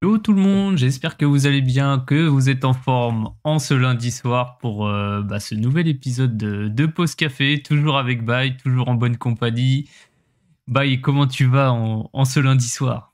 Hello 0.00 0.16
tout 0.16 0.32
le 0.32 0.40
monde, 0.40 0.78
j'espère 0.78 1.16
que 1.16 1.24
vous 1.24 1.48
allez 1.48 1.60
bien, 1.60 1.98
que 1.98 2.28
vous 2.28 2.48
êtes 2.48 2.64
en 2.64 2.72
forme 2.72 3.34
en 3.42 3.58
ce 3.58 3.74
lundi 3.74 4.12
soir 4.12 4.56
pour 4.58 4.86
euh, 4.86 5.22
bah, 5.22 5.40
ce 5.40 5.56
nouvel 5.56 5.88
épisode 5.88 6.36
de, 6.36 6.68
de 6.68 6.86
Pause 6.86 7.16
Café, 7.16 7.60
toujours 7.60 7.98
avec 7.98 8.24
Bye, 8.24 8.56
toujours 8.56 8.88
en 8.88 8.94
bonne 8.94 9.16
compagnie. 9.16 9.90
Bye, 10.68 11.00
comment 11.00 11.26
tu 11.26 11.46
vas 11.46 11.72
en, 11.72 12.08
en 12.12 12.24
ce 12.24 12.38
lundi 12.38 12.68
soir? 12.68 13.12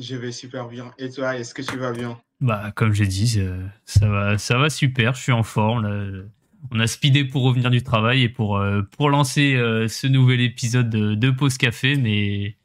Je 0.00 0.16
vais 0.16 0.32
super 0.32 0.68
bien. 0.68 0.90
Et 0.96 1.10
toi, 1.10 1.36
est-ce 1.36 1.52
que 1.52 1.60
tu 1.60 1.76
vas 1.76 1.92
bien? 1.92 2.18
Bah 2.40 2.72
comme 2.74 2.94
j'ai 2.94 3.06
dit, 3.06 3.34
euh, 3.36 3.66
ça 3.84 4.08
va, 4.08 4.38
ça 4.38 4.56
va 4.56 4.70
super, 4.70 5.14
je 5.14 5.20
suis 5.20 5.32
en 5.32 5.42
forme. 5.42 5.86
Là. 5.86 6.22
On 6.70 6.80
a 6.80 6.86
speedé 6.86 7.26
pour 7.26 7.42
revenir 7.42 7.68
du 7.68 7.82
travail 7.82 8.22
et 8.22 8.30
pour, 8.30 8.56
euh, 8.56 8.80
pour 8.96 9.10
lancer 9.10 9.54
euh, 9.54 9.86
ce 9.86 10.06
nouvel 10.06 10.40
épisode 10.40 10.88
de, 10.88 11.14
de 11.14 11.30
Pause 11.30 11.58
Café, 11.58 11.96
mais 11.96 12.56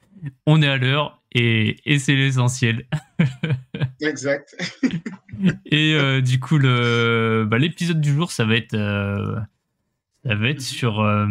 on 0.45 0.61
est 0.61 0.67
à 0.69 0.77
l'heure 0.77 1.21
et, 1.35 1.75
et 1.85 1.99
c'est 1.99 2.15
l'essentiel. 2.15 2.85
Exact. 4.01 4.55
et 5.65 5.93
euh, 5.93 6.21
du 6.21 6.39
coup, 6.39 6.57
le, 6.57 7.45
bah, 7.47 7.57
l'épisode 7.57 7.99
du 7.99 8.13
jour, 8.13 8.31
ça 8.31 8.45
va 8.45 8.55
être, 8.55 8.73
euh, 8.73 9.37
ça 10.25 10.33
va 10.33 10.49
être 10.49 10.61
sur. 10.61 11.01
Euh, 11.01 11.27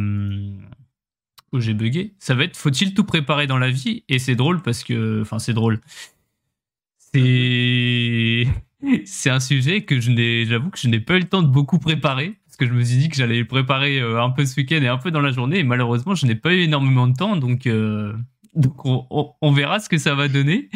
où 1.52 1.60
j'ai 1.60 1.72
bugué. 1.72 2.14
Ça 2.18 2.34
va 2.34 2.44
être 2.44 2.56
faut-il 2.56 2.92
tout 2.92 3.04
préparer 3.04 3.46
dans 3.46 3.56
la 3.56 3.70
vie? 3.70 4.04
Et 4.10 4.18
c'est 4.18 4.36
drôle 4.36 4.60
parce 4.60 4.84
que. 4.84 5.22
Enfin, 5.22 5.38
c'est 5.38 5.54
drôle. 5.54 5.80
C'est. 6.98 8.46
C'est 9.06 9.30
un 9.30 9.41
sujet 9.41 9.84
que 9.84 9.98
je 9.98 10.10
n'ai, 10.10 10.44
j'avoue 10.44 10.68
que 10.68 10.78
je 10.78 10.88
n'ai 10.88 11.00
pas 11.00 11.16
eu 11.16 11.20
le 11.20 11.24
temps 11.24 11.41
de 11.41 11.48
beaucoup 11.48 11.78
préparer 11.78 12.34
parce 12.44 12.58
que 12.58 12.66
je 12.66 12.72
me 12.74 12.84
suis 12.84 12.98
dit 12.98 13.08
que 13.08 13.16
j'allais 13.16 13.38
le 13.38 13.46
préparer 13.46 13.98
un 13.98 14.28
peu 14.28 14.44
ce 14.44 14.60
week-end 14.60 14.82
et 14.82 14.88
un 14.88 14.98
peu 14.98 15.10
dans 15.10 15.22
la 15.22 15.30
journée 15.30 15.60
et 15.60 15.62
malheureusement 15.62 16.14
je 16.14 16.27
n'ai 16.27 16.34
pas 16.34 16.52
eu 16.52 16.60
énormément 16.60 17.06
de 17.06 17.14
temps 17.14 17.34
donc 17.36 17.66
euh, 17.66 18.12
donc 18.54 18.74
on, 18.84 19.52
verra 19.52 19.80
ce 19.80 19.88
que 19.88 19.98
ça 19.98 20.14
va 20.14 20.28
donner. 20.28 20.68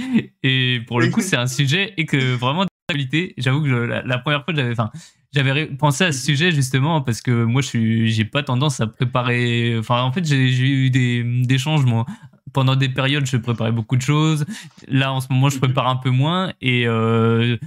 Et 0.43 0.81
pour 0.87 1.01
le 1.01 1.09
coup, 1.09 1.21
c'est 1.21 1.37
un 1.37 1.47
sujet 1.47 1.95
et 1.97 2.07
que 2.07 2.35
vraiment 2.35 2.65
d'actualité. 2.65 3.35
J'avoue 3.39 3.63
que 3.63 3.69
la, 3.69 4.19
première 4.19 4.45
fois, 4.45 4.55
j'avais, 4.55 4.73
enfin, 4.73 4.91
j'avais 5.33 5.67
pensé 5.67 6.05
à 6.05 6.13
ce 6.13 6.25
sujet 6.25 6.51
justement 6.51 7.01
parce 7.01 7.21
que 7.21 7.45
moi, 7.45 7.63
je 7.63 7.69
suis, 7.69 8.11
j'ai 8.11 8.25
pas 8.25 8.43
tendance 8.43 8.81
à 8.81 8.87
préparer. 8.87 9.77
Enfin, 9.79 10.03
en 10.03 10.13
fait, 10.13 10.25
j'ai, 10.25 10.49
j'ai 10.49 10.69
eu 10.69 10.91
des, 10.91 11.23
des 11.23 11.59
changements. 11.59 12.07
Pendant 12.53 12.77
des 12.77 12.89
périodes, 12.89 13.27
je 13.27 13.37
préparais 13.37 13.73
beaucoup 13.73 13.97
de 13.97 14.03
choses. 14.03 14.47
Là, 14.89 15.13
en 15.13 15.21
ce 15.21 15.29
moment, 15.31 15.51
je 15.51 15.59
prépare 15.59 15.87
un 15.87 15.97
peu 15.97 16.11
moins 16.11 16.53
et 16.63 16.87
euh, 16.87 17.59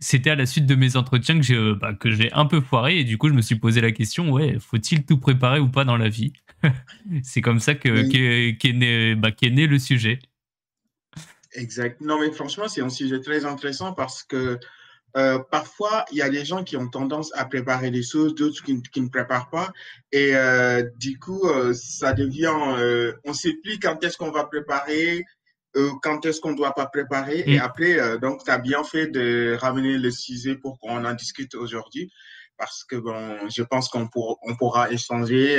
c'était 0.00 0.30
à 0.30 0.34
la 0.34 0.46
suite 0.46 0.66
de 0.66 0.74
mes 0.74 0.96
entretiens 0.96 1.36
que 1.36 1.42
j'ai, 1.42 1.54
euh, 1.54 1.76
bah, 1.78 1.92
que 1.92 2.10
j'ai 2.10 2.32
un 2.32 2.46
peu 2.46 2.60
foiré 2.60 2.98
et 2.98 3.04
du 3.04 3.18
coup, 3.18 3.28
je 3.28 3.34
me 3.34 3.42
suis 3.42 3.56
posé 3.56 3.80
la 3.80 3.92
question 3.92 4.30
ouais, 4.30 4.56
faut-il 4.58 5.04
tout 5.04 5.18
préparer 5.18 5.60
ou 5.60 5.68
pas 5.68 5.84
dans 5.84 5.96
la 5.96 6.08
vie? 6.08 6.32
C'est 7.22 7.40
comme 7.40 7.60
ça 7.60 7.74
que 7.74 7.88
Oui. 7.88 8.56
qu'est, 8.58 8.72
né, 8.72 9.14
bah, 9.14 9.32
qu'est 9.32 9.50
né 9.50 9.66
le 9.66 9.78
sujet. 9.78 10.18
Exact. 11.54 12.00
Non, 12.00 12.18
mais 12.18 12.32
franchement, 12.32 12.66
c'est 12.68 12.80
un 12.80 12.88
sujet 12.88 13.20
très 13.20 13.44
intéressant 13.44 13.92
parce 13.92 14.22
que 14.22 14.58
euh, 15.18 15.38
parfois, 15.50 16.06
il 16.10 16.16
y 16.16 16.22
a 16.22 16.30
des 16.30 16.44
gens 16.46 16.64
qui 16.64 16.78
ont 16.78 16.88
tendance 16.88 17.30
à 17.34 17.44
préparer 17.44 17.90
des 17.90 18.02
choses, 18.02 18.34
d'autres 18.34 18.62
qui, 18.64 18.80
qui 18.82 19.00
ne 19.02 19.08
préparent 19.10 19.50
pas. 19.50 19.70
Et 20.12 20.34
euh, 20.34 20.82
du 20.98 21.18
coup, 21.18 21.46
euh, 21.46 21.74
ça 21.74 22.14
devient, 22.14 22.48
on 23.24 23.30
ne 23.30 23.34
sait 23.34 23.52
plus 23.62 23.78
quand 23.78 24.02
est-ce 24.02 24.16
qu'on 24.16 24.30
va 24.30 24.44
préparer, 24.44 25.22
quand 26.02 26.24
est-ce 26.24 26.40
qu'on 26.40 26.52
ne 26.52 26.56
doit 26.56 26.74
pas 26.74 26.86
préparer. 26.86 27.40
Et 27.46 27.58
Mm. 27.58 27.62
après, 27.62 28.18
donc, 28.20 28.42
tu 28.44 28.50
as 28.50 28.58
bien 28.58 28.82
fait 28.84 29.08
de 29.08 29.54
ramener 29.60 29.98
le 29.98 30.10
sujet 30.10 30.54
pour 30.56 30.78
qu'on 30.78 31.04
en 31.04 31.12
discute 31.14 31.54
aujourd'hui. 31.54 32.10
Parce 32.56 32.84
que, 32.84 32.96
bon, 32.96 33.48
je 33.54 33.62
pense 33.62 33.90
qu'on 33.90 34.08
pour- 34.08 34.38
on 34.42 34.56
pourra 34.56 34.90
échanger 34.90 35.58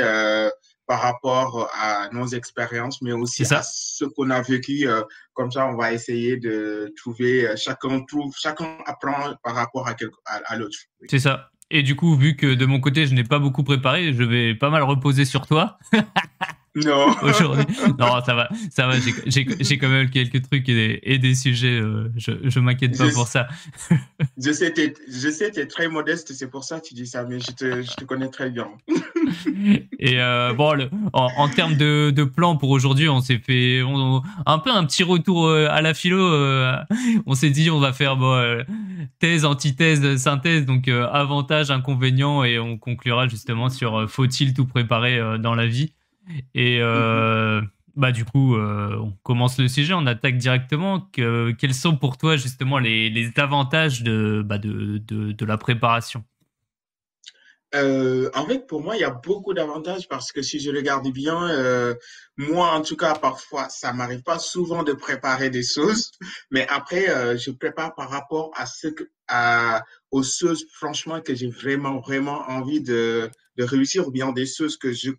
par 0.87 1.01
rapport 1.01 1.69
à 1.73 2.09
nos 2.11 2.27
expériences, 2.27 3.01
mais 3.01 3.11
aussi 3.13 3.45
ça. 3.45 3.59
à 3.59 3.63
ce 3.63 4.05
qu'on 4.05 4.29
a 4.29 4.41
vécu. 4.41 4.87
euh, 4.87 5.01
comme 5.33 5.51
ça, 5.51 5.65
on 5.67 5.75
va 5.75 5.93
essayer 5.93 6.37
de 6.37 6.93
trouver, 6.97 7.47
euh, 7.47 7.55
chacun 7.55 8.01
trouve, 8.05 8.33
chacun 8.37 8.77
apprend 8.85 9.35
par 9.43 9.55
rapport 9.55 9.87
à, 9.87 9.93
quelque, 9.93 10.15
à, 10.25 10.41
à 10.45 10.57
l'autre. 10.57 10.77
Oui. 11.01 11.07
C'est 11.09 11.19
ça. 11.19 11.49
Et 11.71 11.81
du 11.81 11.95
coup, 11.95 12.15
vu 12.15 12.35
que 12.35 12.53
de 12.53 12.65
mon 12.65 12.79
côté, 12.79 13.07
je 13.07 13.15
n'ai 13.15 13.23
pas 13.23 13.39
beaucoup 13.39 13.63
préparé, 13.63 14.13
je 14.13 14.23
vais 14.23 14.53
pas 14.53 14.69
mal 14.69 14.83
reposer 14.83 15.25
sur 15.25 15.47
toi 15.47 15.79
Non. 16.75 17.07
aujourd'hui. 17.21 17.65
non, 17.99 18.19
ça 18.25 18.33
va, 18.33 18.49
ça 18.71 18.87
va. 18.87 18.93
J'ai- 19.27 19.77
quand 19.77 19.89
même 19.89 20.09
quelques 20.09 20.41
trucs 20.49 20.67
et 20.69 20.73
des, 20.73 20.99
et 21.03 21.17
des 21.19 21.35
sujets. 21.35 21.79
euh, 21.79 22.09
je 22.17 22.31
je 22.43 22.59
m'inquiète 22.59 22.97
pas 22.97 23.09
Je- 23.09 23.13
pour 23.13 23.27
ça. 23.27 23.47
Je 24.41 24.51
sais, 24.51 24.71
t'es, 24.71 24.93
je 25.07 25.29
sais, 25.29 25.51
t'es 25.51 25.67
très 25.67 25.87
modeste, 25.87 26.33
c'est 26.33 26.49
pour 26.49 26.63
ça 26.63 26.79
que 26.79 26.87
tu 26.87 26.93
dis 26.95 27.05
ça, 27.05 27.23
mais 27.23 27.39
je 27.39 27.51
te, 27.51 27.81
je 27.83 27.91
te 27.95 28.03
connais 28.05 28.29
très 28.29 28.49
bien. 28.49 28.67
Et 29.99 30.19
euh, 30.19 30.53
bon, 30.53 30.73
le- 30.73 30.89
en, 31.13 31.27
en 31.37 31.47
termes 31.49 31.75
de, 31.75 32.11
de 32.11 32.23
plan 32.23 32.55
pour 32.57 32.69
aujourd'hui, 32.71 33.07
on 33.09 33.21
s'est 33.21 33.37
fait 33.39 33.81
on- 33.83 34.21
un 34.45 34.59
peu 34.59 34.71
un 34.71 34.83
petit 34.85 35.03
retour 35.03 35.47
euh, 35.47 35.67
à 35.69 35.81
la 35.81 35.93
philo. 35.93 36.19
euh, 36.19 36.75
on 37.25 37.35
s'est 37.35 37.49
dit, 37.51 37.69
on 37.69 37.79
va 37.79 37.93
faire 37.93 38.17
bon, 38.17 38.63
thèse, 39.19 39.45
antithèse, 39.45 40.17
synthèse, 40.17 40.65
donc 40.65 40.87
avantages, 40.87 41.69
inconvénients, 41.71 42.43
et 42.43 42.57
on 42.59 42.77
conclura 42.77 43.27
justement 43.27 43.69
sur 43.69 44.09
faut-il 44.09 44.53
tout 44.53 44.65
préparer 44.65 45.19
dans 45.39 45.53
la 45.55 45.67
vie. 45.67 45.93
Et 46.53 46.79
euh, 46.81 47.61
bah 47.95 48.11
du 48.11 48.25
coup, 48.25 48.55
euh, 48.55 48.97
on 48.97 49.11
commence 49.23 49.59
le 49.59 49.67
sujet, 49.67 49.93
on 49.93 50.05
attaque 50.05 50.37
directement. 50.37 51.01
Que, 51.11 51.51
quels 51.51 51.73
sont 51.73 51.97
pour 51.97 52.17
toi 52.17 52.37
justement 52.37 52.79
les, 52.79 53.09
les 53.09 53.31
avantages 53.37 54.03
de, 54.03 54.41
bah, 54.45 54.57
de, 54.57 54.99
de, 54.99 55.31
de 55.31 55.45
la 55.45 55.57
préparation? 55.57 56.23
Euh, 57.75 58.29
en 58.35 58.45
fait, 58.45 58.67
pour 58.67 58.83
moi, 58.83 58.95
il 58.95 58.99
y 58.99 59.03
a 59.03 59.09
beaucoup 59.09 59.53
d'avantages 59.55 60.07
parce 60.07 60.31
que 60.31 60.43
si 60.43 60.59
je 60.59 60.69
regarde 60.69 61.11
bien, 61.11 61.49
euh, 61.49 61.95
moi, 62.37 62.71
en 62.71 62.81
tout 62.83 62.95
cas, 62.95 63.15
parfois, 63.15 63.67
ça 63.69 63.93
m'arrive 63.93 64.21
pas 64.21 64.37
souvent 64.37 64.83
de 64.83 64.93
préparer 64.93 65.49
des 65.49 65.63
choses, 65.63 66.11
mais 66.51 66.67
après, 66.67 67.09
euh, 67.09 67.35
je 67.35 67.49
prépare 67.49 67.95
par 67.95 68.11
rapport 68.11 68.51
à 68.55 68.67
ce 68.67 68.89
que, 68.89 69.09
à, 69.27 69.81
aux 70.11 70.21
choses, 70.21 70.65
franchement, 70.71 71.19
que 71.21 71.33
j'ai 71.33 71.49
vraiment, 71.49 71.99
vraiment 71.99 72.47
envie 72.47 72.81
de, 72.81 73.31
de 73.57 73.63
réussir 73.63 74.07
ou 74.07 74.11
bien 74.11 74.31
des 74.33 74.45
choses 74.45 74.77
que 74.77 74.93
je, 74.93 75.09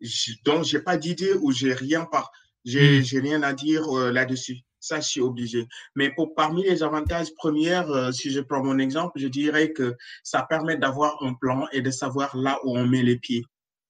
je 0.00 0.32
dont 0.44 0.62
j'ai 0.62 0.80
pas 0.80 0.96
d'idée 0.96 1.32
ou 1.34 1.52
j'ai 1.52 1.72
rien 1.74 2.04
par, 2.04 2.30
j'ai, 2.64 3.00
Mm. 3.00 3.02
j'ai 3.02 3.20
rien 3.20 3.42
à 3.42 3.52
dire 3.52 3.84
euh, 3.96 4.10
là-dessus. 4.12 4.58
Ça, 4.80 5.00
je 5.00 5.08
suis 5.08 5.20
obligé. 5.20 5.66
Mais 5.96 6.14
pour, 6.14 6.34
parmi 6.34 6.62
les 6.62 6.82
avantages 6.82 7.34
premières, 7.34 7.90
euh, 7.90 8.12
si 8.12 8.30
je 8.30 8.40
prends 8.40 8.62
mon 8.62 8.78
exemple, 8.78 9.18
je 9.18 9.26
dirais 9.28 9.72
que 9.72 9.96
ça 10.22 10.42
permet 10.48 10.76
d'avoir 10.76 11.20
un 11.22 11.34
plan 11.34 11.66
et 11.72 11.82
de 11.82 11.90
savoir 11.90 12.36
là 12.36 12.58
où 12.64 12.76
on 12.78 12.86
met 12.86 13.02
les 13.02 13.18
pieds. 13.18 13.44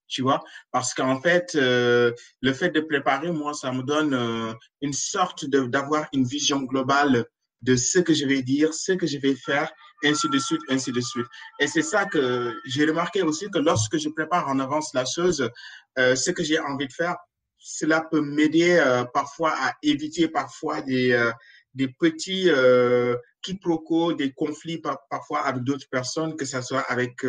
Tu 0.06 0.22
vois, 0.22 0.42
parce 0.70 0.94
qu'en 0.94 1.20
fait, 1.20 1.54
euh, 1.54 2.12
le 2.40 2.52
fait 2.54 2.70
de 2.70 2.80
préparer, 2.80 3.30
moi, 3.30 3.52
ça 3.52 3.70
me 3.72 3.82
donne 3.82 4.14
euh, 4.14 4.54
une 4.80 4.94
sorte 4.94 5.44
de 5.44 5.66
d'avoir 5.66 6.08
une 6.14 6.24
vision 6.24 6.62
globale 6.62 7.26
de 7.60 7.76
ce 7.76 7.98
que 7.98 8.14
je 8.14 8.24
vais 8.24 8.42
dire, 8.42 8.72
ce 8.72 8.92
que 8.92 9.06
je 9.06 9.18
vais 9.18 9.34
faire, 9.34 9.70
ainsi 10.04 10.28
de 10.28 10.38
suite, 10.38 10.60
ainsi 10.68 10.92
de 10.92 11.00
suite. 11.00 11.26
Et 11.60 11.66
c'est 11.66 11.82
ça 11.82 12.04
que 12.06 12.54
j'ai 12.66 12.84
remarqué 12.84 13.22
aussi 13.22 13.50
que 13.50 13.58
lorsque 13.58 13.98
je 13.98 14.08
prépare 14.08 14.48
en 14.48 14.58
avance 14.58 14.92
la 14.94 15.04
chose, 15.04 15.50
euh, 15.98 16.14
ce 16.14 16.30
que 16.30 16.42
j'ai 16.44 16.58
envie 16.58 16.86
de 16.86 16.92
faire, 16.92 17.16
cela 17.58 18.00
peut 18.00 18.20
m'aider 18.20 18.78
euh, 18.78 19.04
parfois 19.04 19.52
à 19.56 19.74
éviter 19.82 20.28
parfois 20.28 20.80
des 20.80 21.12
euh, 21.12 21.32
des 21.74 21.88
petits 21.88 22.48
euh, 22.48 23.14
quiproquos, 23.42 24.14
des 24.14 24.32
conflits 24.32 24.78
par, 24.78 24.98
parfois 25.10 25.40
avec 25.40 25.62
d'autres 25.62 25.88
personnes, 25.90 26.34
que 26.34 26.44
ce 26.44 26.60
soit 26.60 26.80
avec 26.80 27.24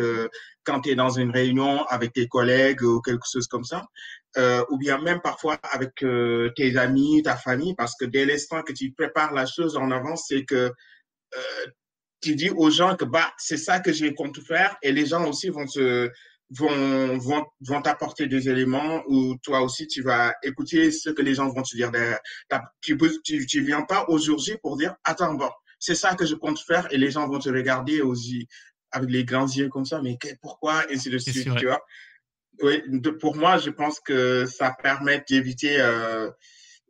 quand 0.64 0.80
tu 0.80 0.90
es 0.90 0.94
dans 0.96 1.10
une 1.10 1.30
réunion 1.30 1.84
avec 1.84 2.14
tes 2.14 2.26
collègues 2.26 2.82
ou 2.82 3.00
quelque 3.00 3.26
chose 3.30 3.46
comme 3.46 3.62
ça, 3.62 3.84
ou 4.70 4.76
bien 4.76 4.98
même 4.98 5.20
parfois 5.20 5.56
avec 5.70 6.04
tes 6.56 6.76
amis, 6.76 7.22
ta 7.22 7.36
famille, 7.36 7.74
parce 7.76 7.94
que 7.94 8.06
dès 8.06 8.24
l'instant 8.24 8.62
que 8.62 8.72
tu 8.72 8.90
prépares 8.90 9.32
la 9.34 9.46
chose 9.46 9.76
en 9.76 9.92
avance, 9.92 10.24
c'est 10.26 10.44
que 10.44 10.72
tu 12.20 12.34
dis 12.34 12.50
aux 12.50 12.70
gens 12.70 12.96
que 12.96 13.04
bah 13.04 13.32
c'est 13.38 13.56
ça 13.56 13.80
que 13.80 13.92
je 13.92 14.06
compte 14.14 14.40
faire 14.40 14.76
et 14.82 14.92
les 14.92 15.06
gens 15.06 15.26
aussi 15.28 15.48
vont 15.48 15.66
se 15.66 16.10
vont 16.50 17.16
vont 17.18 17.46
vont 17.60 17.80
t'apporter 17.82 18.26
des 18.26 18.48
éléments 18.48 19.02
ou 19.06 19.36
toi 19.42 19.62
aussi 19.62 19.86
tu 19.86 20.02
vas 20.02 20.34
écouter 20.42 20.90
ce 20.90 21.10
que 21.10 21.22
les 21.22 21.34
gens 21.34 21.48
vont 21.48 21.62
te 21.62 21.76
dire 21.76 21.90
derrière. 21.90 22.18
Tu 22.80 22.96
tu, 23.24 23.46
tu 23.46 23.62
viens 23.64 23.82
pas 23.82 24.04
au 24.08 24.18
jour 24.18 24.38
J 24.38 24.56
pour 24.62 24.76
dire 24.76 24.94
attends 25.04 25.34
bon 25.34 25.50
c'est 25.78 25.94
ça 25.94 26.14
que 26.14 26.26
je 26.26 26.34
compte 26.34 26.58
faire 26.58 26.88
et 26.92 26.98
les 26.98 27.10
gens 27.10 27.26
vont 27.28 27.38
te 27.38 27.48
regarder 27.48 28.02
yeux 28.12 28.44
avec 28.92 29.08
les 29.10 29.24
grands 29.24 29.46
yeux 29.46 29.68
comme 29.68 29.84
ça 29.86 30.02
mais 30.02 30.18
pourquoi 30.42 30.84
ainsi 30.92 31.08
de 31.10 31.18
suite 31.18 31.48
tu 31.56 31.66
vois. 31.66 31.80
Oui, 32.62 32.82
de- 32.88 33.10
pour 33.10 33.36
moi 33.36 33.56
je 33.58 33.70
pense 33.70 34.00
que 34.00 34.44
ça 34.44 34.76
permet 34.82 35.24
d'éviter 35.28 35.80
euh, 35.80 36.28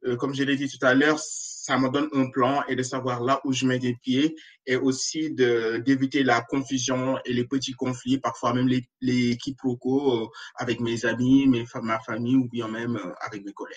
euh, 0.07 0.17
comme 0.17 0.35
je 0.35 0.43
l'ai 0.43 0.57
dit 0.57 0.69
tout 0.69 0.85
à 0.85 0.95
l'heure, 0.95 1.21
ça 1.63 1.79
me 1.79 1.91
donne 1.91 2.09
un 2.15 2.31
plan 2.31 2.63
et 2.69 2.75
de 2.75 2.83
savoir 2.83 3.21
là 3.23 3.39
où 3.45 3.53
je 3.53 3.67
mets 3.67 3.79
des 3.79 3.95
pieds 4.03 4.35
et 4.67 4.77
aussi 4.77 5.31
d'éviter 5.35 6.23
la 6.23 6.41
confusion 6.41 7.19
et 7.27 7.35
les 7.35 7.45
petits 7.45 7.73
conflits, 7.75 8.19
parfois 8.19 8.55
même 8.55 8.67
les, 8.67 8.89
les 9.03 9.37
quiproquos 9.37 10.25
euh, 10.25 10.27
avec 10.57 10.81
mes 10.81 11.05
amis, 11.05 11.47
mes, 11.47 11.65
ma 11.83 12.01
famille 12.01 12.37
ou 12.37 12.49
bien 12.49 12.67
même 12.67 12.97
euh, 12.97 13.13
avec 13.27 13.45
mes 13.45 13.53
collègues. 13.53 13.77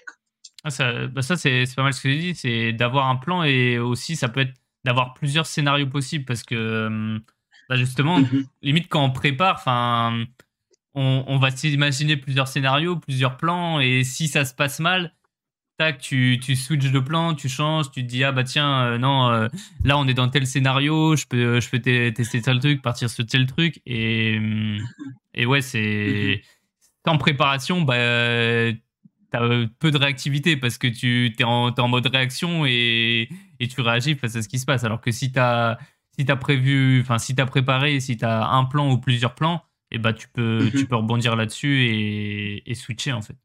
Ah, 0.63 0.69
ça, 0.69 1.07
bah 1.07 1.21
ça 1.21 1.35
c'est 1.35 1.65
pas 1.75 1.83
mal 1.83 1.93
ce 1.93 2.01
que 2.01 2.07
tu 2.07 2.19
dis, 2.19 2.35
c'est 2.35 2.71
d'avoir 2.71 3.09
un 3.09 3.17
plan 3.17 3.43
et 3.43 3.77
aussi 3.79 4.15
ça 4.15 4.29
peut 4.29 4.39
être 4.39 4.53
d'avoir 4.85 5.13
plusieurs 5.13 5.45
scénarios 5.45 5.87
possibles 5.87 6.23
parce 6.23 6.43
que 6.43 6.55
euh, 6.55 7.19
bah 7.67 7.75
justement, 7.75 8.19
Mhm. 8.19 8.45
limite 8.61 8.87
quand 8.87 9.03
on 9.03 9.11
prépare, 9.11 9.55
enfin, 9.55 10.23
on, 10.95 11.25
on 11.27 11.37
va 11.37 11.51
s'imaginer 11.51 12.15
plusieurs 12.15 12.47
scénarios, 12.47 12.95
plusieurs 12.95 13.35
plans 13.35 13.81
et 13.81 14.05
si 14.05 14.29
ça 14.29 14.45
se 14.45 14.53
passe 14.53 14.79
mal, 14.79 15.13
tac, 15.77 15.99
tu, 15.99 16.39
tu 16.41 16.55
switches 16.55 16.91
de 16.91 16.99
plan, 16.99 17.33
tu 17.33 17.49
changes, 17.49 17.91
tu 17.91 18.03
te 18.03 18.07
dis, 18.07 18.23
ah 18.23 18.31
bah 18.31 18.43
tiens, 18.43 18.85
euh, 18.85 18.97
non, 18.97 19.29
euh, 19.29 19.47
là 19.83 19.97
on 19.97 20.07
est 20.07 20.13
dans 20.13 20.29
tel 20.29 20.45
scénario, 20.45 21.15
je 21.15 21.25
peux, 21.27 21.59
je 21.59 21.69
peux 21.69 21.79
tester 21.79 22.41
tel 22.41 22.59
truc, 22.59 22.81
partir 22.81 23.09
sur 23.09 23.25
tel 23.25 23.45
truc. 23.47 23.81
Et, 23.85 24.37
hum, 24.37 24.79
et 25.33 25.45
ouais, 25.45 25.61
c'est. 25.61 26.41
En 27.05 27.17
préparation, 27.17 27.81
bah, 27.81 27.97
t'as 29.29 29.65
peu 29.79 29.91
de 29.91 29.97
réactivité 29.97 30.55
parce 30.55 30.77
que 30.77 30.87
tu 30.87 31.33
es 31.37 31.43
en, 31.43 31.73
es 31.73 31.79
en 31.79 31.87
mode 31.89 32.07
réaction 32.07 32.65
et, 32.65 33.27
et, 33.59 33.67
tu 33.67 33.81
réagis 33.81 34.15
face 34.15 34.35
à 34.37 34.41
ce 34.41 34.47
qui 34.47 34.59
se 34.59 34.65
passe. 34.65 34.85
Alors 34.85 35.01
que 35.01 35.11
si 35.11 35.31
t'as 35.31 35.77
si 36.17 36.25
as 36.29 36.35
prévu, 36.35 37.01
enfin 37.01 37.17
si 37.17 37.35
t'as 37.35 37.45
préparé, 37.45 37.99
si 37.99 38.15
t'as 38.17 38.47
un 38.47 38.65
plan 38.65 38.91
ou 38.91 38.99
plusieurs 38.99 39.35
plans, 39.35 39.63
et 39.91 39.95
eh 39.95 39.97
bah 39.97 40.13
tu 40.13 40.27
peux, 40.29 40.69
tu 40.71 40.85
peux 40.85 40.95
rebondir 40.95 41.35
là-dessus 41.35 41.83
et, 41.83 42.71
et 42.71 42.75
switcher 42.75 43.11
en 43.11 43.21
fait. 43.21 43.35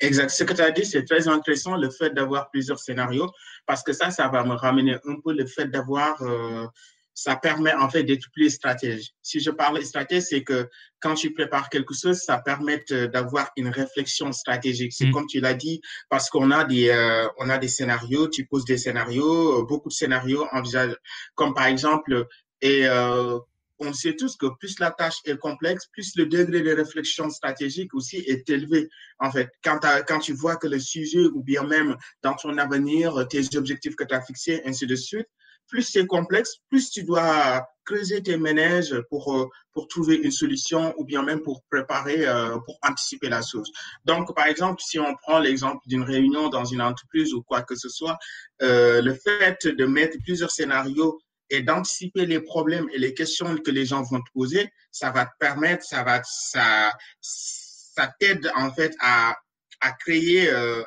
Exact. 0.00 0.30
Ce 0.30 0.44
que 0.44 0.52
tu 0.52 0.60
as 0.60 0.70
dit, 0.70 0.84
c'est 0.84 1.04
très 1.04 1.28
intéressant, 1.28 1.76
le 1.76 1.90
fait 1.90 2.10
d'avoir 2.10 2.50
plusieurs 2.50 2.78
scénarios, 2.78 3.30
parce 3.66 3.82
que 3.82 3.92
ça, 3.92 4.10
ça 4.10 4.28
va 4.28 4.44
me 4.44 4.54
ramener 4.54 4.94
un 5.04 5.16
peu 5.24 5.32
le 5.32 5.46
fait 5.46 5.66
d'avoir, 5.66 6.20
euh, 6.22 6.66
ça 7.14 7.36
permet 7.36 7.72
en 7.74 7.88
fait 7.88 8.02
d'être 8.02 8.26
plus 8.32 8.50
stratège. 8.50 9.10
Si 9.22 9.38
je 9.38 9.50
parle 9.50 9.82
stratège, 9.84 10.24
c'est 10.24 10.42
que 10.42 10.68
quand 10.98 11.14
tu 11.14 11.32
prépares 11.32 11.68
quelque 11.68 11.94
chose, 11.94 12.18
ça 12.18 12.38
permet 12.38 12.82
d'avoir 13.12 13.50
une 13.56 13.68
réflexion 13.68 14.32
stratégique. 14.32 14.92
C'est 14.92 15.06
mm. 15.06 15.12
comme 15.12 15.26
tu 15.26 15.40
l'as 15.40 15.54
dit, 15.54 15.80
parce 16.10 16.28
qu'on 16.28 16.50
a 16.50 16.64
des, 16.64 16.88
euh, 16.88 17.28
on 17.38 17.48
a 17.48 17.58
des 17.58 17.68
scénarios, 17.68 18.28
tu 18.28 18.46
poses 18.46 18.64
des 18.64 18.78
scénarios, 18.78 19.64
beaucoup 19.64 19.88
de 19.88 19.94
scénarios 19.94 20.46
envisagent, 20.50 20.96
comme 21.36 21.54
par 21.54 21.66
exemple, 21.66 22.26
et 22.60 22.86
euh, 22.88 23.38
on 23.84 23.92
sait 23.92 24.16
tous 24.16 24.36
que 24.36 24.46
plus 24.58 24.78
la 24.78 24.90
tâche 24.90 25.18
est 25.24 25.36
complexe, 25.36 25.86
plus 25.92 26.16
le 26.16 26.26
degré 26.26 26.62
de 26.62 26.72
réflexion 26.72 27.30
stratégique 27.30 27.94
aussi 27.94 28.16
est 28.18 28.48
élevé. 28.50 28.88
En 29.18 29.30
fait, 29.30 29.50
quand, 29.62 30.18
tu 30.20 30.32
vois 30.32 30.56
que 30.56 30.66
le 30.66 30.78
sujet 30.78 31.24
ou 31.24 31.42
bien 31.42 31.62
même 31.62 31.96
dans 32.22 32.34
ton 32.34 32.58
avenir, 32.58 33.26
tes 33.28 33.56
objectifs 33.56 33.96
que 33.96 34.04
tu 34.04 34.14
as 34.14 34.22
fixés, 34.22 34.62
ainsi 34.64 34.86
de 34.86 34.96
suite, 34.96 35.28
plus 35.68 35.82
c'est 35.82 36.06
complexe, 36.06 36.56
plus 36.68 36.90
tu 36.90 37.04
dois 37.04 37.66
creuser 37.84 38.22
tes 38.22 38.36
ménages 38.36 38.94
pour, 39.10 39.34
euh, 39.34 39.46
pour 39.72 39.88
trouver 39.88 40.16
une 40.16 40.30
solution 40.30 40.94
ou 40.98 41.04
bien 41.04 41.22
même 41.22 41.42
pour 41.42 41.62
préparer, 41.70 42.26
euh, 42.26 42.58
pour 42.58 42.78
anticiper 42.82 43.28
la 43.28 43.42
chose. 43.42 43.70
Donc, 44.04 44.34
par 44.34 44.46
exemple, 44.46 44.82
si 44.82 44.98
on 44.98 45.14
prend 45.16 45.38
l'exemple 45.38 45.82
d'une 45.86 46.02
réunion 46.02 46.48
dans 46.48 46.64
une 46.64 46.80
entreprise 46.80 47.34
ou 47.34 47.42
quoi 47.42 47.62
que 47.62 47.74
ce 47.74 47.88
soit, 47.88 48.16
euh, 48.62 49.02
le 49.02 49.14
fait 49.14 49.66
de 49.66 49.84
mettre 49.84 50.16
plusieurs 50.24 50.50
scénarios 50.50 51.20
et 51.50 51.62
d'anticiper 51.62 52.26
les 52.26 52.40
problèmes 52.40 52.88
et 52.92 52.98
les 52.98 53.14
questions 53.14 53.56
que 53.58 53.70
les 53.70 53.86
gens 53.86 54.02
vont 54.02 54.20
te 54.20 54.30
poser, 54.32 54.72
ça 54.90 55.10
va 55.10 55.26
te 55.26 55.32
permettre, 55.38 55.84
ça 55.84 56.02
va, 56.02 56.22
ça, 56.24 56.92
ça 57.20 58.12
t'aide 58.18 58.50
en 58.54 58.72
fait 58.72 58.94
à, 59.00 59.36
à 59.80 59.92
créer 59.92 60.50
euh, 60.50 60.82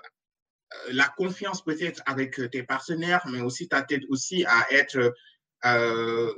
la 0.92 1.08
confiance 1.18 1.64
peut-être 1.64 2.02
avec 2.06 2.40
tes 2.52 2.64
partenaires, 2.64 3.26
mais 3.32 3.42
aussi 3.42 3.68
ça 3.72 3.82
t'aide 3.82 4.04
aussi 4.10 4.46
à 4.46 4.68
être 4.72 5.14
euh, 5.66 6.34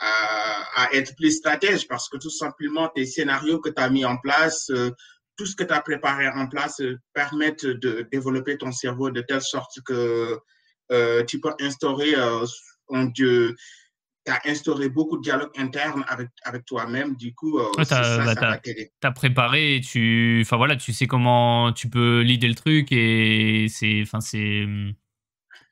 à, 0.00 0.88
être 0.92 1.14
plus 1.16 1.32
stratège 1.32 1.86
parce 1.86 2.08
que 2.08 2.16
tout 2.16 2.30
simplement 2.30 2.88
tes 2.88 3.06
scénarios 3.06 3.60
que 3.60 3.68
tu 3.70 3.82
as 3.82 3.90
mis 3.90 4.04
en 4.04 4.16
place, 4.16 4.70
euh, 4.70 4.90
tout 5.36 5.46
ce 5.46 5.54
que 5.54 5.64
tu 5.64 5.72
as 5.72 5.80
préparé 5.80 6.28
en 6.28 6.46
place 6.46 6.80
euh, 6.80 6.98
permettent 7.12 7.66
de 7.66 8.06
développer 8.10 8.56
ton 8.58 8.72
cerveau 8.72 9.10
de 9.10 9.20
telle 9.20 9.42
sorte 9.42 9.80
que 9.84 10.38
euh, 10.92 11.24
tu 11.24 11.40
peux 11.40 11.52
instaurer 11.60 12.14
tu 13.14 13.56
as 14.26 14.40
instauré 14.48 14.88
beaucoup 14.88 15.16
de 15.16 15.22
dialogue 15.22 15.50
interne 15.56 16.04
avec, 16.08 16.28
avec 16.44 16.64
toi-même. 16.64 17.16
Du 17.16 17.34
coup, 17.34 17.58
euh, 17.58 17.70
tu 17.76 17.92
as, 17.92 19.12
préparé 19.12 19.76
et 19.76 19.80
tu, 19.80 20.40
enfin, 20.42 20.56
voilà, 20.56 20.76
tu 20.76 20.92
sais 20.92 21.06
comment 21.06 21.72
tu 21.72 21.88
peux 21.88 22.20
leader 22.20 22.48
le 22.48 22.54
truc 22.54 22.92
et 22.92 23.66
c'est. 23.68 24.02
Enfin, 24.02 24.20
c'est 24.20 24.66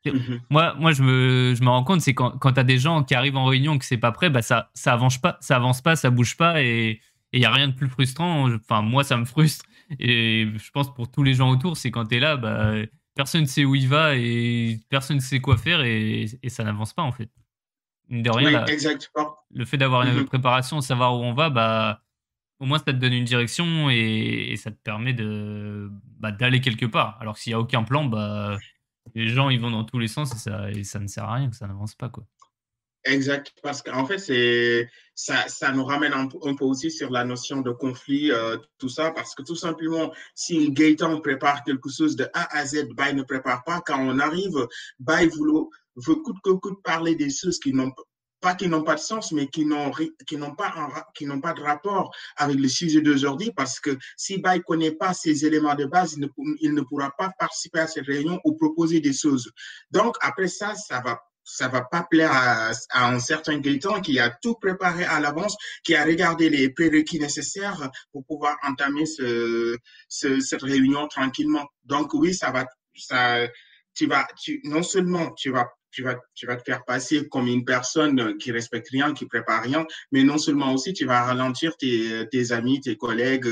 mm-hmm. 0.04 0.40
Moi, 0.50 0.74
moi 0.78 0.92
je, 0.92 1.02
me, 1.02 1.54
je 1.54 1.62
me 1.62 1.68
rends 1.68 1.84
compte, 1.84 2.00
c'est 2.00 2.14
quand, 2.14 2.38
quand 2.38 2.52
tu 2.52 2.60
as 2.60 2.64
des 2.64 2.78
gens 2.78 3.04
qui 3.04 3.14
arrivent 3.14 3.36
en 3.36 3.44
réunion 3.44 3.78
que 3.78 3.84
c'est 3.84 3.98
pas 3.98 4.12
prêt, 4.12 4.30
bah 4.30 4.42
ça, 4.42 4.70
ça, 4.74 4.92
avance 4.92 5.18
pas, 5.18 5.36
ça 5.40 5.56
avance 5.56 5.82
pas, 5.82 5.96
ça 5.96 6.10
bouge 6.10 6.36
pas 6.36 6.62
et 6.62 7.00
il 7.32 7.40
n'y 7.40 7.46
a 7.46 7.52
rien 7.52 7.68
de 7.68 7.74
plus 7.74 7.88
frustrant. 7.88 8.50
Enfin, 8.54 8.82
moi, 8.82 9.04
ça 9.04 9.16
me 9.16 9.24
frustre. 9.24 9.64
Et 9.98 10.46
je 10.56 10.70
pense 10.70 10.92
pour 10.94 11.10
tous 11.10 11.22
les 11.22 11.34
gens 11.34 11.50
autour, 11.50 11.76
c'est 11.76 11.90
quand 11.90 12.06
tu 12.06 12.16
es 12.16 12.20
là, 12.20 12.36
bah, 12.36 12.74
personne 13.18 13.40
ne 13.40 13.46
sait 13.46 13.64
où 13.64 13.74
il 13.74 13.88
va 13.88 14.14
et 14.14 14.78
personne 14.90 15.16
ne 15.16 15.20
sait 15.20 15.40
quoi 15.40 15.56
faire 15.56 15.82
et, 15.82 16.26
ça 16.46 16.62
n'avance 16.62 16.92
pas 16.92 17.02
en 17.02 17.10
fait. 17.10 17.28
De 18.08 18.30
rien, 18.30 18.64
oui, 18.64 18.72
exactement. 18.72 19.36
le 19.50 19.64
fait 19.64 19.76
d'avoir 19.76 20.02
une 20.02 20.14
mm-hmm. 20.14 20.24
préparation, 20.26 20.80
savoir 20.80 21.18
où 21.18 21.24
on 21.24 21.34
va, 21.34 21.50
bah, 21.50 22.00
au 22.60 22.64
moins 22.64 22.78
ça 22.78 22.84
te 22.84 22.92
donne 22.92 23.12
une 23.12 23.24
direction 23.24 23.90
et, 23.90 24.54
ça 24.56 24.70
te 24.70 24.76
permet 24.76 25.14
de 25.14 25.90
bah, 26.20 26.30
d'aller 26.30 26.60
quelque 26.60 26.86
part. 26.86 27.18
Alors 27.20 27.38
s'il 27.38 27.50
n'y 27.50 27.54
a 27.54 27.60
aucun 27.60 27.82
plan, 27.82 28.04
bah, 28.04 28.56
les 29.16 29.26
gens 29.26 29.50
ils 29.50 29.60
vont 29.60 29.72
dans 29.72 29.82
tous 29.82 29.98
les 29.98 30.08
sens 30.08 30.32
et 30.32 30.38
ça, 30.38 30.70
et 30.70 30.84
ça 30.84 31.00
ne 31.00 31.08
sert 31.08 31.24
à 31.24 31.34
rien, 31.34 31.50
que 31.50 31.56
ça 31.56 31.66
n'avance 31.66 31.96
pas. 31.96 32.08
quoi. 32.08 32.24
Exact, 33.04 33.52
parce 33.62 33.80
qu'en 33.80 34.06
fait, 34.06 34.18
ça, 35.14 35.48
ça 35.48 35.72
nous 35.72 35.84
ramène 35.84 36.12
un, 36.12 36.26
peu 36.28 36.64
aussi 36.64 36.90
sur 36.90 37.10
la 37.10 37.24
notion 37.24 37.60
de 37.60 37.70
conflit, 37.70 38.30
euh, 38.32 38.56
tout 38.78 38.88
ça, 38.88 39.12
parce 39.12 39.34
que 39.34 39.42
tout 39.42 39.56
simplement, 39.56 40.12
si 40.34 40.70
Gaëtan 40.72 41.20
prépare 41.20 41.62
quelque 41.64 41.88
chose 41.90 42.16
de 42.16 42.28
A 42.34 42.58
à 42.58 42.66
Z, 42.66 42.88
Bay 42.94 43.12
ne 43.14 43.22
prépare 43.22 43.62
pas, 43.64 43.80
quand 43.86 44.00
on 44.00 44.18
arrive, 44.18 44.66
Bay 44.98 45.26
veut, 45.26 45.68
veut 45.96 46.16
coûte 46.16 46.36
que 46.42 46.50
coûte 46.50 46.82
parler 46.82 47.14
des 47.14 47.30
choses 47.30 47.58
qui 47.58 47.72
n'ont 47.72 47.92
pas 48.40 48.54
qui 48.54 48.68
n'ont 48.68 48.84
pas 48.84 48.94
de 48.94 49.00
sens, 49.00 49.32
mais 49.32 49.48
qui 49.48 49.64
n'ont 49.64 49.90
pas 50.56 50.72
pas 51.42 51.52
de 51.52 51.60
rapport 51.60 52.14
avec 52.36 52.56
le 52.56 52.68
sujet 52.68 53.00
d'aujourd'hui, 53.00 53.52
parce 53.56 53.80
que 53.80 53.96
si 54.16 54.38
Bay 54.38 54.60
connaît 54.60 54.92
pas 54.92 55.14
ces 55.14 55.44
éléments 55.44 55.74
de 55.74 55.86
base, 55.86 56.14
il 56.14 56.20
ne, 56.20 56.28
il 56.60 56.74
ne 56.74 56.82
pourra 56.82 57.10
pas 57.16 57.30
participer 57.38 57.80
à 57.80 57.86
cette 57.86 58.06
réunion 58.06 58.40
ou 58.44 58.54
proposer 58.54 59.00
des 59.00 59.12
choses. 59.12 59.50
Donc 59.90 60.16
après 60.20 60.48
ça, 60.48 60.74
ça 60.74 61.00
va 61.00 61.20
ça 61.48 61.68
va 61.68 61.82
pas 61.82 62.06
plaire 62.08 62.30
à, 62.32 62.72
un 62.92 63.18
certain 63.18 63.58
Gaëtan 63.58 64.00
qui 64.00 64.18
a 64.18 64.30
tout 64.30 64.54
préparé 64.54 65.04
à 65.04 65.18
l'avance, 65.18 65.56
qui 65.82 65.94
a 65.94 66.04
regardé 66.04 66.50
les 66.50 66.68
prérequis 66.70 67.18
nécessaires 67.18 67.90
pour 68.12 68.24
pouvoir 68.26 68.56
entamer 68.62 69.06
ce, 69.06 69.76
cette 70.08 70.62
réunion 70.62 71.08
tranquillement. 71.08 71.66
Donc 71.84 72.12
oui, 72.12 72.34
ça 72.34 72.50
va, 72.50 72.66
ça, 72.94 73.46
tu 73.94 74.06
vas, 74.06 74.28
tu, 74.40 74.60
non 74.64 74.82
seulement 74.82 75.32
tu 75.32 75.50
vas 75.50 75.68
tu 75.90 76.02
vas, 76.02 76.16
tu 76.34 76.46
vas 76.46 76.56
te 76.56 76.62
faire 76.62 76.84
passer 76.84 77.26
comme 77.28 77.48
une 77.48 77.64
personne 77.64 78.36
qui 78.36 78.52
respecte 78.52 78.90
rien, 78.90 79.14
qui 79.14 79.24
prépare 79.24 79.62
rien, 79.62 79.86
mais 80.12 80.22
non 80.22 80.36
seulement 80.36 80.74
aussi 80.74 80.92
tu 80.92 81.06
vas 81.06 81.24
ralentir 81.24 81.76
tes, 81.78 82.28
tes 82.30 82.52
amis, 82.52 82.80
tes 82.82 82.96
collègues 82.96 83.48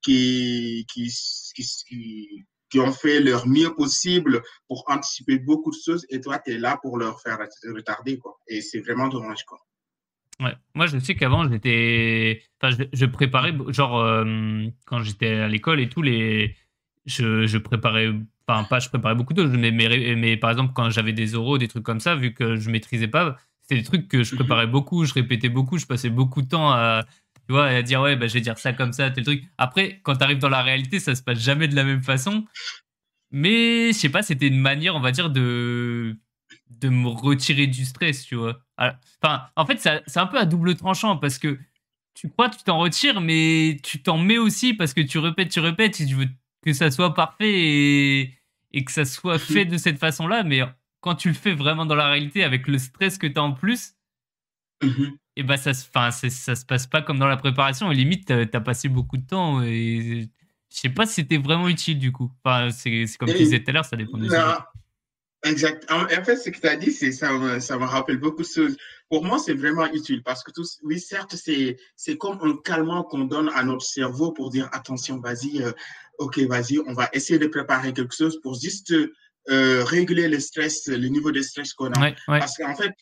qui, 0.00 0.86
qui, 0.88 1.12
qui, 1.52 1.64
qui 1.88 2.46
ont 2.78 2.92
fait 2.92 3.20
leur 3.20 3.48
mieux 3.48 3.74
possible 3.74 4.42
pour 4.68 4.84
anticiper 4.86 5.38
beaucoup 5.38 5.70
de 5.70 5.76
choses 5.84 6.06
et 6.10 6.20
toi, 6.20 6.38
tu 6.38 6.52
es 6.52 6.58
là 6.58 6.78
pour 6.80 6.98
leur 6.98 7.20
faire 7.20 7.38
retarder. 7.74 8.18
Quoi. 8.18 8.38
Et 8.46 8.60
c'est 8.60 8.80
vraiment 8.80 9.08
dommage. 9.08 9.44
Quoi. 9.44 9.58
Ouais. 10.40 10.54
Moi, 10.74 10.86
je 10.86 10.98
sais 10.98 11.14
qu'avant, 11.14 11.48
j'étais. 11.48 12.42
Enfin, 12.60 12.76
je, 12.92 13.06
préparais, 13.06 13.52
genre, 13.68 13.98
euh, 14.00 14.66
quand 14.86 15.02
j'étais 15.02 15.34
à 15.34 15.48
l'école 15.48 15.80
et 15.80 15.88
tout, 15.88 16.02
les... 16.02 16.56
je, 17.06 17.46
je 17.46 17.58
préparais. 17.58 18.08
Enfin, 18.46 18.64
pas 18.64 18.80
je 18.80 18.88
préparais 18.88 19.14
beaucoup 19.14 19.34
de 19.34 19.42
choses, 19.42 19.52
mais, 19.52 19.70
mais, 19.70 20.36
par 20.36 20.50
exemple, 20.50 20.72
quand 20.74 20.90
j'avais 20.90 21.12
des 21.12 21.34
oraux, 21.34 21.58
des 21.58 21.68
trucs 21.68 21.84
comme 21.84 22.00
ça, 22.00 22.16
vu 22.16 22.34
que 22.34 22.56
je 22.56 22.70
maîtrisais 22.70 23.06
pas, 23.06 23.36
c'était 23.62 23.76
des 23.80 23.86
trucs 23.86 24.08
que 24.08 24.22
je 24.22 24.34
mhm. 24.34 24.38
préparais 24.40 24.66
beaucoup, 24.66 25.04
je 25.04 25.14
répétais 25.14 25.48
beaucoup, 25.48 25.78
je 25.78 25.86
passais 25.86 26.10
beaucoup 26.10 26.42
de 26.42 26.48
temps 26.48 26.72
à, 26.72 27.04
tu 27.50 27.54
vois, 27.54 27.66
à 27.66 27.82
dire 27.82 28.00
ouais, 28.00 28.14
bah, 28.14 28.28
je 28.28 28.34
vais 28.34 28.40
dire 28.40 28.56
ça 28.58 28.72
comme 28.72 28.92
ça, 28.92 29.10
tel 29.10 29.24
truc. 29.24 29.42
Après, 29.58 29.98
quand 30.04 30.14
tu 30.14 30.22
arrives 30.22 30.38
dans 30.38 30.48
la 30.48 30.62
réalité, 30.62 31.00
ça 31.00 31.16
se 31.16 31.22
passe 31.24 31.40
jamais 31.40 31.66
de 31.66 31.74
la 31.74 31.82
même 31.82 32.00
façon. 32.00 32.44
Mais 33.32 33.88
je 33.88 33.98
sais 33.98 34.08
pas, 34.08 34.22
c'était 34.22 34.46
une 34.46 34.60
manière, 34.60 34.94
on 34.94 35.00
va 35.00 35.10
dire, 35.10 35.30
de 35.30 36.16
de 36.70 36.88
me 36.88 37.08
retirer 37.08 37.66
du 37.66 37.84
stress, 37.84 38.24
tu 38.24 38.36
vois. 38.36 38.60
Enfin, 38.78 39.46
en 39.56 39.66
fait, 39.66 39.78
c'est 39.80 40.20
un 40.20 40.26
peu 40.28 40.38
à 40.38 40.46
double 40.46 40.76
tranchant 40.76 41.16
parce 41.16 41.40
que 41.40 41.58
tu 42.14 42.30
crois, 42.30 42.50
tu 42.50 42.62
t'en 42.62 42.78
retires, 42.78 43.20
mais 43.20 43.78
tu 43.82 44.00
t'en 44.00 44.16
mets 44.16 44.38
aussi 44.38 44.72
parce 44.72 44.94
que 44.94 45.00
tu 45.00 45.18
répètes, 45.18 45.50
tu 45.50 45.58
répètes, 45.58 45.96
si 45.96 46.06
tu 46.06 46.14
veux 46.14 46.28
que 46.64 46.72
ça 46.72 46.92
soit 46.92 47.14
parfait 47.14 47.50
et, 47.50 48.38
et 48.70 48.84
que 48.84 48.92
ça 48.92 49.04
soit 49.04 49.38
fait 49.40 49.64
de 49.64 49.76
cette 49.76 49.98
façon-là. 49.98 50.44
Mais 50.44 50.60
quand 51.00 51.16
tu 51.16 51.26
le 51.26 51.34
fais 51.34 51.54
vraiment 51.54 51.84
dans 51.84 51.96
la 51.96 52.10
réalité 52.10 52.44
avec 52.44 52.68
le 52.68 52.78
stress 52.78 53.18
que 53.18 53.26
tu 53.26 53.40
as 53.40 53.42
en 53.42 53.54
plus, 53.54 53.94
mhm 54.84 55.18
et 55.36 55.42
bah 55.42 55.56
ça, 55.56 55.72
ça 55.74 56.10
se 56.10 56.64
passe 56.64 56.86
pas 56.86 57.02
comme 57.02 57.18
dans 57.18 57.26
la 57.26 57.36
préparation. 57.36 57.90
Et 57.90 57.94
limite, 57.94 58.26
tu 58.26 58.32
as 58.32 58.60
passé 58.60 58.88
beaucoup 58.88 59.16
de 59.16 59.26
temps 59.26 59.62
et 59.62 60.28
je 60.70 60.76
sais 60.76 60.88
pas 60.88 61.06
si 61.06 61.14
c'était 61.14 61.38
vraiment 61.38 61.68
utile 61.68 61.98
du 61.98 62.12
coup. 62.12 62.30
Enfin, 62.44 62.70
c'est 62.70 63.06
comme 63.18 63.28
tu 63.28 63.38
disais 63.38 63.62
tout 63.62 63.70
à 63.70 63.72
l'heure, 63.72 63.84
ça 63.84 63.96
dépend 63.96 64.18
des 64.18 64.28
Exact. 65.42 65.90
En, 65.90 66.06
fait, 66.06 66.36
ce 66.36 66.50
que 66.50 66.60
tu 66.60 66.66
as 66.66 66.76
dit, 66.76 66.90
c'est 66.90 67.12
ça, 67.12 67.32
me, 67.32 67.60
ça 67.60 67.78
me 67.78 67.84
rappelle 67.84 68.18
beaucoup 68.18 68.42
de 68.42 68.46
choses. 68.46 68.76
Pour 69.08 69.24
moi, 69.24 69.38
c'est 69.38 69.54
vraiment 69.54 69.86
utile 69.86 70.22
parce 70.22 70.44
que, 70.44 70.50
tout, 70.50 70.64
oui, 70.82 71.00
certes, 71.00 71.34
c'est 71.34 72.16
comme 72.18 72.38
un 72.42 72.58
calmant 72.62 73.04
qu'on 73.04 73.24
donne 73.24 73.50
à 73.54 73.62
notre 73.62 73.84
cerveau 73.84 74.32
pour 74.32 74.50
dire 74.50 74.68
attention, 74.72 75.18
vas-y, 75.18 75.62
euh, 75.62 75.72
ok, 76.18 76.40
vas-y, 76.40 76.78
on 76.86 76.92
va 76.92 77.08
essayer 77.14 77.38
de 77.38 77.46
préparer 77.46 77.94
quelque 77.94 78.14
chose 78.14 78.38
pour 78.42 78.60
juste 78.60 78.94
euh, 79.48 79.84
réguler 79.84 80.28
le 80.28 80.38
stress, 80.38 80.86
le 80.86 81.08
niveau 81.08 81.32
de 81.32 81.40
stress 81.40 81.72
qu'on 81.72 81.90
a. 81.92 82.12
Parce 82.26 82.56
qu'en 82.56 82.74
fait, 82.76 82.92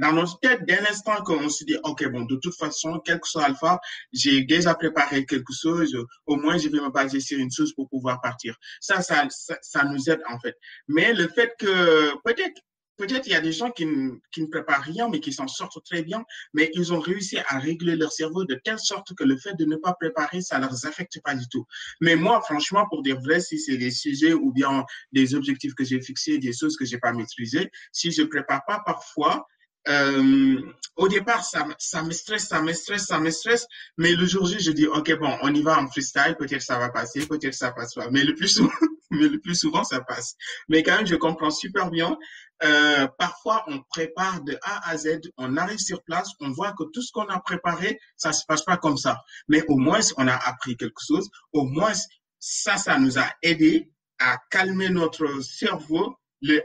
dans 0.00 0.12
notre 0.12 0.38
tête, 0.40 0.60
dès 0.66 0.80
l'instant 0.80 1.16
qu'on 1.24 1.48
se 1.48 1.64
dit, 1.64 1.76
OK, 1.82 2.06
bon, 2.08 2.22
de 2.22 2.36
toute 2.36 2.54
façon, 2.56 3.00
quel 3.04 3.20
que 3.20 3.28
soit 3.28 3.44
alpha, 3.44 3.80
j'ai 4.12 4.44
déjà 4.44 4.74
préparé 4.74 5.26
quelque 5.26 5.52
chose, 5.52 5.96
au 6.26 6.36
moins 6.36 6.56
je 6.56 6.68
vais 6.68 6.80
me 6.80 6.90
baser 6.90 7.20
sur 7.20 7.38
une 7.38 7.50
chose 7.50 7.72
pour 7.74 7.88
pouvoir 7.88 8.20
partir. 8.20 8.56
Ça, 8.80 9.02
ça, 9.02 9.26
ça, 9.30 9.58
ça 9.60 9.84
nous 9.84 10.08
aide 10.08 10.20
en 10.28 10.38
fait. 10.38 10.54
Mais 10.86 11.12
le 11.12 11.28
fait 11.28 11.52
que 11.58 12.12
peut-être 12.22 12.60
Peut-être 12.98 13.26
il 13.26 13.32
y 13.32 13.36
a 13.36 13.40
des 13.40 13.52
gens 13.52 13.70
qui, 13.70 13.86
qui, 14.32 14.42
ne 14.42 14.46
préparent 14.46 14.82
rien, 14.82 15.08
mais 15.08 15.20
qui 15.20 15.32
s'en 15.32 15.48
sortent 15.48 15.82
très 15.84 16.02
bien, 16.02 16.24
mais 16.52 16.70
ils 16.74 16.92
ont 16.92 17.00
réussi 17.00 17.38
à 17.38 17.58
régler 17.58 17.96
leur 17.96 18.12
cerveau 18.12 18.44
de 18.44 18.54
telle 18.62 18.78
sorte 18.78 19.14
que 19.14 19.24
le 19.24 19.36
fait 19.36 19.54
de 19.54 19.64
ne 19.64 19.76
pas 19.76 19.94
préparer, 19.94 20.40
ça 20.40 20.58
ne 20.58 20.62
leur 20.62 20.84
affecte 20.84 21.20
pas 21.22 21.34
du 21.34 21.48
tout. 21.48 21.64
Mais 22.00 22.16
moi, 22.16 22.40
franchement, 22.42 22.86
pour 22.90 23.02
dire 23.02 23.20
vrai, 23.20 23.40
si 23.40 23.58
c'est 23.58 23.76
des 23.76 23.90
sujets 23.90 24.34
ou 24.34 24.52
bien 24.52 24.84
des 25.12 25.34
objectifs 25.34 25.74
que 25.74 25.84
j'ai 25.84 26.00
fixés, 26.00 26.38
des 26.38 26.52
choses 26.52 26.76
que 26.76 26.84
j'ai 26.84 26.98
pas 26.98 27.12
maîtrisées, 27.12 27.70
si 27.92 28.10
je 28.10 28.22
prépare 28.22 28.64
pas 28.66 28.82
parfois, 28.84 29.46
euh, 29.88 30.60
au 30.96 31.08
départ, 31.08 31.44
ça, 31.44 31.66
ça, 31.78 32.02
me 32.02 32.10
stresse, 32.12 32.48
ça 32.48 32.60
me 32.60 32.72
stresse, 32.72 33.06
ça 33.06 33.18
me 33.20 33.30
stresse. 33.30 33.66
Mais 33.96 34.12
le 34.12 34.26
jour 34.26 34.46
J, 34.46 34.60
je 34.60 34.72
dis, 34.72 34.86
OK, 34.86 35.16
bon, 35.18 35.32
on 35.42 35.54
y 35.54 35.62
va 35.62 35.78
en 35.78 35.88
freestyle. 35.88 36.36
Peut-être 36.38 36.62
ça 36.62 36.78
va 36.78 36.90
passer, 36.90 37.26
peut-être 37.26 37.54
ça 37.54 37.72
passe 37.72 37.94
pas. 37.94 38.10
Mais 38.10 38.24
le 38.24 38.34
plus 38.34 38.48
souvent, 38.48 38.70
mais 39.10 39.28
le 39.28 39.38
plus 39.38 39.54
souvent, 39.54 39.84
ça 39.84 40.00
passe. 40.00 40.34
Mais 40.68 40.82
quand 40.82 40.96
même, 40.96 41.06
je 41.06 41.14
comprends 41.14 41.50
super 41.50 41.90
bien. 41.90 42.18
Euh, 42.64 43.06
parfois, 43.18 43.64
on 43.68 43.80
prépare 43.82 44.42
de 44.42 44.58
A 44.62 44.90
à 44.90 44.96
Z, 44.96 45.20
on 45.36 45.56
arrive 45.56 45.78
sur 45.78 46.02
place, 46.02 46.30
on 46.40 46.50
voit 46.50 46.72
que 46.72 46.84
tout 46.92 47.02
ce 47.02 47.12
qu'on 47.12 47.26
a 47.26 47.38
préparé, 47.40 48.00
ça 48.16 48.32
se 48.32 48.44
passe 48.46 48.62
pas 48.62 48.76
comme 48.76 48.96
ça. 48.96 49.18
Mais 49.48 49.62
au 49.68 49.76
moins, 49.76 50.00
on 50.16 50.26
a 50.26 50.34
appris 50.34 50.76
quelque 50.76 51.00
chose. 51.06 51.28
Au 51.52 51.64
moins, 51.64 51.92
ça, 52.40 52.76
ça 52.76 52.98
nous 52.98 53.18
a 53.18 53.26
aidé 53.42 53.90
à 54.18 54.38
calmer 54.50 54.88
notre 54.88 55.40
cerveau, 55.40 56.16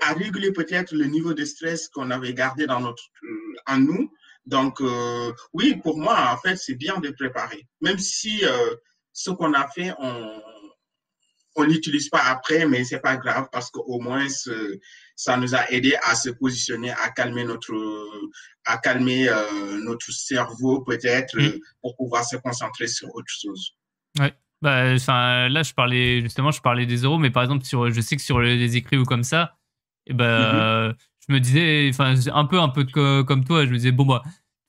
à 0.01 0.13
réguler 0.13 0.51
peut-être 0.51 0.93
le 0.93 1.05
niveau 1.05 1.33
de 1.33 1.45
stress 1.45 1.88
qu'on 1.89 2.12
avait 2.12 2.33
gardé 2.33 2.65
dans 2.65 2.79
notre, 2.79 3.03
euh, 3.23 3.55
en 3.67 3.77
nous. 3.77 4.12
Donc, 4.45 4.81
euh, 4.81 5.31
oui, 5.53 5.75
pour 5.81 5.97
moi, 5.97 6.31
en 6.31 6.38
fait, 6.38 6.57
c'est 6.57 6.75
bien 6.75 7.00
de 7.00 7.09
préparer. 7.12 7.67
Même 7.81 7.97
si 8.00 8.43
euh, 8.43 8.75
ce 9.13 9.31
qu'on 9.31 9.53
a 9.53 9.67
fait, 9.67 9.93
on, 10.00 10.41
on 11.55 11.63
l'utilise 11.63 12.10
pas 12.10 12.24
après, 12.25 12.65
mais 12.65 12.83
c'est 12.83 13.00
pas 13.00 13.17
grave 13.17 13.48
parce 13.51 13.69
qu'au 13.69 14.00
moins 14.00 14.27
ça 15.15 15.38
nous 15.38 15.55
a 15.55 15.69
aidé 15.72 15.95
à 16.03 16.15
se 16.15 16.29
positionner, 16.29 16.91
à 16.91 17.10
calmer 17.10 17.43
notre, 17.43 17.75
à 18.65 18.77
calmer 18.77 19.29
euh, 19.29 19.79
notre 19.83 20.12
cerveau 20.12 20.81
peut-être 20.81 21.39
mm. 21.39 21.60
pour 21.81 21.95
pouvoir 21.95 22.25
se 22.25 22.38
concentrer 22.38 22.88
sur 22.88 23.13
autre 23.13 23.27
chose. 23.27 23.75
Ouais. 24.19 24.33
Bah, 24.62 24.93
là, 24.93 25.63
je 25.63 25.74
parlais 25.74 26.22
justement, 26.22 26.51
je 26.51 26.62
parlais 26.62 26.86
des 26.86 27.01
euros, 27.01 27.17
mais 27.17 27.29
par 27.29 27.43
exemple, 27.43 27.65
sur, 27.65 27.91
je 27.91 28.00
sais 28.00 28.15
que 28.15 28.22
sur 28.22 28.39
les 28.39 28.77
écrits 28.77 28.98
ou 28.98 29.03
comme 29.03 29.25
ça, 29.25 29.57
et 30.05 30.12
eh 30.12 30.13
ben, 30.13 30.89
mm-hmm. 30.89 30.95
je 31.27 31.33
me 31.33 31.39
disais, 31.39 31.89
enfin, 31.89 32.15
un 32.33 32.45
peu, 32.45 32.60
un 32.60 32.69
peu 32.69 32.86
comme 33.24 33.43
toi, 33.43 33.65
je 33.65 33.72
me 33.72 33.75
disais, 33.75 33.91
bon, 33.91 34.05
bah, 34.05 34.24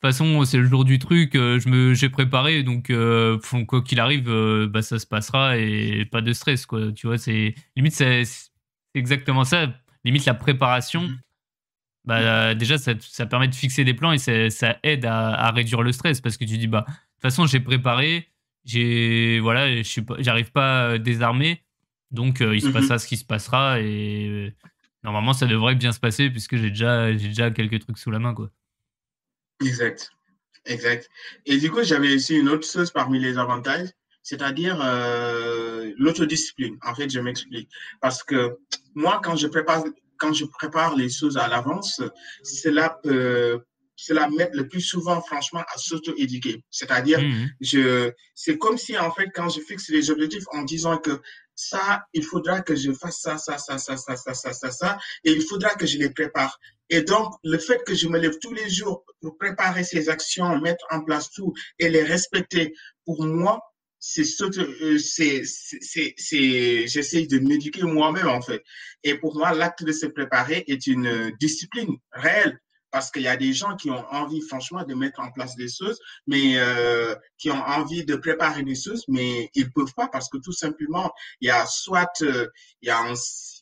toute 0.09 0.19
façon, 0.19 0.45
c'est 0.45 0.59
le 0.59 0.67
jour 0.67 0.85
du 0.85 0.99
truc, 0.99 1.35
euh, 1.35 1.59
je 1.59 1.69
me, 1.69 1.95
j'ai 1.95 2.11
préparé, 2.11 2.63
donc 2.63 2.91
euh, 2.91 3.39
quoi 3.67 3.83
qu'il 3.83 4.01
arrive, 4.01 4.29
euh, 4.29 4.69
bah, 4.69 4.83
ça 4.83 4.99
se 4.99 5.07
passera 5.07 5.57
et 5.57 6.05
pas 6.05 6.21
de 6.21 6.33
stress, 6.35 6.67
quoi. 6.67 6.93
Tu 6.93 7.07
vois, 7.07 7.17
c'est 7.17 7.55
limite, 7.75 7.95
c'est, 7.95 8.23
exactement 8.95 9.45
ça. 9.45 9.73
Limite, 10.05 10.27
la 10.27 10.35
préparation, 10.35 11.09
mmh. 11.09 11.19
bah, 12.05 12.55
déjà, 12.55 12.77
ça, 12.77 12.93
ça, 13.01 13.25
permet 13.25 13.49
de 13.49 13.55
fixer 13.55 13.85
des 13.85 13.95
plans 13.95 14.13
et 14.13 14.19
ça, 14.19 14.51
ça 14.51 14.77
aide 14.83 15.07
à, 15.07 15.51
réduire 15.53 15.81
le 15.81 15.93
stress 15.93 16.21
parce 16.21 16.37
que 16.37 16.45
tu 16.45 16.59
dis, 16.59 16.67
bah, 16.67 16.85
de 16.87 16.93
toute 16.93 17.23
façon, 17.23 17.47
j'ai 17.47 17.61
préparé, 17.61 18.29
j'ai, 18.67 19.41
voilà, 19.41 19.75
je 19.75 19.83
suis 19.83 20.03
pas, 20.03 20.17
j'arrive 20.19 20.53
pas 20.53 20.99
désarmé, 20.99 21.65
donc 22.11 22.41
il 22.41 22.61
se 22.61 22.69
mmh 22.69 22.73
passera 22.73 22.99
ce 22.99 23.07
qui 23.07 23.17
se 23.17 23.25
passera 23.25 23.81
et 23.81 24.53
normalement, 25.03 25.33
ça 25.33 25.47
devrait 25.47 25.77
bien 25.77 25.93
se 25.93 26.01
passer 26.01 26.29
puisque 26.29 26.57
j'ai 26.57 26.69
déjà, 26.69 27.17
j'ai 27.17 27.29
déjà 27.29 27.51
quelques 27.51 27.81
trucs 27.81 27.97
sous 27.97 28.11
la 28.11 28.19
main, 28.19 28.35
quoi. 28.35 28.51
Exact. 29.61 30.11
Exact. 30.67 31.09
Et 31.47 31.59
du 31.59 31.71
coup, 31.71 31.83
j'avais 31.83 32.15
aussi 32.15 32.37
une 32.37 32.49
autre 32.49 32.67
chose 32.67 32.91
parmi 32.91 33.19
les 33.19 33.37
avantages, 33.39 33.89
c'est-à-dire 34.23 34.81
euh, 34.83 35.93
l'autodiscipline. 35.99 36.79
En 36.83 36.95
fait, 36.95 37.11
je 37.11 37.21
m'explique. 37.21 37.69
Parce 38.01 38.23
que 38.23 38.57
moi, 38.95 39.21
quand 39.23 39.37
je 39.37 39.47
prépare, 39.47 39.85
quand 40.19 40.33
je 40.33 40.47
prépare 40.47 40.97
les 40.97 41.11
choses 41.11 41.37
à 41.37 41.49
l'avance, 41.49 42.01
cela 42.43 42.99
peut 43.03 43.61
cela 43.97 44.29
m'aide 44.29 44.55
le 44.55 44.67
plus 44.67 44.81
souvent, 44.81 45.21
franchement, 45.21 45.63
à 45.73 45.79
s'auto-éduquer. 45.79 46.65
C'est-à-dire, 46.71 47.21
mmh. 47.21 47.51
je, 47.61 48.13
c'est 48.35 48.59
comme 48.59 48.77
si, 48.77 48.99
en 48.99 49.13
fait, 49.13 49.29
quand 49.35 49.49
je 49.49 49.61
fixe 49.61 49.89
les 49.89 50.11
objectifs 50.11 50.45
en 50.53 50.63
disant 50.63 50.99
que 50.99 51.21
ça, 51.55 52.05
il 52.13 52.25
faudra 52.25 52.61
que 52.61 52.75
je 52.75 52.93
fasse 52.93 53.21
ça, 53.21 53.39
ça, 53.39 53.59
ça, 53.59 53.79
ça, 53.79 53.97
ça, 53.97 54.17
ça, 54.17 54.35
ça, 54.35 54.53
ça, 54.53 54.71
ça, 54.71 54.99
et 55.23 55.33
il 55.33 55.43
faudra 55.43 55.75
que 55.75 55.87
je 55.87 55.99
les 55.99 56.11
prépare. 56.11 56.59
Et 56.91 57.03
donc, 57.03 57.35
le 57.43 57.59
fait 57.59 57.83
que 57.85 57.95
je 57.95 58.09
me 58.09 58.19
lève 58.19 58.39
tous 58.41 58.53
les 58.53 58.69
jours 58.69 59.05
pour 59.21 59.37
préparer 59.39 59.85
ces 59.85 60.09
actions, 60.09 60.61
mettre 60.61 60.85
en 60.91 61.03
place 61.03 61.31
tout 61.31 61.53
et 61.79 61.89
les 61.89 62.03
respecter, 62.03 62.75
pour 63.05 63.25
moi, 63.25 63.61
c'est 63.99 64.25
euh, 64.43 64.99
c'est 64.99 66.87
j'essaie 66.87 67.27
de 67.27 67.39
m'éduquer 67.39 67.85
moi-même 67.85 68.29
en 68.29 68.43
fait. 68.43 68.63
Et 69.03 69.15
pour 69.15 69.35
moi 69.37 69.55
l'acte 69.55 69.83
de 69.83 69.93
se 69.93 70.07
préparer 70.07 70.65
est 70.67 70.87
une 70.87 71.33
discipline 71.41 71.97
réelle. 72.13 72.59
Parce 72.91 73.11
qu'il 73.11 73.23
y 73.23 73.29
a 73.29 73.37
des 73.37 73.53
gens 73.53 73.75
qui 73.75 73.91
ont 73.91 74.07
envie, 74.13 74.41
franchement, 74.41 74.85
de 74.85 74.95
mettre 74.95 75.19
en 75.19 75.33
place 75.33 75.57
des 75.57 75.67
choses, 75.67 75.99
mais 76.29 76.59
euh, 76.59 77.13
qui 77.39 77.51
ont 77.51 77.61
envie 77.61 78.05
de 78.05 78.15
préparer 78.15 78.63
des 78.63 78.77
choses, 78.77 79.03
mais 79.09 79.51
ils 79.57 79.73
peuvent 79.73 79.93
pas 79.97 80.07
parce 80.07 80.29
que 80.29 80.39
tout 80.39 80.53
simplement, 80.53 81.13
il 81.41 81.49
y 81.49 81.51
a 81.51 81.67
soit 81.67 82.13
euh, 82.23 82.47
il 82.83 82.87
y 82.87 82.91
a 82.91 83.01
un, 83.01 83.15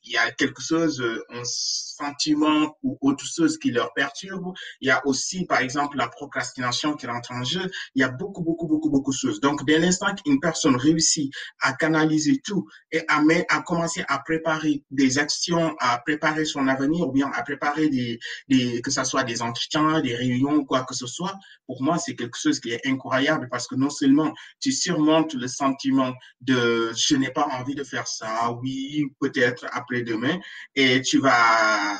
il 0.04 0.12
y 0.12 0.16
a 0.16 0.30
quelque 0.32 0.62
chose, 0.62 1.00
euh, 1.00 1.24
un 1.30 1.44
sentiment 1.44 2.76
ou 2.82 2.98
autre 3.00 3.24
chose 3.24 3.58
qui 3.58 3.70
leur 3.70 3.92
perturbe. 3.94 4.52
Il 4.80 4.88
y 4.88 4.90
a 4.90 5.06
aussi, 5.06 5.44
par 5.46 5.60
exemple, 5.60 5.96
la 5.96 6.08
procrastination 6.08 6.94
qui 6.94 7.06
rentre 7.06 7.32
en 7.32 7.44
jeu. 7.44 7.70
Il 7.94 8.00
y 8.00 8.04
a 8.04 8.08
beaucoup, 8.08 8.42
beaucoup, 8.42 8.66
beaucoup, 8.66 8.90
beaucoup 8.90 9.12
de 9.12 9.16
choses. 9.16 9.40
Donc, 9.40 9.64
dès 9.64 9.78
l'instant 9.78 10.14
qu'une 10.14 10.40
personne 10.40 10.76
réussit 10.76 11.32
à 11.60 11.72
canaliser 11.74 12.40
tout 12.44 12.66
et 12.90 13.02
à, 13.08 13.22
à 13.48 13.62
commencer 13.62 14.04
à 14.08 14.18
préparer 14.18 14.82
des 14.90 15.18
actions, 15.18 15.76
à 15.78 15.98
préparer 15.98 16.44
son 16.44 16.66
avenir 16.66 17.08
ou 17.08 17.12
bien 17.12 17.30
à 17.34 17.42
préparer 17.42 17.88
des, 17.88 18.18
des 18.48 18.82
que 18.82 18.90
ce 18.90 19.04
soit 19.04 19.24
des 19.24 19.42
entretiens, 19.42 20.00
des 20.00 20.16
réunions, 20.16 20.64
quoi 20.64 20.84
que 20.84 20.94
ce 20.94 21.06
soit, 21.06 21.34
pour 21.66 21.82
moi, 21.82 21.98
c'est 21.98 22.16
quelque 22.16 22.38
chose 22.38 22.60
qui 22.60 22.70
est 22.70 22.86
incroyable 22.86 23.48
parce 23.50 23.66
que 23.66 23.74
non 23.74 23.90
seulement 23.90 24.32
tu 24.60 24.72
surmontes 24.72 25.34
le 25.34 25.48
sentiment 25.48 26.12
de 26.40 26.92
je 26.94 27.16
n'ai 27.16 27.30
pas 27.30 27.46
envie 27.52 27.74
de 27.74 27.84
faire 27.84 28.06
ça, 28.06 28.52
oui, 28.60 29.04
peut-être 29.20 29.66
après 29.72 29.91
demain 30.00 30.40
et 30.74 31.02
tu 31.02 31.18
vas, 31.18 31.98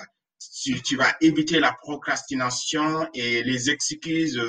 tu, 0.85 0.97
vas 0.97 1.15
éviter 1.21 1.61
la 1.61 1.73
procrastination 1.73 3.07
et 3.13 3.43
les 3.43 3.69
excuses 3.69 4.41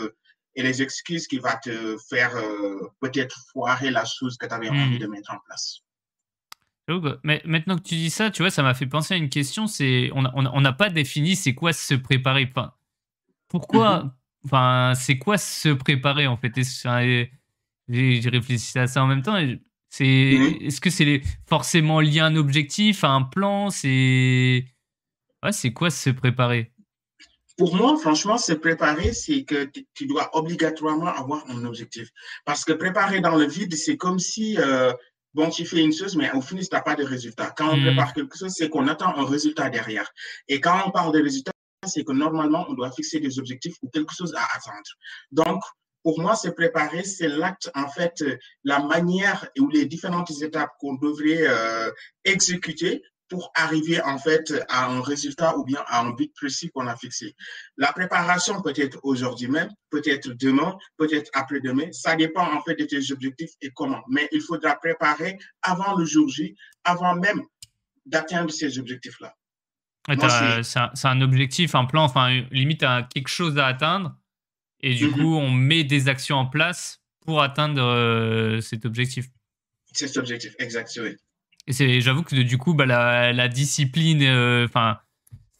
et 0.55 0.63
les 0.63 0.81
excuses 0.81 1.27
qui 1.27 1.39
va 1.39 1.57
te 1.57 1.97
faire 2.09 2.35
euh, 2.37 2.79
peut-être 3.01 3.35
foirer 3.51 3.91
la 3.91 4.05
chose 4.05 4.37
que 4.37 4.45
tu 4.45 4.53
avais 4.53 4.69
envie 4.69 4.95
hmm. 4.95 4.99
de 4.99 5.07
mettre 5.07 5.33
en 5.33 5.39
place. 5.45 5.81
Mais 7.23 7.41
maintenant 7.45 7.77
que 7.77 7.83
tu 7.83 7.95
dis 7.95 8.09
ça, 8.09 8.29
tu 8.29 8.41
vois, 8.41 8.51
ça 8.51 8.61
m'a 8.61 8.73
fait 8.73 8.85
penser 8.85 9.13
à 9.13 9.17
une 9.17 9.29
question. 9.29 9.67
C'est 9.67 10.09
on 10.13 10.21
n'a 10.21 10.33
on, 10.35 10.73
pas 10.73 10.89
défini 10.89 11.35
c'est 11.35 11.53
quoi 11.53 11.73
se 11.73 11.93
préparer. 11.93 12.47
Enfin, 12.49 12.73
pourquoi 13.47 14.03
mm-hmm. 14.03 14.11
Enfin, 14.45 14.93
c'est 14.95 15.17
quoi 15.17 15.37
se 15.37 15.69
préparer 15.69 16.27
en 16.27 16.35
fait? 16.35 16.51
J'ai 17.87 18.29
réfléchi 18.29 18.77
à 18.77 18.87
ça 18.87 19.03
en 19.03 19.07
même 19.07 19.21
temps. 19.21 19.37
Et 19.37 19.61
c'est, 19.93 20.37
mmh 20.39 20.65
est-ce 20.65 20.81
que 20.81 20.89
c'est 20.89 21.21
forcément 21.45 21.99
lié 21.99 22.19
à 22.19 22.25
un 22.25 22.35
objectif, 22.35 23.03
à 23.03 23.09
un 23.09 23.21
plan? 23.21 23.69
C'est, 23.69 24.65
ouais, 25.43 25.51
c'est 25.51 25.71
quoi 25.71 25.91
se 25.91 26.09
préparer? 26.09 26.71
Pour 27.59 27.75
moi, 27.75 27.95
franchement, 27.99 28.39
se 28.39 28.53
préparer, 28.53 29.13
c'est 29.13 29.43
que 29.43 29.69
tu 29.93 30.07
dois 30.07 30.35
obligatoirement 30.35 31.13
avoir 31.13 31.47
un 31.47 31.63
objectif. 31.65 32.09
Parce 32.43 32.65
que 32.65 32.73
préparer 32.73 33.21
dans 33.21 33.35
le 33.35 33.45
vide, 33.45 33.75
c'est 33.75 33.95
comme 33.95 34.17
si, 34.17 34.57
euh, 34.57 34.91
bon, 35.35 35.51
tu 35.51 35.63
fais 35.63 35.83
une 35.83 35.93
chose, 35.93 36.15
mais 36.15 36.31
au 36.31 36.41
final, 36.41 36.63
tu 36.63 36.73
n'as 36.73 36.81
pas 36.81 36.95
de 36.95 37.03
résultat. 37.03 37.53
Quand 37.55 37.69
on 37.69 37.77
mmh. 37.77 37.85
prépare 37.85 38.13
quelque 38.15 38.35
chose, 38.35 38.51
c'est 38.57 38.69
qu'on 38.69 38.87
attend 38.87 39.15
un 39.15 39.25
résultat 39.27 39.69
derrière. 39.69 40.09
Et 40.47 40.59
quand 40.59 40.87
on 40.87 40.89
parle 40.89 41.13
de 41.13 41.21
résultat, 41.21 41.51
c'est 41.85 42.03
que 42.03 42.13
normalement, 42.13 42.65
on 42.67 42.73
doit 42.73 42.91
fixer 42.91 43.19
des 43.19 43.37
objectifs 43.37 43.75
ou 43.83 43.89
quelque 43.89 44.15
chose 44.15 44.33
à 44.35 44.43
attendre. 44.55 44.89
Donc, 45.31 45.61
pour 46.03 46.19
moi, 46.19 46.35
se 46.35 46.49
préparer, 46.49 47.03
c'est 47.03 47.29
l'acte, 47.29 47.71
en 47.75 47.89
fait, 47.89 48.21
euh, 48.21 48.37
la 48.63 48.79
manière 48.79 49.47
ou 49.57 49.69
les 49.69 49.85
différentes 49.85 50.31
étapes 50.41 50.71
qu'on 50.79 50.95
devrait 50.95 51.47
euh, 51.47 51.89
exécuter 52.25 53.01
pour 53.29 53.51
arriver 53.55 53.99
en 54.01 54.19
fait 54.19 54.53
à 54.69 54.85
un 54.85 55.01
résultat 55.01 55.57
ou 55.57 55.63
bien 55.63 55.83
à 55.87 56.01
un 56.01 56.11
but 56.11 56.31
précis 56.35 56.69
qu'on 56.69 56.85
a 56.85 56.95
fixé. 56.95 57.35
La 57.77 57.91
préparation 57.91 58.61
peut 58.61 58.73
être 58.75 58.99
aujourd'hui 59.01 59.47
même, 59.47 59.69
peut-être 59.89 60.29
demain, 60.33 60.77
peut-être 60.97 61.31
après-demain. 61.33 61.91
Ça 61.93 62.15
dépend 62.15 62.53
en 62.53 62.61
fait 62.61 62.75
de 62.75 62.83
tes 62.83 63.11
objectifs 63.11 63.51
et 63.61 63.71
comment. 63.73 64.01
Mais 64.07 64.27
il 64.31 64.41
faudra 64.41 64.75
préparer 64.75 65.39
avant 65.63 65.95
le 65.95 66.05
jour 66.05 66.29
J, 66.29 66.55
avant 66.83 67.15
même 67.15 67.41
d'atteindre 68.05 68.51
ces 68.51 68.77
objectifs-là. 68.77 69.33
c'est 70.61 71.07
un, 71.07 71.21
objectif, 71.21 71.73
un 71.73 71.85
plan, 71.85 72.03
enfin 72.03 72.43
limite 72.51 72.83
à 72.83 73.07
quelque 73.11 73.29
chose 73.29 73.57
à 73.57 73.65
atteindre 73.65 74.15
et 74.83 74.93
du 74.93 75.07
mhm. 75.07 75.13
coup, 75.13 75.37
on 75.37 75.49
met 75.49 75.85
des 75.85 76.09
actions 76.09 76.35
en 76.35 76.45
place 76.45 77.01
pour 77.21 77.41
atteindre 77.41 77.81
euh, 77.81 78.59
cet 78.59 78.85
objectif. 78.85 79.27
Cet 79.93 80.17
objectif, 80.17 80.53
exact, 80.59 80.99
oui. 81.01 81.15
Et 81.79 82.01
j'avoue 82.01 82.23
que 82.23 82.35
du 82.35 82.57
coup, 82.57 82.73
bah, 82.73 82.85
la, 82.85 83.47
discipline, 83.47 84.21
euh, 84.23 84.65
enfin, 84.65 84.99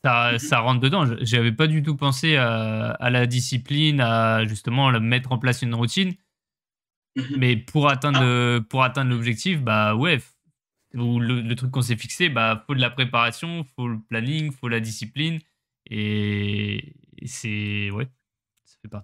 ça, 0.04 0.34
mhm. 0.34 0.40
ça, 0.40 0.60
rentre 0.60 0.82
dedans. 0.82 1.06
J'avais 1.22 1.54
pas 1.54 1.68
du 1.68 1.82
tout 1.82 1.96
pensé 1.96 2.36
à, 2.36 3.10
la 3.10 3.26
discipline, 3.26 4.02
à 4.02 4.46
justement 4.46 4.92
mettre 5.00 5.32
en 5.32 5.38
place 5.38 5.62
une 5.62 5.74
routine. 5.74 6.14
Mhm. 7.16 7.36
Mais 7.38 7.56
pour 7.56 7.90
atteindre, 7.90 8.22
ah. 8.22 8.62
pour 8.70 8.84
atteindre 8.84 9.12
l'objectif, 9.12 9.62
bah 9.62 9.96
ouais, 9.96 10.20
ou 10.96 11.22
le, 11.22 11.56
truc 11.56 11.72
qu'on 11.72 11.82
s'est 11.82 11.96
fixé, 11.96 12.28
bah 12.28 12.62
faut 12.68 12.76
de 12.76 12.82
la 12.82 12.90
préparation, 12.90 13.64
faut 13.78 13.88
le 13.88 14.00
planning, 14.10 14.52
faut 14.52 14.68
la 14.68 14.82
discipline. 14.82 15.40
Et, 15.90 16.94
et 17.20 17.28
c'est 17.28 17.90
ouais, 17.92 18.10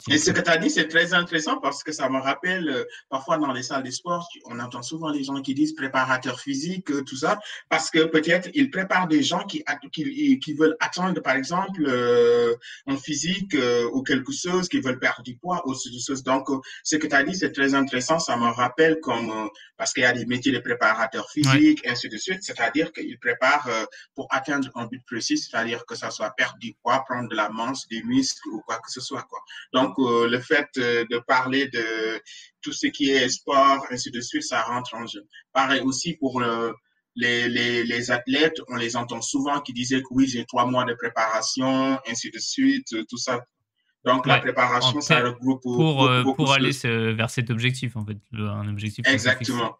et 0.09 0.17
ce 0.17 0.31
que 0.31 0.41
tu 0.41 0.49
as 0.49 0.57
dit, 0.57 0.69
c'est 0.69 0.87
très 0.87 1.13
intéressant 1.13 1.57
parce 1.57 1.83
que 1.83 1.93
ça 1.93 2.09
me 2.09 2.19
rappelle, 2.19 2.69
euh, 2.69 2.83
parfois 3.09 3.37
dans 3.37 3.53
les 3.53 3.63
salles 3.63 3.83
de 3.83 3.91
sport, 3.91 4.27
on 4.45 4.59
entend 4.59 4.81
souvent 4.81 5.09
les 5.09 5.23
gens 5.23 5.41
qui 5.41 5.53
disent 5.53 5.73
préparateur 5.73 6.39
physique, 6.39 6.91
euh, 6.91 7.01
tout 7.03 7.15
ça, 7.15 7.39
parce 7.69 7.89
que 7.89 8.03
peut-être 8.03 8.49
ils 8.53 8.69
préparent 8.71 9.07
des 9.07 9.23
gens 9.23 9.45
qui, 9.45 9.63
qui, 9.93 10.39
qui 10.39 10.53
veulent 10.53 10.75
attendre, 10.81 11.21
par 11.21 11.35
exemple, 11.35 11.83
euh, 11.87 12.55
en 12.87 12.97
physique 12.97 13.55
ou 13.93 14.03
quelque 14.03 14.33
chose, 14.33 14.67
qui 14.67 14.81
veulent 14.81 14.99
perdre 14.99 15.23
du 15.23 15.37
poids 15.37 15.61
ou 15.65 15.73
ce 15.73 15.89
chose. 16.05 16.23
Donc, 16.23 16.47
ce 16.83 16.97
que 16.97 17.07
tu 17.07 17.15
as 17.15 17.23
dit, 17.23 17.35
c'est 17.35 17.51
très 17.51 17.73
intéressant. 17.73 18.19
Ça 18.19 18.35
me 18.35 18.47
rappelle 18.47 18.99
comme, 18.99 19.49
parce 19.77 19.93
qu'il 19.93 20.03
y 20.03 20.05
a 20.05 20.11
des 20.11 20.25
métiers 20.25 20.51
de 20.51 20.59
préparateur 20.59 21.29
physique, 21.29 21.85
et 21.85 21.89
ainsi 21.89 22.09
de 22.09 22.17
suite, 22.17 22.43
c'est-à-dire 22.43 22.91
qu'ils 22.91 23.17
préparent 23.19 23.69
pour 24.13 24.27
atteindre 24.29 24.69
un 24.75 24.87
but 24.87 25.03
précis, 25.05 25.37
c'est-à-dire 25.37 25.85
que 25.85 25.95
ça 25.95 26.11
soit 26.11 26.31
perdre 26.31 26.57
du 26.59 26.73
poids, 26.81 27.03
prendre 27.07 27.29
de 27.29 27.35
la 27.35 27.49
masse, 27.49 27.87
des 27.87 28.03
muscles 28.03 28.49
ou 28.49 28.61
quoi 28.61 28.77
que 28.77 28.91
ce 28.91 28.99
soit, 28.99 29.23
quoi. 29.23 29.39
Donc, 29.73 29.93
euh, 29.99 30.27
le 30.27 30.39
fait 30.39 30.67
euh, 30.77 31.05
de 31.11 31.19
parler 31.27 31.67
de 31.67 32.19
tout 32.61 32.73
ce 32.73 32.87
qui 32.87 33.11
est 33.11 33.29
sport, 33.29 33.85
ainsi 33.91 34.09
de 34.11 34.19
suite, 34.19 34.43
ça 34.43 34.63
rentre 34.63 34.95
en 34.95 35.05
jeu. 35.05 35.21
Pareil 35.53 35.81
aussi 35.81 36.13
pour 36.13 36.41
les, 37.15 37.49
les, 37.49 37.83
les, 37.83 38.11
athlètes, 38.11 38.57
on 38.69 38.75
les 38.75 38.95
entend 38.95 39.21
souvent 39.21 39.59
qui 39.61 39.73
disaient 39.73 40.01
que 40.01 40.07
oui, 40.11 40.27
j'ai 40.27 40.45
trois 40.45 40.65
mois 40.65 40.85
de 40.85 40.93
préparation, 40.93 41.99
ainsi 42.07 42.31
de 42.31 42.39
suite, 42.39 42.87
tout 43.07 43.17
ça. 43.17 43.39
Donc, 44.05 44.25
la 44.25 44.39
préparation, 44.39 45.01
ça 45.01 45.19
regroupe 45.19 45.61
pour, 45.61 46.05
euh, 46.05 46.23
pour 46.23 46.53
aller 46.53 46.71
vers 47.13 47.29
cet 47.29 47.49
objectif, 47.49 47.95
en 47.95 48.05
fait, 48.05 48.17
un 48.33 48.67
objectif. 48.69 49.05
Exactement. 49.07 49.77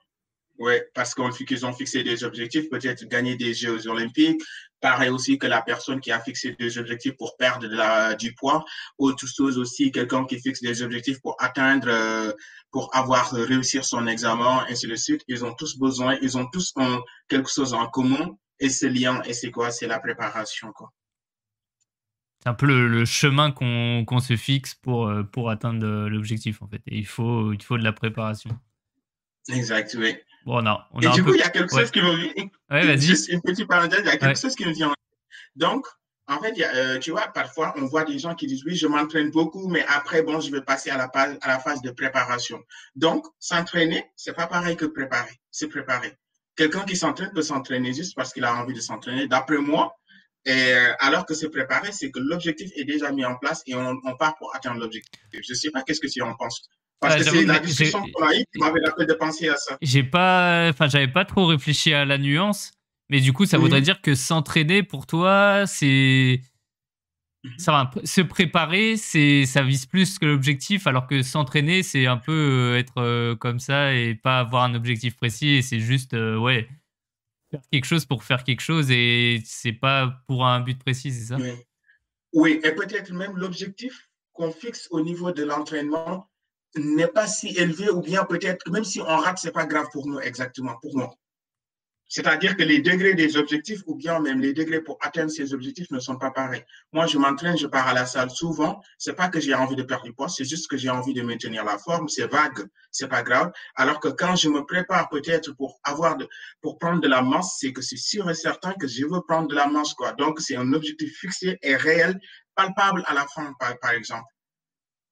Oui, 0.60 0.74
parce 0.94 1.16
qu'ils 1.16 1.66
ont 1.66 1.72
fixé 1.72 2.04
des 2.04 2.26
objectifs, 2.26 2.70
peut-être 2.70 3.06
gagner 3.06 3.38
des 3.38 3.54
Jeux 3.54 3.88
olympiques. 3.88 4.42
Pareil 4.82 5.10
aussi 5.10 5.38
que 5.38 5.48
la 5.48 5.62
personne 5.62 6.00
qui 6.00 6.12
a 6.12 6.20
fixé 6.20 6.56
des 6.58 6.78
objectifs 6.78 7.18
pour 7.18 7.36
perdre 7.36 8.16
du 8.16 8.34
poids. 8.34 8.64
Autre 8.98 9.28
chose 9.28 9.58
aussi, 9.58 9.92
quelqu'un 9.92 10.26
qui 10.26 10.40
fixe 10.40 10.62
des 10.62 10.82
objectifs 10.82 11.20
pour 11.22 11.36
atteindre, 11.40 11.90
euh, 11.90 12.32
pour 12.72 12.96
avoir 12.96 13.34
euh, 13.34 13.44
réussir 13.44 13.84
son 13.84 14.08
examen, 14.08 14.66
ainsi 14.70 14.88
de 14.88 14.96
suite. 14.96 15.22
Ils 15.28 15.44
ont 15.44 15.54
tous 15.54 15.78
besoin, 15.78 16.18
ils 16.22 16.38
ont 16.38 16.48
tous 16.48 16.74
quelque 17.28 17.50
chose 17.50 17.74
en 17.74 17.88
commun. 17.88 18.38
Et 18.62 18.70
ce 18.70 18.86
lien, 18.86 19.22
et 19.24 19.34
c'est 19.34 19.52
quoi? 19.52 19.72
C'est 19.72 19.88
la 19.88 20.00
préparation, 20.00 20.72
quoi. 20.74 20.92
C'est 22.42 22.50
un 22.50 22.54
peu 22.54 22.68
le, 22.68 23.04
chemin 23.04 23.52
qu'on 23.52 24.20
se 24.20 24.38
fixe 24.38 24.76
pour, 24.76 25.08
euh, 25.08 25.24
pour 25.24 25.50
atteindre 25.50 26.08
l'objectif, 26.08 26.62
en 26.62 26.68
fait. 26.68 26.82
Il 26.86 27.06
faut, 27.06 27.52
il 27.52 27.62
faut 27.62 27.78
de 27.78 27.84
la 27.84 27.92
préparation. 27.92 28.58
Exact, 29.50 29.96
oui. 29.98 30.16
Bon, 30.46 30.62
non, 30.62 30.78
Et 31.02 31.10
du 31.10 31.24
coup, 31.24 31.34
il 31.34 31.40
y 31.40 31.44
a 31.44 31.50
quelque 31.50 31.76
chose 31.76 31.92
qui 31.92 32.02
me 32.02 32.16
vient. 32.16 32.50
Ouais, 32.70 32.86
vas-y. 32.86 33.32
Une 33.32 33.42
petite 33.42 33.68
parenthèse, 33.68 34.02
il 34.04 34.08
y 34.08 34.10
a 34.10 34.18
quelque 34.18 34.40
chose 34.40 34.56
qui 34.56 34.66
me 34.66 34.72
vient. 34.72 34.94
Donc, 35.56 35.86
en 36.28 36.40
fait, 36.40 36.54
euh, 36.62 37.00
tu 37.00 37.12
vois, 37.12 37.28
parfois, 37.34 37.74
on 37.78 37.86
voit 37.86 38.06
des 38.06 38.20
gens 38.20 38.36
qui 38.36 38.48
disent, 38.48 38.64
oui, 38.66 38.76
je 38.76 38.88
m'entraîne 38.88 39.32
beaucoup, 39.32 39.68
mais 39.68 39.84
après, 39.88 40.22
bon, 40.22 40.40
je 40.40 40.52
vais 40.52 40.62
passer 40.62 40.92
à 40.92 40.98
la, 40.98 41.10
phase, 41.10 41.38
à 41.42 41.48
la 41.48 41.60
phase 41.60 41.82
de 41.82 41.92
préparation. 41.92 42.62
Donc, 42.96 43.26
s'entraîner, 43.40 44.06
c'est 44.16 44.36
pas 44.36 44.48
pareil 44.48 44.78
que 44.78 44.86
préparer. 44.86 45.40
C'est 45.52 45.68
préparer. 45.68 46.14
Quelqu'un 46.56 46.84
qui 46.84 46.96
s'entraîne 46.96 47.32
peut 47.34 47.42
s'entraîner 47.42 47.94
juste 47.94 48.16
parce 48.16 48.32
qu'il 48.32 48.44
a 48.46 48.56
envie 48.56 48.74
de 48.74 48.82
s'entraîner. 48.82 49.28
D'après 49.28 49.58
moi, 49.58 49.96
et, 50.46 50.52
euh, 50.52 50.94
alors 51.00 51.26
que 51.26 51.34
c'est 51.34 51.50
préparer, 51.50 51.92
c'est 51.92 52.12
que 52.12 52.20
l'objectif 52.20 52.72
est 52.76 52.86
déjà 52.86 53.12
mis 53.12 53.26
en 53.26 53.36
place 53.36 53.62
et 53.66 53.76
on, 53.76 53.96
on 54.04 54.16
part 54.16 54.38
pour 54.38 54.56
atteindre 54.56 54.80
l'objectif. 54.80 55.20
Je 55.34 55.54
sais 55.54 55.72
pas 55.72 55.84
qu'est-ce 55.84 56.00
que 56.00 56.08
tu 56.08 56.22
en 56.22 56.36
penses. 56.36 56.70
Parce 57.00 57.16
que 57.16 57.24
c'est 57.24 57.46
la 57.46 57.60
discussion 57.60 58.02
qu'on 58.14 58.28
a 58.28 58.36
eue 58.36 58.44
qui 58.52 58.60
m'avait 58.60 58.82
de 58.82 59.14
penser 59.14 59.48
à 59.48 59.56
ça. 59.56 59.78
J'ai 59.82 60.04
pas, 60.04 60.68
enfin, 60.70 60.88
j'avais 60.88 61.08
pas 61.08 61.26
trop 61.26 61.46
réfléchi 61.46 61.94
à 61.94 62.04
la 62.04 62.18
nuance, 62.18 62.72
mais 63.10 63.22
du 63.22 63.34
coup, 63.34 63.46
ça 63.46 63.58
voudrait 63.58 63.82
dire 63.82 64.02
que 64.02 64.16
s'entraîner 64.16 64.84
pour 64.84 65.08
toi, 65.08 65.66
c'est. 65.66 66.42
Mhm. 67.46 67.54
Ça 67.58 67.72
va, 67.72 67.92
se 68.04 68.20
préparer, 68.20 68.98
c'est, 68.98 69.46
ça 69.46 69.64
vise 69.64 69.86
plus 69.86 70.20
que 70.20 70.26
l'objectif, 70.26 70.88
alors 70.88 71.08
que 71.08 71.22
s'entraîner, 71.22 71.84
c'est 71.84 72.06
un 72.06 72.18
peu 72.18 72.34
euh, 72.34 72.78
être 72.78 72.98
euh, 72.98 73.34
comme 73.34 73.60
ça 73.60 73.94
et 73.96 74.14
pas 74.14 74.40
avoir 74.40 74.64
un 74.64 74.76
objectif 74.76 75.16
précis, 75.16 75.56
et 75.56 75.62
c'est 75.62 75.80
juste, 75.80 76.14
euh, 76.14 76.38
ouais, 76.38 76.68
faire 77.50 77.62
quelque 77.72 77.86
chose 77.86 78.04
pour 78.04 78.26
faire 78.26 78.44
quelque 78.44 78.60
chose, 78.60 78.92
et 78.92 79.42
c'est 79.46 79.72
pas 79.72 80.22
pour 80.28 80.46
un 80.46 80.60
but 80.60 80.78
précis, 80.80 81.14
c'est 81.14 81.28
ça? 81.28 81.38
Oui. 81.38 81.52
oui, 82.34 82.60
et 82.62 82.76
peut-être 82.76 83.14
même 83.14 83.38
l'objectif 83.38 84.10
qu'on 84.34 84.52
fixe 84.52 84.90
au 84.92 85.00
niveau 85.00 85.32
de 85.32 85.46
l'entraînement, 85.46 86.30
n'est 86.76 87.08
pas 87.08 87.28
si 87.28 87.50
élevé 87.58 87.90
ou 87.90 88.02
bien 88.02 88.26
peut-être 88.26 88.70
même 88.70 88.84
si 88.84 89.02
on 89.02 89.06
rate, 89.06 89.40
c'est 89.42 89.52
pas 89.52 89.66
grave 89.66 89.88
pour 89.92 90.08
nous 90.08 90.20
exactement, 90.20 90.76
pour 90.82 90.96
moi. 90.96 91.14
C'est-à-dire 92.12 92.58
que 92.58 92.64
les 92.64 92.82
degrés 92.82 93.14
des 93.14 93.38
objectifs 93.38 93.84
ou 93.86 93.94
bien 93.94 94.20
même 94.20 94.42
les 94.42 94.52
degrés 94.52 94.82
pour 94.82 94.98
atteindre 95.00 95.30
ces 95.30 95.54
objectifs 95.54 95.92
ne 95.92 96.00
sont 96.00 96.18
pas 96.18 96.32
pareils. 96.32 96.66
Moi, 96.92 97.06
je 97.06 97.20
m'entraîne, 97.20 97.56
je 97.56 97.68
pars 97.68 97.88
à 97.88 97.94
la 97.94 98.08
salle 98.08 98.32
souvent. 98.32 98.82
C'est 98.98 99.14
pas 99.14 99.30
que 99.30 99.40
j'ai 99.40 99.54
envie 99.54 99.76
de 99.76 99.84
perdre 99.84 100.06
du 100.06 100.14
poids, 100.14 100.28
c'est 100.28 100.44
juste 100.44 100.68
que 100.68 100.76
j'ai 100.76 100.90
envie 100.90 101.14
de 101.14 101.22
maintenir 101.22 101.64
la 101.64 101.78
forme. 101.78 102.10
C'est 102.10 102.26
vague, 102.26 102.66
c'est 102.92 103.08
pas 103.08 103.22
grave. 103.22 103.52
Alors 103.76 104.00
que 104.00 104.08
quand 104.08 104.36
je 104.36 104.50
me 104.50 104.66
prépare 104.66 105.08
peut-être 105.10 105.52
pour 105.54 105.80
avoir 105.84 106.18
de, 106.18 106.28
pour 106.62 106.80
prendre 106.80 107.00
de 107.00 107.08
la 107.08 107.22
masse, 107.22 107.58
c'est 107.60 107.74
que 107.74 107.84
c'est 107.84 107.98
sûr 107.98 108.28
et 108.28 108.34
certain 108.34 108.74
que 108.74 108.88
je 108.88 109.06
veux 109.06 109.22
prendre 109.28 109.48
de 109.48 109.56
la 109.56 109.68
masse, 109.68 109.94
quoi. 109.94 110.14
Donc, 110.14 110.40
c'est 110.40 110.56
un 110.56 110.74
objectif 110.74 111.16
fixé 111.16 111.60
et 111.62 111.76
réel, 111.76 112.20
palpable 112.56 113.04
à 113.06 113.14
la 113.14 113.28
fin, 113.28 113.54
par 113.60 113.92
exemple. 113.92 114.26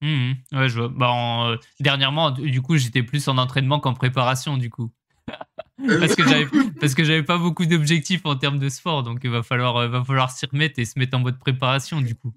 Mmh 0.02 0.34
ouais, 0.54 0.70
je 0.70 0.80
vois. 0.80 0.90
Bah, 0.90 1.50
euh, 1.50 1.58
dernièrement, 1.80 2.32
du 2.32 2.62
coup, 2.62 2.78
j'étais 2.78 3.04
plus 3.04 3.28
en 3.28 3.38
entraînement 3.38 3.80
qu'en 3.80 3.94
préparation, 3.94 4.58
du 4.58 4.70
coup. 4.70 4.92
parce 6.00 6.16
que 6.16 6.24
j'avais 6.24 6.48
parce 6.80 6.96
que 6.96 7.04
j'avais 7.04 7.24
pas 7.24 7.38
beaucoup 7.38 7.66
d'objectifs 7.66 8.22
en 8.26 8.36
termes 8.36 8.60
de 8.60 8.70
sport, 8.70 9.04
donc 9.04 9.20
il 9.24 9.30
va 9.30 9.44
falloir 9.44 9.76
euh, 9.78 9.88
va 9.90 10.04
falloir 10.04 10.32
s'y 10.32 10.46
remettre 10.46 10.80
et 10.80 10.86
se 10.86 10.98
mettre 10.98 11.18
en 11.18 11.20
mode 11.20 11.40
préparation, 11.40 12.02
du 12.02 12.16
coup. 12.16 12.34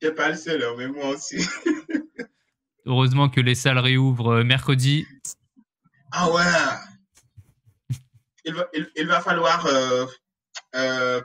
T'es 0.00 0.12
pas 0.12 0.30
le 0.30 0.36
seul, 0.36 0.62
hein, 0.62 0.74
mais 0.76 0.88
moi 0.88 1.08
aussi. 1.10 1.38
Heureusement 2.86 3.28
que 3.28 3.40
les 3.40 3.54
salles 3.54 3.78
réouvrent 3.78 4.38
euh, 4.38 4.44
mercredi. 4.44 5.06
Ah 6.10 6.30
ouais. 6.30 6.42
Il 8.44 8.54
va, 8.54 8.66
il, 8.96 9.06
va 9.06 9.20
falloir 9.20 9.66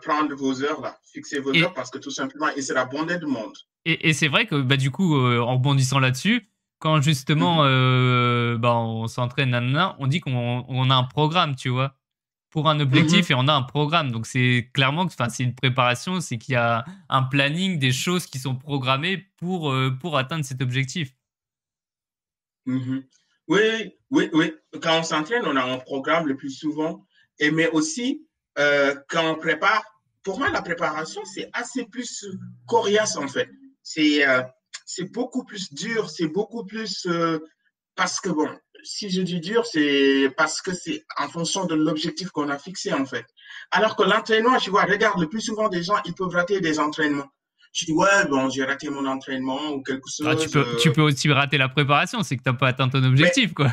prendre 0.01 0.35
vos 0.35 0.61
heures 0.61 0.81
là, 0.81 0.99
fixer 1.13 1.39
vos 1.39 1.55
heures 1.55 1.73
parce 1.73 1.89
que 1.89 1.97
tout 1.97 2.11
simplement, 2.11 2.49
il 2.57 2.63
sera 2.63 2.83
bondé 2.83 3.17
de 3.17 3.25
monde. 3.25 3.55
Et, 3.85 4.13
c'est 4.13 4.27
vrai 4.27 4.45
que 4.45 4.61
bah, 4.61 4.77
du 4.77 4.91
coup, 4.91 5.17
euh, 5.17 5.39
en 5.39 5.55
rebondissant 5.55 5.99
là-dessus, 5.99 6.47
quand 6.79 7.01
justement 7.01 7.63
mhm. 7.63 7.69
euh, 7.69 8.57
bah, 8.57 8.75
on 8.75 9.07
s'entraîne, 9.07 9.53
on 9.99 10.07
dit 10.07 10.21
qu'on 10.21 10.89
a 10.89 10.95
un 10.95 11.03
programme, 11.03 11.55
tu 11.55 11.69
vois, 11.69 11.95
pour 12.49 12.69
un 12.69 12.79
objectif 12.79 13.29
mhm. 13.29 13.35
et 13.35 13.39
on 13.39 13.47
a 13.47 13.53
un 13.53 13.63
programme. 13.63 14.11
Donc 14.11 14.25
c'est 14.25 14.69
clairement 14.73 15.07
que 15.07 15.13
c'est 15.29 15.43
une 15.43 15.55
préparation, 15.55 16.21
c'est 16.21 16.37
qu'il 16.37 16.53
y 16.53 16.57
a 16.57 16.85
un 17.09 17.23
planning, 17.23 17.77
des 17.77 17.91
choses 17.91 18.25
qui 18.25 18.39
sont 18.39 18.55
programmées 18.55 19.25
pour, 19.37 19.71
euh, 19.71 19.91
pour 19.91 20.17
atteindre 20.17 20.45
cet 20.45 20.61
objectif. 20.61 21.13
Mhm. 22.65 23.03
Oui, 23.49 23.91
oui, 24.11 24.29
oui. 24.31 24.53
Quand 24.81 24.99
on 24.99 25.03
s'entraîne, 25.03 25.43
on 25.45 25.57
a 25.57 25.63
un 25.63 25.79
programme 25.79 26.27
le 26.27 26.37
plus 26.37 26.51
souvent. 26.51 27.05
Et 27.39 27.51
mais 27.51 27.67
aussi, 27.69 28.25
quand 28.55 29.29
on 29.29 29.35
prépare, 29.35 29.83
pour 30.23 30.39
moi, 30.39 30.49
la 30.49 30.61
préparation, 30.61 31.21
c'est 31.25 31.49
assez 31.51 31.83
plus 31.85 32.25
coriace 32.65 33.17
en 33.17 33.27
fait 33.27 33.49
c'est 33.83 34.27
euh, 34.27 34.41
c'est 34.85 35.11
beaucoup 35.11 35.43
plus 35.43 35.73
dur, 35.73 36.09
c'est 36.09 36.27
beaucoup 36.27 36.65
plus 36.65 37.05
euh, 37.05 37.39
parce 37.95 38.19
que 38.19 38.29
bon, 38.29 38.49
si 38.83 39.09
je 39.09 39.21
dis 39.21 39.39
dur, 39.39 39.65
c'est 39.65 40.33
parce 40.35 40.61
que 40.61 40.73
c'est 40.73 41.05
en 41.17 41.27
fonction 41.29 41.65
de 41.65 41.75
l'objectif 41.75 42.29
qu'on 42.29 42.49
a 42.49 42.57
fixé 42.57 42.93
en 42.93 43.05
fait. 43.05 43.25
Alors 43.71 43.95
que 43.95 44.03
l'entraînement, 44.03 44.57
tu 44.57 44.69
vois, 44.69 44.83
regarde, 44.83 45.19
le 45.19 45.29
plus 45.29 45.41
souvent 45.41 45.69
des 45.69 45.83
gens, 45.83 45.95
ils 46.05 46.13
peuvent 46.13 46.33
rater 46.33 46.59
des 46.59 46.79
entraînements. 46.79 47.29
Je 47.73 47.85
dis 47.85 47.91
ouais, 47.91 48.27
bon, 48.29 48.49
j'ai 48.49 48.63
raté 48.63 48.89
mon 48.89 49.05
entraînement 49.05 49.71
ou 49.71 49.81
quelque 49.81 50.07
chose. 50.07 50.27
Ah, 50.29 50.35
tu, 50.35 50.49
peux, 50.49 50.77
tu 50.77 50.91
peux 50.91 51.01
aussi 51.01 51.31
rater 51.31 51.57
la 51.57 51.69
préparation, 51.69 52.21
c'est 52.21 52.37
que 52.37 52.43
tu 52.43 52.49
n'as 52.49 52.55
pas 52.55 52.67
atteint 52.67 52.89
ton 52.89 53.03
objectif, 53.03 53.53
quoi. 53.53 53.71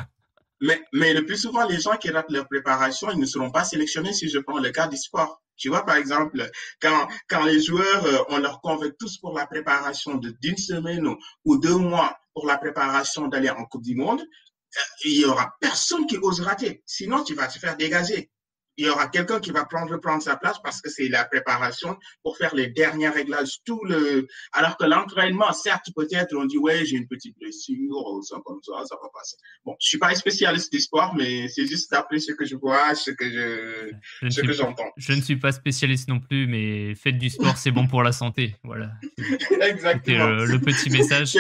Mais, 0.61 0.83
mais 0.93 1.15
le 1.15 1.25
plus 1.25 1.39
souvent, 1.39 1.67
les 1.67 1.81
gens 1.81 1.97
qui 1.97 2.11
ratent 2.11 2.31
leur 2.31 2.47
préparation, 2.47 3.11
ils 3.11 3.19
ne 3.19 3.27
seront 3.27 3.51
pas 3.51 3.65
sélectionnés 3.65 4.13
si 4.13 4.29
je 4.29 4.39
prends 4.39 4.59
le 4.59 4.71
cas 4.71 4.89
du 4.89 4.97
sport. 4.97 5.43
Tu 5.57 5.69
vois, 5.69 5.85
par 5.85 5.97
exemple, 5.97 6.51
quand, 6.81 7.09
quand 7.29 7.45
les 7.45 7.61
joueurs, 7.63 8.05
euh, 8.07 8.19
on 8.31 8.39
leur 8.39 8.61
convainc 8.61 8.95
tous 8.99 9.19
pour 9.19 9.37
la 9.37 9.47
préparation 9.47 10.15
d'une 10.17 10.57
semaine 10.57 11.07
ou, 11.45 11.59
deux 11.59 11.77
mois 11.77 12.19
pour 12.35 12.47
la 12.47 12.57
préparation 12.57 13.29
d'aller 13.29 13.51
en 13.51 13.65
Coupe 13.67 13.83
du 13.83 13.95
Monde, 13.95 14.21
euh, 14.21 14.81
il 15.05 15.21
y 15.21 15.25
aura 15.25 15.55
personne 15.61 16.07
qui 16.07 16.17
ose 16.19 16.41
rater. 16.41 16.83
Sinon, 16.87 17.25
tu 17.25 17.35
vas 17.35 17.47
te 17.47 17.59
faire 17.59 17.77
dégager. 17.77 18.31
Il 18.81 18.87
y 18.87 18.89
aura 18.89 19.09
quelqu'un 19.09 19.41
qui 19.41 19.51
va 19.51 19.67
prendre, 19.67 19.95
prendre 19.99 20.23
sa 20.23 20.37
place 20.37 20.57
parce 20.63 20.81
que 20.81 20.89
c'est 20.89 21.09
la 21.09 21.25
préparation 21.25 21.99
pour 22.23 22.39
faire 22.39 22.55
les 22.55 22.69
derniers 22.69 23.11
réglages, 23.11 23.59
tout 23.67 23.85
le, 23.85 24.27
alors 24.53 24.79
que 24.79 24.87
l'entraînement, 24.87 25.53
certes, 25.53 25.89
peut-être, 25.95 26.35
on 26.35 26.47
dit, 26.47 26.57
ouais, 26.57 26.87
j'ai 26.87 26.97
une 26.97 27.07
petite 27.07 27.37
blessure, 27.39 28.21
ça 28.23 28.39
comme 28.43 28.59
ça, 28.63 28.73
ça 28.89 28.97
va 29.03 29.09
passer. 29.13 29.37
Bon, 29.67 29.77
je 29.81 29.87
suis 29.87 29.99
pas 29.99 30.15
spécialiste 30.15 30.73
du 30.73 30.81
sport, 30.81 31.15
mais 31.15 31.47
c'est 31.49 31.67
juste 31.67 31.91
d'après 31.91 32.21
ce 32.21 32.33
que 32.33 32.47
je 32.47 32.57
vois, 32.57 32.95
ce 32.95 33.11
que 33.11 33.31
je, 33.31 34.31
ce 34.31 34.41
que 34.41 34.53
j'entends. 34.53 34.91
Je 34.97 35.13
ne 35.13 35.21
suis 35.21 35.37
pas 35.37 35.53
spécialiste 35.53 36.09
non 36.09 36.19
plus, 36.19 36.47
mais 36.47 36.95
faites 36.95 37.19
du 37.19 37.29
sport, 37.29 37.59
c'est 37.59 37.73
bon 37.73 37.87
pour 37.87 38.03
la 38.03 38.13
santé. 38.13 38.57
Voilà. 38.65 38.93
Exactement. 39.61 40.27
Le, 40.27 40.47
le, 40.47 40.59
petit 40.59 40.89
message. 40.89 41.37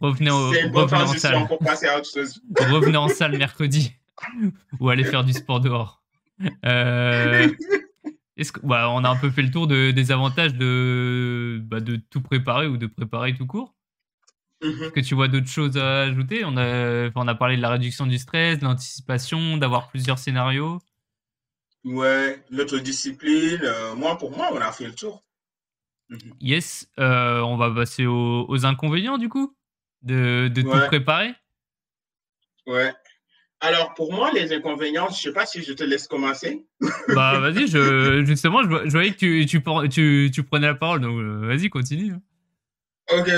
Revenez, 0.00 0.30
au, 0.30 0.48
revenez 0.48 1.02
en 1.02 1.06
salle. 1.06 1.46
Pour 1.46 1.58
passer 1.58 1.86
à 1.86 1.98
autre 1.98 2.10
chose. 2.12 2.40
revenez 2.58 2.96
en 2.96 3.08
salle 3.08 3.38
mercredi 3.38 3.92
ou 4.80 4.88
allez 4.88 5.04
faire 5.04 5.22
du 5.22 5.32
sport 5.32 5.60
dehors. 5.60 6.02
Euh, 6.64 7.48
est-ce 8.36 8.52
que, 8.52 8.60
bah, 8.62 8.90
on 8.90 9.04
a 9.04 9.08
un 9.08 9.16
peu 9.16 9.30
fait 9.30 9.42
le 9.42 9.50
tour 9.50 9.66
de, 9.66 9.90
des 9.90 10.12
avantages 10.12 10.54
de, 10.54 11.60
bah, 11.64 11.80
de 11.80 11.96
tout 11.96 12.20
préparer 12.20 12.66
ou 12.66 12.76
de 12.76 12.86
préparer 12.86 13.34
tout 13.34 13.46
court. 13.46 13.74
Mm-hmm. 14.62 14.82
Est-ce 14.82 14.90
que 14.90 15.00
tu 15.00 15.14
vois 15.14 15.28
d'autres 15.28 15.48
choses 15.48 15.76
à 15.78 16.02
ajouter? 16.02 16.44
On 16.44 16.56
a, 16.56 17.10
on 17.14 17.28
a 17.28 17.34
parlé 17.34 17.56
de 17.56 17.62
la 17.62 17.70
réduction 17.70 18.06
du 18.06 18.18
stress, 18.18 18.58
de 18.58 18.64
l'anticipation, 18.64 19.56
d'avoir 19.56 19.88
plusieurs 19.88 20.18
scénarios. 20.18 20.78
Ouais, 21.84 22.42
l'autodiscipline. 22.50 23.60
Euh, 23.62 23.94
moi, 23.94 24.18
pour 24.18 24.36
moi, 24.36 24.50
on 24.52 24.60
a 24.60 24.72
fait 24.72 24.86
le 24.86 24.94
tour. 24.94 25.24
Mm-hmm. 26.10 26.32
Yes, 26.40 26.88
euh, 26.98 27.40
on 27.40 27.56
va 27.56 27.70
passer 27.70 28.06
aux, 28.06 28.66
inconvénients 28.66 29.18
du 29.18 29.28
coup 29.28 29.56
de, 30.02 30.50
de 30.52 30.62
tout 30.62 30.86
préparer. 30.88 31.34
Ouais. 32.66 32.92
Alors, 33.60 33.94
pour 33.94 34.12
moi, 34.12 34.30
les 34.32 34.52
inconvénients, 34.52 35.08
je 35.08 35.14
ne 35.14 35.16
sais 35.16 35.32
pas 35.32 35.46
si 35.46 35.62
je 35.62 35.72
te 35.72 35.82
laisse 35.82 36.06
commencer. 36.06 36.66
Bah, 37.08 37.38
vas-y, 37.38 37.66
je, 37.66 38.22
justement, 38.26 38.62
je, 38.62 38.90
voyais 38.90 39.12
que 39.12 39.16
tu, 39.16 39.46
tu, 39.46 40.30
tu, 40.32 40.42
prenais 40.42 40.66
la 40.66 40.74
parole, 40.74 41.00
donc 41.00 41.18
euh, 41.18 41.46
vas-y, 41.46 41.70
continue. 41.70 42.12
Hein. 42.12 42.22
Ok, 43.18 43.30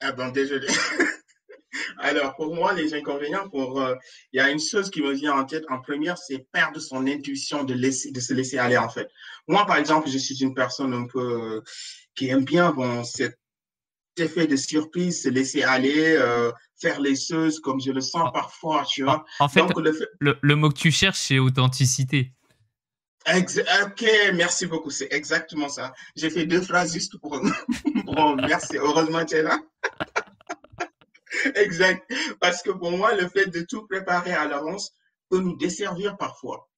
ah 0.00 0.12
bon, 0.12 0.30
désolé. 0.30 0.66
Alors, 1.98 2.34
pour 2.34 2.54
moi, 2.54 2.72
les 2.72 2.92
inconvénients, 2.94 3.48
pour, 3.48 3.80
euh, 3.80 3.94
il 4.32 4.38
y 4.38 4.40
a 4.40 4.50
une 4.50 4.60
chose 4.60 4.90
qui 4.90 5.00
me 5.00 5.12
vient 5.12 5.34
en 5.34 5.44
tête 5.44 5.64
en 5.68 5.80
première, 5.80 6.18
c'est 6.18 6.44
perdre 6.52 6.80
son 6.80 7.06
intuition 7.06 7.62
de, 7.62 7.74
laisser, 7.74 8.10
de 8.10 8.20
se 8.20 8.34
laisser 8.34 8.58
aller, 8.58 8.76
en 8.76 8.88
fait. 8.88 9.08
Moi, 9.46 9.64
par 9.64 9.76
exemple, 9.76 10.08
je 10.08 10.18
suis 10.18 10.42
une 10.42 10.54
personne 10.54 10.92
un 10.92 11.06
peu 11.06 11.20
euh, 11.20 11.60
qui 12.16 12.28
aime 12.28 12.44
bien 12.44 12.72
bon, 12.72 13.04
cet 13.04 13.38
effet 14.18 14.46
de 14.46 14.56
surprise, 14.56 15.22
se 15.22 15.28
laisser 15.28 15.62
aller, 15.62 16.18
faire 16.82 17.00
les 17.00 17.16
choses 17.16 17.60
comme 17.60 17.80
je 17.80 17.92
le 17.92 18.00
sens 18.00 18.30
parfois, 18.32 18.84
tu 18.86 19.04
vois. 19.04 19.24
En 19.40 19.48
fait, 19.48 19.62
le, 20.20 20.54
mot 20.56 20.68
que 20.68 20.78
tu 20.78 20.90
cherches, 20.90 21.18
c'est 21.18 21.38
authenticité. 21.38 22.32
ok, 23.26 24.04
merci 24.34 24.66
beaucoup. 24.66 24.90
C'est 24.90 25.08
exactement 25.12 25.68
ça. 25.68 25.94
J'ai 26.16 26.28
fait 26.28 26.44
deux 26.44 26.60
phrases 26.60 26.92
juste 26.92 27.16
pour. 27.18 27.40
bon, 28.04 28.36
merci. 28.36 28.76
Heureusement, 28.76 29.24
tu 29.24 29.36
es 29.36 29.42
là. 29.42 29.58
exact. 31.54 32.12
Parce 32.40 32.62
que 32.62 32.70
pour 32.70 32.90
moi, 32.90 33.14
le 33.14 33.28
fait 33.28 33.46
de 33.46 33.60
tout 33.62 33.86
préparer 33.86 34.32
à 34.32 34.46
l'avance 34.46 34.92
peut 35.30 35.40
nous 35.40 35.56
desservir 35.56 36.16
parfois. 36.18 36.68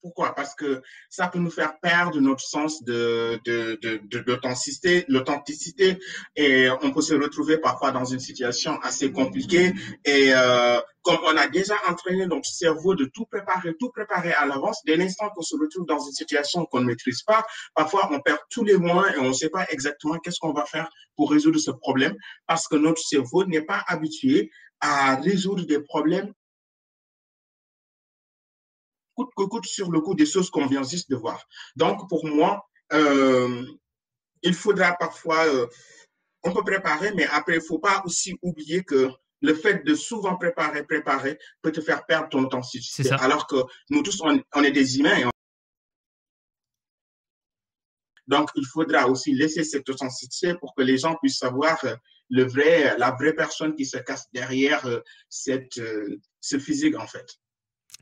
Pourquoi? 0.00 0.34
Parce 0.34 0.54
que 0.54 0.82
ça 1.08 1.28
peut 1.28 1.38
nous 1.38 1.50
faire 1.50 1.78
perdre 1.80 2.20
notre 2.20 2.42
sens 2.42 2.82
de, 2.82 3.40
de, 3.44 3.78
de, 3.80 4.18
l'authenticité, 4.26 5.04
l'authenticité, 5.08 5.98
et 6.36 6.68
on 6.82 6.90
peut 6.92 7.00
se 7.00 7.14
retrouver 7.14 7.58
parfois 7.58 7.90
dans 7.90 8.04
une 8.04 8.20
situation 8.20 8.78
assez 8.82 9.10
compliquée. 9.10 9.72
Et 10.04 10.34
euh, 10.34 10.80
comme 11.02 11.18
on 11.24 11.36
a 11.36 11.48
déjà 11.48 11.74
entraîné 11.88 12.26
notre 12.26 12.48
cerveau 12.48 12.94
de 12.94 13.04
tout 13.06 13.26
préparer, 13.26 13.74
tout 13.78 13.90
préparer 13.90 14.32
à 14.32 14.46
l'avance, 14.46 14.82
dès 14.84 14.96
l'instant 14.96 15.30
qu'on 15.30 15.42
se 15.42 15.56
retrouve 15.56 15.86
dans 15.86 15.98
une 15.98 16.12
situation 16.12 16.64
qu'on 16.66 16.80
ne 16.80 16.86
maîtrise 16.86 17.22
pas, 17.22 17.44
parfois 17.74 18.08
on 18.12 18.20
perd 18.20 18.38
tous 18.50 18.64
les 18.64 18.76
moyens 18.76 19.16
et 19.16 19.20
on 19.20 19.28
ne 19.28 19.32
sait 19.32 19.50
pas 19.50 19.66
exactement 19.70 20.18
qu'est-ce 20.18 20.38
qu'on 20.40 20.52
va 20.52 20.64
faire 20.64 20.88
pour 21.16 21.30
résoudre 21.30 21.58
ce 21.58 21.70
problème 21.70 22.14
parce 22.46 22.68
que 22.68 22.76
notre 22.76 23.02
cerveau 23.02 23.44
n'est 23.44 23.64
pas 23.64 23.82
habitué 23.86 24.50
à 24.80 25.16
résoudre 25.16 25.64
des 25.64 25.80
problèmes 25.80 26.32
coûte 29.14 29.30
que 29.36 29.44
coûte 29.44 29.66
sur 29.66 29.90
le 29.90 30.00
coup 30.00 30.14
des 30.14 30.26
choses 30.26 30.50
qu'on 30.50 30.66
vient 30.66 30.82
juste 30.82 31.10
de 31.10 31.16
voir. 31.16 31.46
Donc, 31.76 32.08
pour 32.08 32.26
moi, 32.26 32.68
euh, 32.92 33.64
il 34.42 34.54
faudra 34.54 34.94
parfois, 34.94 35.46
euh, 35.46 35.66
on 36.42 36.52
peut 36.52 36.64
préparer, 36.64 37.12
mais 37.14 37.26
après, 37.26 37.54
il 37.54 37.60
ne 37.60 37.64
faut 37.64 37.78
pas 37.78 38.02
aussi 38.04 38.36
oublier 38.42 38.84
que 38.84 39.10
le 39.40 39.54
fait 39.54 39.84
de 39.84 39.94
souvent 39.94 40.36
préparer, 40.36 40.84
préparer, 40.84 41.38
peut 41.62 41.72
te 41.72 41.80
faire 41.80 42.06
perdre 42.06 42.28
ton 42.28 42.44
intensité. 42.44 43.10
Alors 43.12 43.46
que 43.46 43.56
nous 43.90 44.02
tous, 44.02 44.20
on, 44.22 44.62
est 44.62 44.70
des 44.70 44.98
humains. 44.98 45.30
Donc, 48.26 48.50
il 48.54 48.64
faudra 48.66 49.06
aussi 49.06 49.34
laisser 49.34 49.64
cette 49.64 49.88
authenticité 49.88 50.54
pour 50.54 50.74
que 50.74 50.82
les 50.82 50.96
gens 50.96 51.14
puissent 51.16 51.38
savoir 51.38 51.78
euh, 51.84 51.94
le 52.30 52.44
vrai, 52.44 52.96
la 52.96 53.10
vraie 53.10 53.34
personne 53.34 53.74
qui 53.74 53.84
se 53.84 53.98
cache 53.98 54.22
derrière 54.32 54.88
cette, 55.28 55.78
ce 56.40 56.58
physique, 56.58 56.96
en 56.98 57.06
fait. 57.06 57.38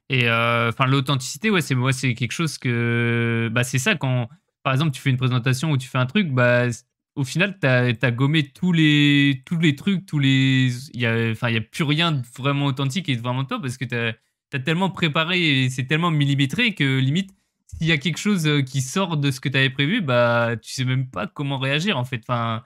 Et 0.08 0.28
euh, 0.28 0.68
enfin, 0.68 0.86
l'authenticité, 0.86 1.50
ouais, 1.50 1.62
c'est 1.62 1.74
moi, 1.74 1.92
quelque 1.92 2.32
chose 2.32 2.58
que, 2.58 3.48
bah, 3.52 3.64
c'est 3.64 3.78
ça 3.78 3.94
quand, 3.94 4.28
par 4.62 4.72
exemple, 4.72 4.92
tu 4.92 5.00
fais 5.00 5.10
une 5.10 5.16
présentation 5.16 5.70
ou 5.70 5.78
tu 5.78 5.88
fais 5.88 5.98
un 5.98 6.06
truc, 6.06 6.28
bah, 6.30 6.66
au 7.14 7.24
final, 7.24 7.58
tu 7.60 7.66
as, 7.66 8.10
gommé 8.10 8.48
tous 8.48 8.72
les, 8.72 9.42
tous 9.46 9.58
les 9.58 9.76
trucs, 9.76 10.06
tous 10.06 10.18
les, 10.18 10.70
il 10.94 11.00
y 11.00 11.06
a, 11.06 11.30
enfin, 11.30 11.48
il 11.48 11.54
y 11.54 11.58
a 11.58 11.60
plus 11.60 11.84
rien 11.84 12.12
de 12.12 12.22
vraiment 12.36 12.66
authentique 12.66 13.08
et 13.08 13.16
de 13.16 13.22
vraiment 13.22 13.44
top 13.44 13.62
parce 13.62 13.76
que 13.76 13.84
tu 13.84 13.94
as, 13.94 14.58
tellement 14.60 14.90
préparé 14.90 15.64
et 15.64 15.70
c'est 15.70 15.84
tellement 15.84 16.10
millimétré 16.10 16.74
que 16.74 16.98
limite, 16.98 17.30
s'il 17.66 17.86
y 17.86 17.92
a 17.92 17.98
quelque 17.98 18.18
chose 18.18 18.46
euh, 18.46 18.60
qui 18.60 18.82
sort 18.82 19.16
de 19.16 19.30
ce 19.30 19.40
que 19.40 19.48
tu 19.48 19.56
avais 19.56 19.70
prévu, 19.70 20.02
bah, 20.02 20.56
tu 20.60 20.72
sais 20.72 20.84
même 20.84 21.08
pas 21.08 21.26
comment 21.26 21.58
réagir 21.58 21.98
en 21.98 22.04
fait. 22.04 22.20
Enfin, 22.28 22.62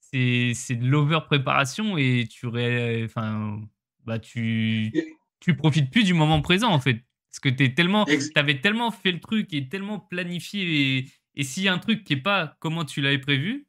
c'est, 0.00 0.52
c'est 0.54 0.76
de 0.76 0.86
l'over 0.86 1.20
préparation 1.26 1.98
et 1.98 2.26
tu, 2.30 2.46
ré, 2.46 3.04
enfin, 3.04 3.60
bah, 4.06 4.18
tu 4.18 4.92
tu 5.40 5.56
profites 5.56 5.90
plus 5.90 6.04
du 6.04 6.14
moment 6.14 6.40
présent 6.40 6.70
en 6.70 6.80
fait. 6.80 7.04
Parce 7.30 7.40
que 7.40 7.48
tu 7.48 7.74
tellement, 7.74 8.06
avais 8.34 8.60
tellement 8.60 8.90
fait 8.90 9.12
le 9.12 9.20
truc 9.20 9.52
et 9.54 9.68
tellement 9.68 9.98
planifié. 9.98 10.98
Et, 10.98 11.08
et 11.36 11.44
s'il 11.44 11.62
y 11.62 11.68
a 11.68 11.72
un 11.72 11.78
truc 11.78 12.04
qui 12.04 12.14
est 12.14 12.22
pas 12.22 12.56
comment 12.60 12.84
tu 12.84 13.00
l'avais 13.00 13.18
prévu, 13.18 13.66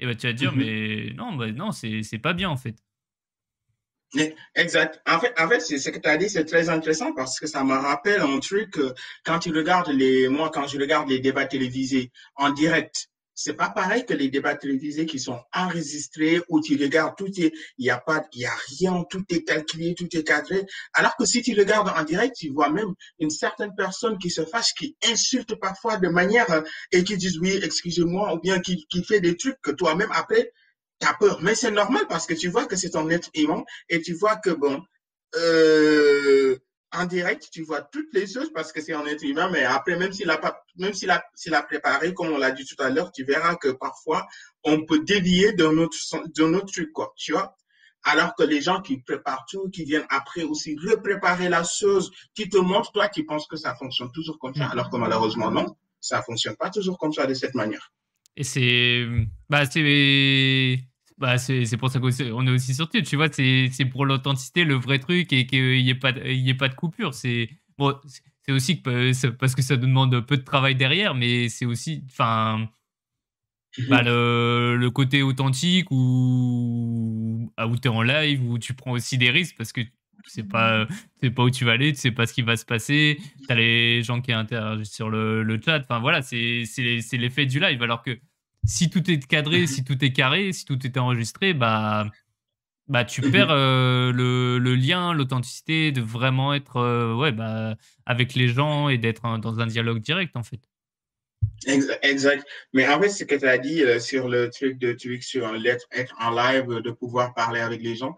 et 0.00 0.04
eh 0.04 0.06
ben, 0.06 0.16
tu 0.16 0.26
vas 0.26 0.32
te 0.32 0.38
dire, 0.38 0.52
mhm. 0.52 0.58
mais 0.58 1.12
non, 1.14 1.34
bah, 1.34 1.50
non 1.50 1.72
c'est 1.72 2.18
pas 2.22 2.32
bien 2.32 2.50
en 2.50 2.56
fait. 2.56 2.76
Exact. 4.54 5.02
En 5.06 5.18
fait, 5.20 5.34
en 5.38 5.48
fait 5.48 5.60
ce 5.60 5.90
que 5.90 5.98
tu 5.98 6.08
as 6.08 6.16
dit, 6.16 6.30
c'est 6.30 6.44
très 6.44 6.68
intéressant 6.68 7.12
parce 7.12 7.38
que 7.38 7.46
ça 7.46 7.64
me 7.64 7.74
rappelle 7.74 8.20
un 8.20 8.38
truc. 8.38 8.78
Quand 9.24 9.38
tu 9.38 9.50
regardes 9.50 9.88
les, 9.88 10.28
moi, 10.28 10.50
quand 10.52 10.66
je 10.66 10.78
regarde 10.78 11.08
les 11.08 11.20
débats 11.20 11.46
télévisés 11.46 12.10
en 12.36 12.50
direct, 12.50 13.10
c'est 13.40 13.54
pas 13.54 13.70
pareil 13.70 14.04
que 14.04 14.14
les 14.14 14.30
débats 14.30 14.56
télévisés 14.56 15.06
qui 15.06 15.20
sont 15.20 15.40
enregistrés 15.54 16.42
où 16.48 16.60
tu 16.60 16.76
regardes 16.76 17.16
tout 17.16 17.28
est, 17.40 17.52
il 17.78 17.86
y 17.86 17.90
a 17.90 17.96
pas, 17.98 18.24
il 18.32 18.40
y 18.40 18.46
a 18.46 18.54
rien, 18.80 19.04
tout 19.08 19.22
est 19.28 19.44
calculé, 19.44 19.94
tout 19.94 20.08
est 20.10 20.24
cadré. 20.24 20.66
Alors 20.92 21.14
que 21.16 21.24
si 21.24 21.40
tu 21.40 21.56
regardes 21.56 21.88
en 21.88 22.02
direct, 22.02 22.34
tu 22.36 22.50
vois 22.50 22.68
même 22.68 22.92
une 23.20 23.30
certaine 23.30 23.72
personne 23.76 24.18
qui 24.18 24.28
se 24.28 24.44
fâche, 24.44 24.74
qui 24.74 24.96
insulte 25.04 25.54
parfois 25.54 25.98
de 25.98 26.08
manière 26.08 26.50
euh, 26.50 26.62
et 26.90 27.04
qui 27.04 27.16
dit 27.16 27.38
oui, 27.40 27.60
excusez-moi, 27.62 28.34
ou 28.34 28.40
bien 28.40 28.58
qui, 28.58 28.84
qui 28.90 29.04
fait 29.04 29.20
des 29.20 29.36
trucs 29.36 29.60
que 29.62 29.70
toi-même 29.70 30.10
après 30.12 30.50
t'as 30.98 31.14
peur. 31.14 31.38
Mais 31.40 31.54
c'est 31.54 31.70
normal 31.70 32.06
parce 32.08 32.26
que 32.26 32.34
tu 32.34 32.48
vois 32.48 32.66
que 32.66 32.74
c'est 32.74 32.90
ton 32.90 33.08
être 33.08 33.30
aimant 33.34 33.64
et 33.88 34.00
tu 34.02 34.14
vois 34.14 34.34
que 34.34 34.50
bon, 34.50 34.82
euh, 35.36 36.58
en 36.92 37.04
direct, 37.04 37.48
tu 37.52 37.62
vois 37.62 37.82
toutes 37.82 38.12
les 38.14 38.26
choses 38.26 38.50
parce 38.54 38.72
que 38.72 38.80
c'est 38.80 38.94
un 38.94 39.04
être 39.06 39.22
humain, 39.22 39.50
mais 39.50 39.64
après, 39.64 39.96
même 39.98 40.12
s'il 40.12 40.30
a 40.30 40.38
pas, 40.38 40.62
même 40.76 40.94
s'il 40.94 41.10
a, 41.10 41.22
s'il 41.34 41.54
a 41.54 41.62
préparé, 41.62 42.14
comme 42.14 42.28
on 42.28 42.38
l'a 42.38 42.50
dit 42.50 42.64
tout 42.64 42.82
à 42.82 42.90
l'heure, 42.90 43.12
tu 43.12 43.24
verras 43.24 43.56
que 43.56 43.68
parfois, 43.68 44.26
on 44.64 44.84
peut 44.84 45.00
dévier 45.04 45.52
de 45.52 45.66
notre, 45.66 45.96
de 46.34 46.44
notre 46.44 46.72
truc, 46.72 46.92
quoi, 46.92 47.12
tu 47.16 47.32
vois. 47.32 47.54
Alors 48.04 48.34
que 48.36 48.44
les 48.44 48.60
gens 48.60 48.80
qui 48.80 49.02
préparent 49.02 49.44
tout, 49.50 49.68
qui 49.70 49.84
viennent 49.84 50.06
après 50.08 50.44
aussi 50.44 50.76
repréparer 50.76 51.48
la 51.48 51.64
chose, 51.64 52.10
qui 52.34 52.48
te 52.48 52.56
montrent, 52.56 52.92
toi, 52.92 53.08
qui 53.08 53.24
penses 53.24 53.46
que 53.46 53.56
ça 53.56 53.74
fonctionne 53.74 54.10
toujours 54.12 54.38
comme 54.38 54.54
ça, 54.54 54.68
alors 54.68 54.88
que 54.88 54.96
malheureusement, 54.96 55.50
non, 55.50 55.76
ça 56.00 56.22
fonctionne 56.22 56.56
pas 56.56 56.70
toujours 56.70 56.96
comme 56.96 57.12
ça 57.12 57.26
de 57.26 57.34
cette 57.34 57.54
manière. 57.54 57.92
Et 58.36 58.44
c'est, 58.44 59.04
bah, 59.50 59.66
c'est, 59.66 60.78
bah, 61.18 61.38
c'est 61.38 61.76
pour 61.76 61.90
ça 61.90 61.98
qu'on 61.98 62.46
est 62.46 62.50
aussi 62.50 62.74
sorti. 62.74 63.02
Tu 63.02 63.16
vois, 63.16 63.28
c'est 63.32 63.84
pour 63.90 64.06
l'authenticité, 64.06 64.64
le 64.64 64.74
vrai 64.74 64.98
truc 64.98 65.32
et 65.32 65.46
qu'il 65.46 65.82
n'y 65.82 65.90
ait, 65.90 65.94
pas, 65.94 66.12
ait 66.12 66.54
pas 66.54 66.68
de 66.68 66.74
coupure. 66.74 67.14
C'est 67.14 67.50
bon, 67.76 67.94
aussi 68.48 68.76
parce 68.76 69.54
que 69.54 69.62
ça 69.62 69.76
demande 69.76 70.20
peu 70.20 70.36
de 70.36 70.42
travail 70.42 70.74
derrière, 70.74 71.14
mais 71.14 71.48
c'est 71.48 71.66
aussi. 71.66 72.04
Enfin. 72.06 72.68
Bah, 73.90 74.02
le, 74.02 74.76
le, 74.76 74.90
côté 74.90 75.22
authentique 75.22 75.88
ou 75.90 77.52
où 77.58 77.76
tu 77.76 77.86
es 77.86 77.90
en 77.90 78.02
live, 78.02 78.42
où 78.42 78.58
tu 78.58 78.74
prends 78.74 78.92
aussi 78.92 79.18
des 79.18 79.30
risques 79.30 79.56
parce 79.56 79.72
que 79.72 79.82
tu 79.82 80.30
sais 80.30 80.42
pas, 80.42 80.86
sais 81.22 81.30
pas 81.30 81.44
où 81.44 81.50
tu 81.50 81.64
vas 81.64 81.72
aller, 81.72 81.92
tu 81.92 82.00
sais 82.00 82.10
pas 82.10 82.26
ce 82.26 82.32
qui 82.32 82.42
va 82.42 82.56
se 82.56 82.64
passer. 82.64 83.18
Tu 83.46 83.52
as 83.52 83.54
les 83.54 84.02
gens 84.02 84.20
qui 84.20 84.32
interagissent 84.32 84.92
sur 84.92 85.10
le, 85.10 85.42
le 85.42 85.60
chat. 85.64 85.80
Enfin 85.80 86.00
voilà, 86.00 86.22
c'est 86.22 86.64
l'effet 87.12 87.46
du 87.46 87.60
live. 87.60 87.82
Alors 87.82 88.02
que 88.02 88.18
si 88.68 88.90
tout 88.90 89.10
est 89.10 89.26
cadré, 89.26 89.66
si 89.66 89.82
tout 89.82 90.04
est 90.04 90.12
carré, 90.12 90.52
si 90.52 90.64
tout 90.64 90.86
est 90.86 90.96
enregistré, 90.98 91.54
bah 91.54 92.06
bah, 92.86 93.04
tu 93.04 93.20
mmh 93.20 93.30
perds 93.30 93.54
le, 93.54 94.58
le, 94.58 94.74
lien, 94.74 95.12
l'authenticité 95.12 95.92
de 95.92 96.00
vraiment 96.00 96.54
être 96.54 97.14
ouais, 97.14 97.32
bah, 97.32 97.76
avec 98.06 98.34
les 98.34 98.48
gens 98.48 98.88
et 98.88 98.96
d'être 98.96 99.38
dans 99.38 99.60
un 99.60 99.66
dialogue 99.66 100.00
direct, 100.00 100.36
en 100.36 100.42
fait. 100.42 100.60
Exact. 101.66 102.46
Mais 102.72 102.88
en 102.88 103.00
fait, 103.00 103.10
ce 103.10 103.24
que 103.24 103.34
tu 103.34 103.46
as 103.46 103.58
dit 103.58 103.82
sur 104.00 104.28
le 104.28 104.48
truc 104.48 104.78
de 104.78 104.92
truc 104.92 105.22
sur 105.22 105.44
être 105.92 106.14
en 106.20 106.30
live, 106.30 106.80
de 106.82 106.90
pouvoir 106.90 107.34
parler 107.34 107.60
avec 107.60 107.82
les 107.82 107.96
gens, 107.96 108.16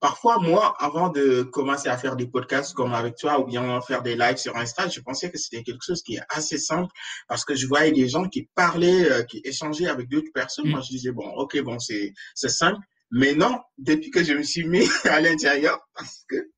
Parfois, 0.00 0.38
moi, 0.38 0.76
avant 0.78 1.08
de 1.08 1.42
commencer 1.42 1.88
à 1.88 1.98
faire 1.98 2.14
des 2.14 2.28
podcasts 2.28 2.72
comme 2.72 2.94
avec 2.94 3.16
toi 3.16 3.40
ou 3.40 3.44
bien 3.44 3.80
faire 3.80 4.02
des 4.02 4.14
lives 4.14 4.36
sur 4.36 4.56
Insta, 4.56 4.88
je 4.88 5.00
pensais 5.00 5.28
que 5.28 5.38
c'était 5.38 5.64
quelque 5.64 5.84
chose 5.84 6.02
qui 6.02 6.16
est 6.16 6.22
assez 6.28 6.56
simple 6.56 6.92
parce 7.26 7.44
que 7.44 7.56
je 7.56 7.66
voyais 7.66 7.90
des 7.90 8.08
gens 8.08 8.28
qui 8.28 8.48
parlaient, 8.54 9.10
euh, 9.10 9.22
qui 9.24 9.40
échangeaient 9.42 9.88
avec 9.88 10.08
d'autres 10.08 10.30
personnes. 10.32 10.68
Mm. 10.68 10.70
Moi, 10.70 10.80
je 10.82 10.88
disais, 10.88 11.10
bon, 11.10 11.28
ok, 11.34 11.60
bon, 11.62 11.78
c'est 11.80 12.14
simple. 12.36 12.78
Mais 13.10 13.34
non, 13.34 13.60
depuis 13.76 14.10
que 14.10 14.22
je 14.22 14.34
me 14.34 14.42
suis 14.44 14.68
mis 14.68 14.86
à 15.04 15.20
l'intérieur, 15.20 15.80
parce 15.94 16.24
que, 16.28 16.48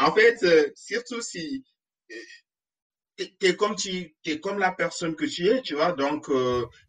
en 0.00 0.12
fait, 0.12 0.42
euh, 0.42 0.68
surtout 0.74 1.20
si 1.20 1.64
euh, 2.10 3.24
tu 3.40 3.46
es 3.46 3.54
comme 3.54 3.76
tu 3.76 4.16
es 4.24 4.40
comme 4.40 4.58
la 4.58 4.72
personne 4.72 5.14
que 5.14 5.26
tu 5.26 5.46
es, 5.46 5.62
tu 5.62 5.74
vois, 5.76 5.92
donc 5.92 6.28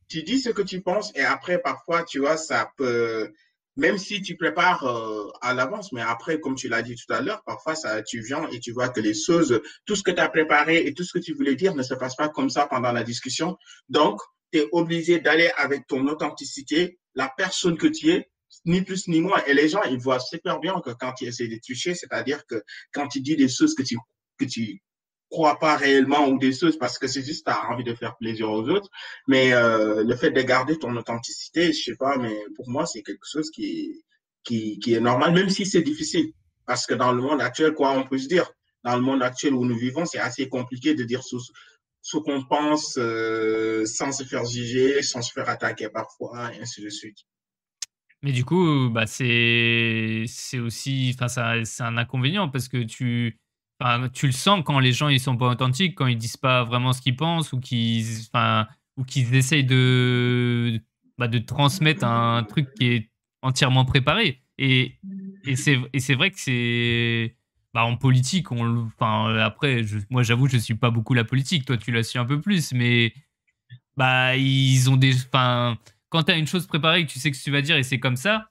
tu 0.08 0.24
dis 0.24 0.40
ce 0.40 0.50
que 0.50 0.64
tu 0.64 0.82
penses 0.82 1.12
et 1.14 1.22
après, 1.22 1.62
parfois, 1.62 2.04
tu 2.04 2.18
vois, 2.18 2.38
ça 2.38 2.72
peut 2.78 3.32
même 3.78 3.98
si 3.98 4.22
tu 4.22 4.38
prépares 4.38 4.84
euh, 4.86 5.30
à 5.42 5.54
l'avance, 5.54 5.92
mais 5.92 6.02
après, 6.02 6.40
comme 6.40 6.56
tu 6.56 6.70
l'as 6.70 6.82
dit 6.82 6.96
tout 6.96 7.14
à 7.14 7.22
l'heure, 7.22 7.44
parfois 7.46 7.76
ça, 7.76 8.02
tu 8.02 8.22
viens 8.22 8.48
et 8.50 8.60
tu 8.60 8.72
vois 8.72 8.90
que 8.90 9.02
les 9.02 9.14
choses, 9.14 9.62
tout 9.86 9.96
ce 9.96 10.04
que 10.04 10.12
tu 10.12 10.20
as 10.20 10.30
préparé 10.30 10.86
et 10.86 10.94
tout 10.94 11.04
ce 11.04 11.14
que 11.14 11.24
tu 11.24 11.34
voulais 11.34 11.56
dire 11.56 11.76
ne 11.76 11.84
se 11.84 11.94
passe 11.94 12.16
pas 12.16 12.30
comme 12.30 12.50
ça 12.50 12.68
pendant 12.68 12.92
la 12.92 13.04
discussion. 13.04 13.58
Donc, 13.90 14.22
tu 14.52 14.60
es 14.60 14.68
obligé 14.72 15.20
d'aller 15.20 15.52
avec 15.58 15.88
ton 15.88 16.08
authenticité, 16.08 17.00
la 17.16 17.32
personne 17.36 17.78
que 17.78 17.88
tu 17.88 18.12
es, 18.12 18.30
ni 18.64 18.82
plus 18.82 19.08
ni 19.08 19.20
moins. 19.20 19.44
Et 19.46 19.54
les 19.54 19.68
gens, 19.68 19.84
ils 19.84 20.00
voient 20.00 20.20
super 20.20 20.60
bien 20.60 20.80
que 20.80 20.92
quand 20.92 21.14
tu 21.14 21.26
essaies 21.26 21.48
de 21.48 21.60
toucher, 21.66 21.94
c'est-à-dire 21.94 22.46
que 22.46 22.64
quand 22.94 23.08
tu 23.08 23.20
dis 23.20 23.36
des 23.36 23.50
choses 23.50 23.76
que 23.76 23.84
tu, 23.84 23.98
que 24.38 24.46
tu 24.46 24.82
crois 25.36 25.60
pas 25.60 25.76
réellement 25.76 26.30
ou 26.30 26.40
des 26.40 26.54
choses 26.54 26.78
parce 26.78 26.98
que 26.98 27.08
c'est 27.08 27.22
juste 27.22 27.46
as 27.50 27.70
envie 27.70 27.84
de 27.84 27.94
faire 27.94 28.16
plaisir 28.16 28.50
aux 28.50 28.70
autres. 28.70 28.90
Mais 29.28 29.52
euh, 29.52 30.04
le 30.04 30.16
fait 30.16 30.32
de 30.32 30.42
garder 30.42 30.78
ton 30.80 30.96
authenticité, 30.96 31.74
je 31.74 31.84
sais 31.84 31.98
pas, 31.98 32.18
mais 32.18 32.38
pour 32.56 32.70
moi, 32.70 32.86
c'est 32.86 33.02
quelque 33.02 33.28
chose 33.30 33.52
qui, 33.52 34.02
qui, 34.46 34.80
qui 34.80 34.94
est 34.94 35.02
normal, 35.02 35.34
même 35.34 35.50
si 35.50 35.66
c'est 35.66 35.82
difficile. 35.82 36.32
Parce 36.66 36.86
que 36.86 36.94
dans 36.94 37.12
le 37.12 37.22
monde 37.22 37.42
actuel, 37.42 37.74
quoi 37.74 37.92
on 37.92 38.08
peut 38.08 38.18
se 38.18 38.30
dire, 38.30 38.50
dans 38.86 38.96
le 38.96 39.02
monde 39.02 39.22
actuel 39.22 39.54
où 39.54 39.66
nous 39.66 39.78
vivons, 39.78 40.06
c'est 40.06 40.20
assez 40.20 40.48
compliqué 40.48 40.96
de 40.96 41.04
dire 41.04 41.22
ce, 41.22 41.36
ce 42.02 42.18
qu'on 42.18 42.46
pense 42.46 42.94
sans 42.94 44.12
se 44.14 44.24
faire 44.24 44.46
juger, 44.46 45.02
sans 45.02 45.22
se 45.22 45.34
faire 45.34 45.50
attaquer 45.50 45.90
parfois, 45.90 46.54
et 46.54 46.62
ainsi 46.62 46.82
de 46.82 46.90
suite. 46.90 47.18
Mais 48.22 48.32
du 48.32 48.46
coup, 48.46 48.90
bah 48.90 49.06
c'est 49.06 50.26
aussi, 50.60 51.16
enfin, 51.20 51.64
c'est 51.66 51.84
un 51.84 51.98
inconvénient 51.98 52.50
parce 52.50 52.70
que 52.70 52.82
tu, 52.84 53.38
tu 54.14 54.28
le 54.28 54.32
sens 54.32 54.64
quand 54.66 54.80
les 54.80 54.94
gens 54.94 55.10
ils 55.10 55.20
sont 55.20 55.38
pas 55.38 55.50
authentiques, 55.50 55.96
quand 55.96 56.08
ils 56.08 56.18
disent 56.18 56.38
pas 56.38 56.64
vraiment 56.64 56.94
ce 56.94 57.02
qu'ils 57.02 57.16
pensent 57.16 57.54
ou 57.54 57.60
qu'ils 57.60 58.06
enfin, 58.34 58.68
ou 58.98 59.04
essayent 59.34 59.66
de, 59.66 60.82
bah, 61.18 61.28
de 61.28 61.40
transmettre 61.40 62.06
un 62.06 62.44
truc 62.44 62.74
qui 62.76 62.86
est 62.88 63.12
entièrement 63.42 63.86
préparé. 63.86 64.42
Et, 64.58 65.00
et 65.46 65.56
c'est 65.56 66.16
vrai 66.16 66.32
que 66.32 66.40
c'est. 66.40 67.36
Bah, 67.74 67.84
en 67.84 67.98
politique, 67.98 68.54
on, 68.54 68.86
enfin, 68.86 69.36
après, 69.36 69.84
moi 70.10 70.24
j'avoue, 70.24 70.48
je 70.48 70.56
suis 70.58 70.76
pas 70.76 70.92
beaucoup 70.92 71.14
la 71.14 71.26
politique, 71.26 71.66
toi 71.66 71.76
tu 71.76 71.92
la 71.92 72.04
suis 72.04 72.18
un 72.18 72.24
peu 72.24 72.40
plus, 72.40 72.72
mais 72.72 73.14
bah, 73.98 74.38
ils 74.38 74.90
ont 74.90 74.96
des. 74.96 75.14
Enfin, 75.26 75.78
quand 76.08 76.24
tu 76.24 76.32
as 76.32 76.38
une 76.38 76.48
chose 76.48 76.68
préparée 76.68 77.06
que 77.06 77.12
tu 77.12 77.20
sais 77.20 77.32
que 77.32 77.38
tu 77.38 77.52
vas 77.52 77.62
dire 77.62 77.76
et 77.76 77.84
c'est 77.84 78.00
comme 78.00 78.16
ça, 78.16 78.50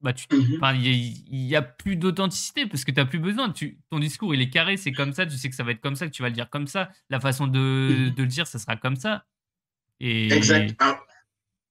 bah 0.00 0.12
tu 0.12 0.26
mmh 0.34 0.60
il 0.76 1.46
y, 1.46 1.56
a 1.56 1.62
plus 1.62 1.96
d'authenticité 1.96 2.66
parce 2.66 2.84
que 2.84 2.90
tu 2.90 2.98
n'as 2.98 3.06
plus 3.06 3.18
besoin. 3.18 3.50
Tu, 3.50 3.78
ton 3.90 3.98
discours 3.98 4.34
il 4.34 4.40
est 4.40 4.50
carré 4.50 4.76
c'est 4.76 4.92
comme 4.92 5.12
ça 5.12 5.26
tu 5.26 5.36
sais 5.36 5.50
que 5.50 5.54
ça 5.54 5.62
va 5.62 5.72
être 5.72 5.80
comme 5.80 5.96
ça 5.96 6.06
que 6.06 6.12
tu 6.12 6.22
vas 6.22 6.28
le 6.28 6.34
dire 6.34 6.48
comme 6.48 6.66
ça. 6.66 6.90
La 7.10 7.20
façon 7.20 7.46
de, 7.46 7.58
mmh 7.58 8.14
de 8.14 8.22
le 8.22 8.28
dire 8.28 8.46
ça 8.46 8.58
sera 8.58 8.76
comme 8.76 8.96
ça. 8.96 9.24
Et 10.00 10.32
exact. 10.32 10.80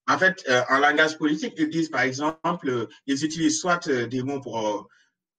En, 0.06 0.18
fait 0.18 0.44
euh, 0.48 0.62
en 0.68 0.78
langage 0.78 1.18
politique 1.18 1.54
ils 1.58 1.70
disent 1.70 1.88
par 1.88 2.02
exemple 2.02 2.68
euh, 2.68 2.88
ils 3.06 3.24
utilisent 3.24 3.60
soit 3.60 3.88
euh, 3.88 4.06
des 4.06 4.22
mots 4.22 4.40
pour 4.40 4.88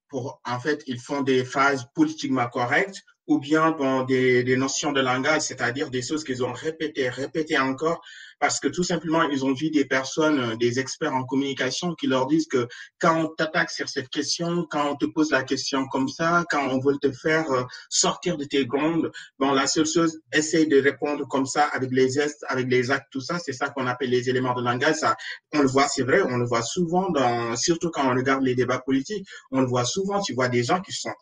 pour 0.09 0.41
en 0.45 0.59
fait 0.59 0.83
ils 0.87 0.99
font 0.99 1.21
des 1.21 1.45
phrases 1.45 1.87
politiquement 1.95 2.47
correctes 2.47 3.03
ou 3.27 3.39
bien 3.39 3.71
bon, 3.71 4.03
des, 4.03 4.43
des 4.43 4.57
notions 4.57 4.91
de 4.91 5.01
langage 5.01 5.41
c'est-à-dire 5.41 5.89
des 5.89 6.01
choses 6.01 6.23
qu'ils 6.23 6.43
ont 6.43 6.53
répétées 6.53 7.09
répétées 7.09 7.59
encore 7.59 8.01
parce 8.41 8.59
que 8.59 8.67
tout 8.67 8.83
simplement, 8.83 9.21
ils 9.29 9.45
ont 9.45 9.53
vu 9.53 9.69
des 9.69 9.85
personnes, 9.85 10.39
euh, 10.39 10.55
des 10.55 10.79
experts 10.79 11.13
en 11.13 11.23
communication 11.23 11.93
qui 11.93 12.07
leur 12.07 12.25
disent 12.25 12.47
que 12.47 12.67
quand 12.99 13.21
on 13.21 13.27
t'attaque 13.27 13.69
sur 13.69 13.87
cette 13.87 14.09
question, 14.09 14.65
quand 14.69 14.89
on 14.91 14.95
te 14.95 15.05
pose 15.05 15.29
la 15.29 15.43
question 15.43 15.87
comme 15.87 16.07
ça, 16.09 16.43
quand 16.49 16.67
on 16.69 16.79
veut 16.79 16.97
te 16.97 17.11
faire 17.11 17.49
euh, 17.51 17.63
sortir 17.89 18.37
de 18.37 18.43
tes 18.43 18.65
gonds, 18.65 19.03
bon, 19.37 19.53
la 19.53 19.67
seule 19.67 19.85
chose, 19.85 20.19
essaye 20.33 20.67
de 20.67 20.81
répondre 20.81 21.27
comme 21.27 21.45
ça 21.45 21.65
avec 21.65 21.91
les 21.91 22.09
gestes, 22.09 22.43
avec 22.47 22.67
les 22.67 22.89
actes, 22.89 23.09
tout 23.11 23.21
ça, 23.21 23.37
c'est 23.37 23.53
ça 23.53 23.69
qu'on 23.69 23.85
appelle 23.85 24.09
les 24.09 24.27
éléments 24.27 24.55
de 24.55 24.63
langage. 24.63 24.95
Ça, 24.95 25.15
on 25.53 25.61
le 25.61 25.67
voit, 25.67 25.87
c'est 25.87 26.03
vrai, 26.03 26.23
on 26.23 26.37
le 26.37 26.45
voit 26.45 26.63
souvent 26.63 27.11
dans, 27.11 27.55
surtout 27.55 27.91
quand 27.91 28.11
on 28.11 28.15
regarde 28.15 28.43
les 28.43 28.55
débats 28.55 28.79
politiques, 28.79 29.27
on 29.51 29.61
le 29.61 29.67
voit 29.67 29.85
souvent, 29.85 30.19
tu 30.19 30.33
vois 30.33 30.49
des 30.49 30.63
gens 30.63 30.81
qui 30.81 30.93
sont 30.93 31.13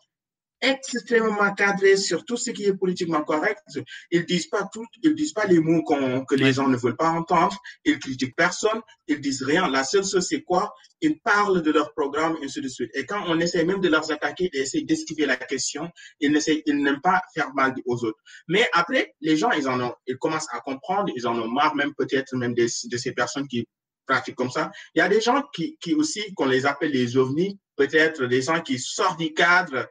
extrêmement 0.60 1.54
cadré 1.54 1.96
sur 1.96 2.24
tout 2.24 2.36
ce 2.36 2.50
qui 2.50 2.64
est 2.64 2.74
politiquement 2.74 3.22
correct. 3.22 3.62
Ils 4.10 4.24
disent 4.26 4.48
pas 4.48 4.68
tout, 4.72 4.84
ils 5.02 5.14
disent 5.14 5.32
pas 5.32 5.46
les 5.46 5.60
mots 5.60 5.82
que 5.84 6.34
les 6.34 6.52
gens 6.52 6.68
ne 6.68 6.76
veulent 6.76 6.96
pas 6.96 7.10
entendre. 7.10 7.56
Ils 7.84 7.98
critiquent 7.98 8.36
personne. 8.36 8.80
Ils 9.06 9.20
disent 9.20 9.42
rien. 9.42 9.68
La 9.68 9.84
seule 9.84 10.04
chose, 10.04 10.26
c'est 10.26 10.42
quoi? 10.42 10.72
Ils 11.00 11.18
parlent 11.20 11.62
de 11.62 11.70
leur 11.70 11.92
programme 11.94 12.36
et 12.40 12.44
ainsi 12.44 12.60
de 12.60 12.68
suite. 12.68 12.90
Et 12.94 13.06
quand 13.06 13.22
on 13.26 13.38
essaie 13.40 13.64
même 13.64 13.80
de 13.80 13.88
leur 13.88 14.10
attaquer, 14.10 14.50
d'essayer 14.52 14.84
d'esquiver 14.84 15.26
la 15.26 15.36
question, 15.36 15.88
ils 16.20 16.36
ils 16.66 16.82
n'aiment 16.82 17.00
pas 17.00 17.22
faire 17.34 17.52
mal 17.54 17.74
aux 17.86 18.04
autres. 18.04 18.18
Mais 18.48 18.68
après, 18.72 19.14
les 19.20 19.36
gens, 19.36 19.50
ils 19.52 19.68
en 19.68 19.80
ont, 19.80 19.94
ils 20.06 20.18
commencent 20.18 20.52
à 20.52 20.60
comprendre, 20.60 21.12
ils 21.16 21.26
en 21.26 21.38
ont 21.38 21.48
marre 21.48 21.74
même 21.74 21.94
peut-être 21.94 22.36
même 22.36 22.54
de, 22.54 22.64
de 22.64 22.96
ces 22.96 23.12
personnes 23.12 23.48
qui 23.48 23.66
pratiquent 24.06 24.36
comme 24.36 24.50
ça. 24.50 24.70
Il 24.94 24.98
y 24.98 25.02
a 25.02 25.08
des 25.08 25.20
gens 25.20 25.42
qui, 25.54 25.76
qui 25.80 25.94
aussi, 25.94 26.34
qu'on 26.34 26.46
les 26.46 26.66
appelle 26.66 26.90
les 26.90 27.16
ovnis, 27.16 27.58
peut-être 27.76 28.26
des 28.26 28.42
gens 28.42 28.60
qui 28.60 28.78
sortent 28.78 29.18
du 29.18 29.32
cadre 29.32 29.88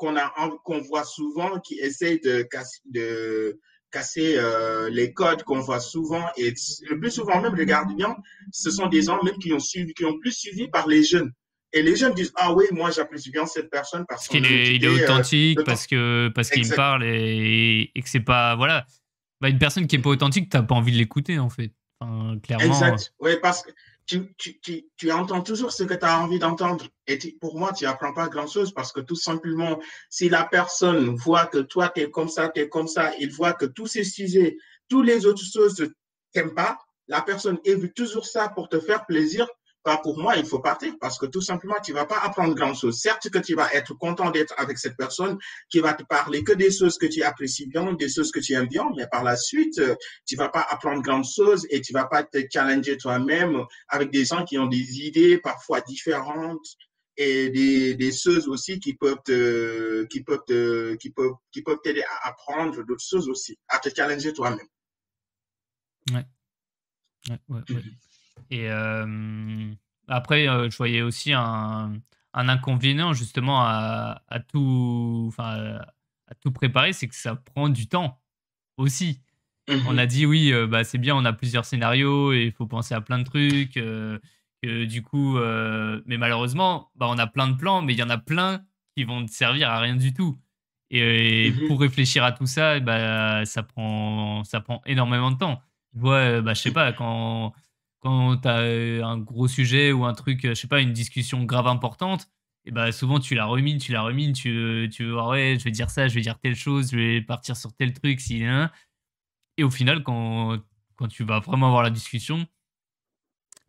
qu'on 0.00 0.16
a 0.16 0.32
qu'on 0.64 0.80
voit 0.80 1.04
souvent 1.04 1.60
qui 1.60 1.74
essayent 1.74 2.20
de 2.20 2.42
casser, 2.42 2.80
de 2.86 3.60
casser 3.90 4.36
euh, 4.38 4.88
les 4.88 5.12
codes 5.12 5.42
qu'on 5.42 5.60
voit 5.60 5.78
souvent 5.80 6.24
et 6.38 6.54
le 6.88 6.98
plus 6.98 7.10
souvent 7.10 7.40
même 7.42 7.54
regarde 7.54 7.94
bien 7.94 8.16
ce 8.50 8.70
sont 8.70 8.86
des 8.86 9.02
gens 9.02 9.22
même 9.22 9.36
qui 9.36 9.52
ont 9.52 9.58
suivi 9.58 9.92
qui 9.92 10.06
ont 10.06 10.18
plus 10.18 10.32
suivi 10.32 10.68
par 10.68 10.88
les 10.88 11.04
jeunes. 11.04 11.30
Et 11.72 11.82
les 11.82 11.96
jeunes 11.96 12.14
disent 12.14 12.32
ah 12.36 12.54
oui 12.54 12.64
moi 12.72 12.90
j'apprécie 12.90 13.30
bien 13.30 13.44
cette 13.44 13.70
personne 13.70 14.06
parce 14.08 14.26
qu'il 14.26 14.44
est, 14.46 14.74
il 14.76 14.84
est 14.84 14.88
euh, 14.88 15.04
authentique 15.04 15.62
parce 15.64 15.86
que 15.86 16.30
parce 16.34 16.48
qu'il 16.48 16.68
parle 16.70 17.04
et, 17.04 17.90
et 17.94 18.02
que 18.02 18.08
c'est 18.08 18.20
pas 18.20 18.56
voilà. 18.56 18.86
Bah, 19.42 19.48
une 19.48 19.58
personne 19.58 19.86
qui 19.86 19.96
est 19.96 20.00
pas 20.00 20.10
authentique 20.10 20.48
t'as 20.48 20.62
pas 20.62 20.74
envie 20.74 20.92
de 20.92 20.98
l'écouter 20.98 21.38
en 21.38 21.50
fait. 21.50 21.72
Clairement 22.42 22.64
exact. 22.64 23.12
Oui 23.20 23.32
parce 23.42 23.62
que 23.62 23.70
tu, 24.10 24.34
tu, 24.60 24.88
tu, 24.96 25.12
entends 25.12 25.42
toujours 25.42 25.72
ce 25.72 25.84
que 25.84 25.94
tu 25.94 26.04
as 26.04 26.20
envie 26.20 26.40
d'entendre. 26.40 26.86
Et 27.06 27.18
pour 27.40 27.56
moi, 27.56 27.72
tu 27.72 27.86
apprends 27.86 28.12
pas 28.12 28.28
grand-chose 28.28 28.72
parce 28.72 28.92
que 28.92 29.00
tout 29.00 29.14
simplement, 29.14 29.78
si 30.08 30.28
la 30.28 30.44
personne 30.44 31.14
voit 31.14 31.46
que 31.46 31.58
toi, 31.58 31.90
tu 31.94 32.00
es 32.00 32.10
comme 32.10 32.28
ça, 32.28 32.48
tu 32.48 32.60
es 32.62 32.68
comme 32.68 32.88
ça, 32.88 33.12
il 33.20 33.32
voit 33.32 33.52
que 33.52 33.66
tous 33.66 33.86
ces 33.86 34.04
sujets, 34.04 34.56
toutes 34.88 35.06
les 35.06 35.26
autres 35.26 35.44
choses, 35.44 35.88
t'aiment 36.32 36.54
pas, 36.54 36.78
la 37.06 37.22
personne 37.22 37.58
évite 37.64 37.94
toujours 37.94 38.26
ça 38.26 38.48
pour 38.48 38.68
te 38.68 38.80
faire 38.80 39.06
plaisir, 39.06 39.46
pas 39.82 39.96
pour 39.98 40.18
moi, 40.18 40.36
il 40.36 40.44
faut 40.44 40.58
partir 40.58 40.94
parce 41.00 41.18
que 41.18 41.26
tout 41.26 41.40
simplement, 41.40 41.76
tu 41.82 41.92
vas 41.92 42.04
pas 42.04 42.18
apprendre 42.18 42.54
grand 42.54 42.74
chose. 42.74 43.00
Certes 43.00 43.30
que 43.30 43.38
tu 43.38 43.54
vas 43.54 43.72
être 43.72 43.94
content 43.94 44.30
d'être 44.30 44.54
avec 44.58 44.78
cette 44.78 44.96
personne 44.96 45.38
qui 45.70 45.80
va 45.80 45.94
te 45.94 46.02
parler 46.02 46.44
que 46.44 46.52
des 46.52 46.70
choses 46.70 46.98
que 46.98 47.06
tu 47.06 47.22
apprécies 47.22 47.66
bien, 47.66 47.92
des 47.94 48.08
choses 48.08 48.30
que 48.30 48.40
tu 48.40 48.52
aimes 48.52 48.68
bien, 48.68 48.84
mais 48.96 49.06
par 49.06 49.24
la 49.24 49.36
suite, 49.36 49.78
euh, 49.78 49.94
tu 50.26 50.36
vas 50.36 50.48
pas 50.48 50.66
apprendre 50.68 51.02
grand 51.02 51.22
chose 51.22 51.66
et 51.70 51.80
tu 51.80 51.92
vas 51.92 52.04
pas 52.04 52.22
te 52.24 52.38
challenger 52.52 52.96
toi-même 52.96 53.64
avec 53.88 54.10
des 54.10 54.24
gens 54.24 54.44
qui 54.44 54.58
ont 54.58 54.66
des 54.66 55.00
idées 55.00 55.38
parfois 55.38 55.80
différentes 55.80 56.66
et 57.16 57.50
des, 57.50 57.94
des 57.94 58.12
choses 58.12 58.48
aussi 58.48 58.80
qui 58.80 58.94
peuvent 58.94 59.20
te, 59.24 60.04
qui 60.04 60.22
peuvent 60.22 60.44
te, 60.46 60.94
qui 60.96 61.10
peuvent, 61.10 61.34
qui 61.52 61.62
peuvent 61.62 61.80
t'aider 61.82 62.02
à 62.02 62.28
apprendre 62.28 62.82
d'autres 62.84 63.04
choses 63.04 63.28
aussi, 63.28 63.58
à 63.68 63.78
te 63.78 63.88
challenger 63.94 64.32
toi-même. 64.32 64.66
Ouais. 66.12 66.24
Ouais, 67.28 67.38
ouais, 67.48 67.60
ouais. 67.70 67.82
Et 68.50 68.68
après, 70.08 70.46
je 70.70 70.76
voyais 70.76 71.02
aussi 71.02 71.32
un, 71.32 71.92
un 72.34 72.48
inconvénient 72.48 73.12
justement 73.12 73.60
à, 73.62 74.22
à 74.28 74.40
tout, 74.40 75.26
enfin, 75.28 75.80
à 76.26 76.34
tout 76.40 76.52
préparer, 76.52 76.92
c'est 76.92 77.08
que 77.08 77.14
ça 77.14 77.36
prend 77.36 77.68
du 77.68 77.88
temps 77.88 78.20
aussi. 78.76 79.20
On 79.68 79.94
mmh 79.94 79.98
a 79.98 80.06
dit 80.06 80.26
oui, 80.26 80.52
bah, 80.68 80.82
c'est 80.82 80.98
bien, 80.98 81.14
on 81.14 81.24
a 81.24 81.32
plusieurs 81.32 81.64
scénarios 81.64 82.32
et 82.32 82.46
il 82.46 82.52
faut 82.52 82.66
penser 82.66 82.94
à 82.94 83.00
plein 83.00 83.18
de 83.18 83.24
trucs. 83.24 83.74
que, 83.74 84.84
du 84.84 85.02
coup, 85.02 85.38
mais 86.06 86.18
malheureusement, 86.18 86.90
bah, 86.96 87.06
on 87.08 87.18
a 87.18 87.26
plein 87.26 87.48
de 87.48 87.56
plans, 87.56 87.82
mais 87.82 87.92
il 87.92 87.98
y 87.98 88.02
en 88.02 88.10
a 88.10 88.18
plein 88.18 88.64
qui 88.96 89.04
vont 89.04 89.24
te 89.24 89.30
servir 89.30 89.70
à 89.70 89.78
rien 89.78 89.96
du 89.96 90.12
tout. 90.12 90.38
Et, 90.90 91.52
mmh 91.52 91.68
pour 91.68 91.80
réfléchir 91.80 92.24
à 92.24 92.32
tout 92.32 92.46
ça, 92.46 92.80
bah, 92.80 93.44
ça, 93.44 93.62
prend, 93.62 94.42
ça 94.42 94.60
prend 94.60 94.82
énormément 94.86 95.30
de 95.30 95.36
temps. 95.36 95.62
Je 95.94 96.00
vois, 96.00 96.40
bah, 96.40 96.54
je 96.54 96.62
sais 96.62 96.72
pas, 96.72 96.92
quand 96.92 97.52
quand 98.00 98.38
tu 98.38 98.48
as 98.48 99.06
un 99.06 99.18
gros 99.18 99.48
sujet 99.48 99.92
ou 99.92 100.04
un 100.04 100.14
truc, 100.14 100.40
je 100.42 100.54
sais 100.54 100.68
pas, 100.68 100.80
une 100.80 100.92
discussion 100.92 101.44
grave 101.44 101.66
importante, 101.66 102.28
et 102.64 102.70
bah 102.70 102.92
souvent 102.92 103.20
tu 103.20 103.34
la 103.34 103.46
remines, 103.46 103.78
tu 103.78 103.92
la 103.92 104.02
remines, 104.02 104.32
tu, 104.32 104.88
tu 104.92 105.04
veux 105.04 105.12
voir, 105.12 105.28
ouais, 105.28 105.56
je 105.58 105.64
vais 105.64 105.70
dire 105.70 105.90
ça, 105.90 106.08
je 106.08 106.14
vais 106.14 106.20
dire 106.20 106.38
telle 106.38 106.56
chose, 106.56 106.90
je 106.92 106.96
vais 106.96 107.22
partir 107.22 107.56
sur 107.56 107.72
tel 107.74 107.92
truc, 107.92 108.20
si, 108.20 108.44
hein. 108.44 108.70
Et 109.56 109.64
au 109.64 109.70
final, 109.70 110.02
quand, 110.02 110.58
quand 110.96 111.08
tu 111.08 111.24
vas 111.24 111.40
vraiment 111.40 111.66
avoir 111.68 111.82
la 111.82 111.90
discussion, 111.90 112.46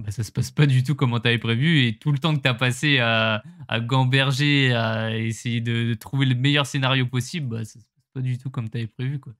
bah, 0.02 0.12
ça 0.12 0.24
se 0.24 0.32
passe 0.32 0.52
pas 0.52 0.66
du 0.66 0.84
tout 0.84 0.96
comme 0.96 1.20
tu 1.20 1.28
avais 1.28 1.38
prévu. 1.38 1.86
Et 1.86 1.98
tout 1.98 2.12
le 2.12 2.18
temps 2.18 2.36
que 2.36 2.42
tu 2.42 2.48
as 2.48 2.54
passé 2.54 3.00
à, 3.00 3.44
à, 3.68 3.80
gamberger, 3.80 4.74
à 4.74 5.16
essayer 5.18 5.62
de, 5.62 5.94
trouver 5.94 6.26
le 6.26 6.36
meilleur 6.36 6.66
scénario 6.66 7.06
possible, 7.06 7.48
bah, 7.48 7.66
ça 7.66 7.80
se 7.80 7.86
passe 7.86 8.06
pas 8.14 8.22
du 8.22 8.38
tout 8.38 8.50
comme 8.50 8.70
tu 8.70 8.78
avais 8.78 8.88
prévu. 8.88 9.20
Quoi. 9.20 9.34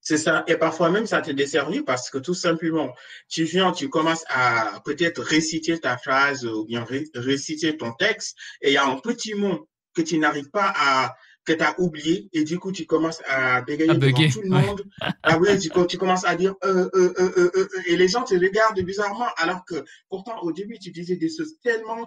C'est 0.00 0.16
ça. 0.16 0.44
Et 0.46 0.56
parfois 0.56 0.90
même, 0.90 1.06
ça 1.06 1.20
te 1.20 1.30
desservi 1.30 1.82
parce 1.82 2.08
que 2.10 2.18
tout 2.18 2.34
simplement, 2.34 2.94
tu 3.28 3.44
viens, 3.44 3.72
tu 3.72 3.88
commences 3.88 4.24
à 4.28 4.80
peut-être 4.84 5.22
réciter 5.22 5.78
ta 5.78 5.98
phrase 5.98 6.46
ou 6.46 6.64
bien 6.64 6.86
réciter 7.14 7.76
ton 7.76 7.92
texte 7.92 8.36
et 8.62 8.70
il 8.70 8.74
y 8.74 8.78
a 8.78 8.86
un 8.86 8.98
petit 8.98 9.34
mot 9.34 9.68
que 9.94 10.02
tu 10.02 10.18
n'arrives 10.18 10.50
pas 10.50 10.72
à, 10.76 11.14
que 11.48 11.52
tu 11.54 11.62
as 11.64 11.80
oublié 11.80 12.28
et 12.32 12.44
du 12.44 12.58
coup 12.58 12.72
tu 12.72 12.84
commences 12.84 13.20
à 13.26 13.62
bégayer 13.62 13.94
devant 13.94 14.30
tout 14.30 14.42
le 14.42 14.50
monde. 14.50 14.84
Ah 15.22 15.38
oui, 15.38 15.58
tu, 15.58 15.70
tu, 15.88 15.98
commences 15.98 16.24
à 16.24 16.36
dire 16.36 16.54
euh, 16.64 16.88
euh, 16.94 17.14
euh, 17.18 17.50
euh, 17.56 17.68
et 17.86 17.96
les 17.96 18.08
gens 18.08 18.22
te 18.22 18.34
regardent 18.34 18.80
bizarrement 18.80 19.28
alors 19.38 19.64
que 19.64 19.84
pourtant 20.08 20.38
au 20.42 20.52
début 20.52 20.78
tu 20.78 20.90
disais 20.90 21.16
des 21.16 21.30
choses 21.34 21.54
tellement 21.62 22.06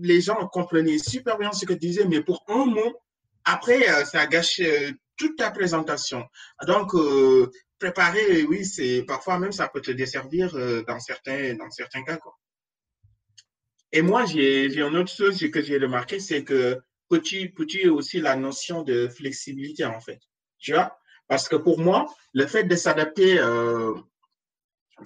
les 0.00 0.20
gens 0.20 0.46
comprenaient 0.46 0.98
super 0.98 1.38
bien 1.38 1.50
ce 1.52 1.66
que 1.66 1.72
tu 1.72 1.80
disais 1.80 2.04
mais 2.06 2.22
pour 2.22 2.44
un 2.48 2.66
mot 2.66 2.94
après 3.44 3.82
ça 4.04 4.26
gâche 4.26 4.60
toute 5.18 5.36
ta 5.36 5.50
présentation. 5.50 6.24
Donc 6.66 6.92
préparer 7.78 8.44
oui, 8.44 8.64
c'est 8.64 9.02
parfois 9.02 9.38
même 9.38 9.52
ça 9.52 9.68
peut 9.68 9.80
te 9.80 9.90
desservir 9.90 10.52
dans 10.86 11.00
certains 11.00 11.54
dans 11.54 11.70
certains 11.70 12.04
cas. 12.04 12.18
Et 13.92 14.02
moi, 14.02 14.26
j'ai 14.26 14.66
une 14.66 14.96
autre 14.96 15.10
chose 15.10 15.38
que 15.50 15.62
j'ai 15.62 15.78
remarqué, 15.78 16.20
c'est 16.20 16.44
que 16.44 16.78
peux-tu 17.08 17.88
aussi 17.88 18.20
la 18.20 18.36
notion 18.36 18.82
de 18.82 19.08
flexibilité, 19.08 19.84
en 19.84 20.00
fait? 20.00 20.20
Tu 20.58 20.72
vois? 20.74 20.98
Parce 21.26 21.48
que 21.48 21.56
pour 21.56 21.78
moi, 21.78 22.06
le 22.34 22.46
fait 22.46 22.64
de 22.64 22.76
s'adapter, 22.76 23.38
euh, 23.38 23.94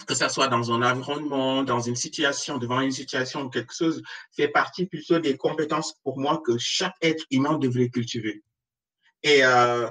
que 0.07 0.15
ce 0.15 0.29
soit 0.29 0.49
dans 0.49 0.73
un 0.73 0.83
environnement, 0.83 1.63
dans 1.63 1.81
une 1.81 1.97
situation, 1.97 2.59
devant 2.59 2.81
une 2.81 2.93
situation 2.93 3.43
ou 3.43 3.51
quelque 3.51 3.75
chose, 3.75 4.03
fait 4.35 4.49
partie 4.49 4.87
plutôt 4.87 5.19
des 5.19 5.37
compétences 5.37 5.95
pour 6.03 6.19
moi 6.19 6.43
que 6.45 6.57
chaque 6.59 6.95
être 7.03 7.25
humain 7.31 7.59
devrait 7.59 7.89
cultiver. 7.89 8.43
Et 9.23 9.45
euh, 9.45 9.89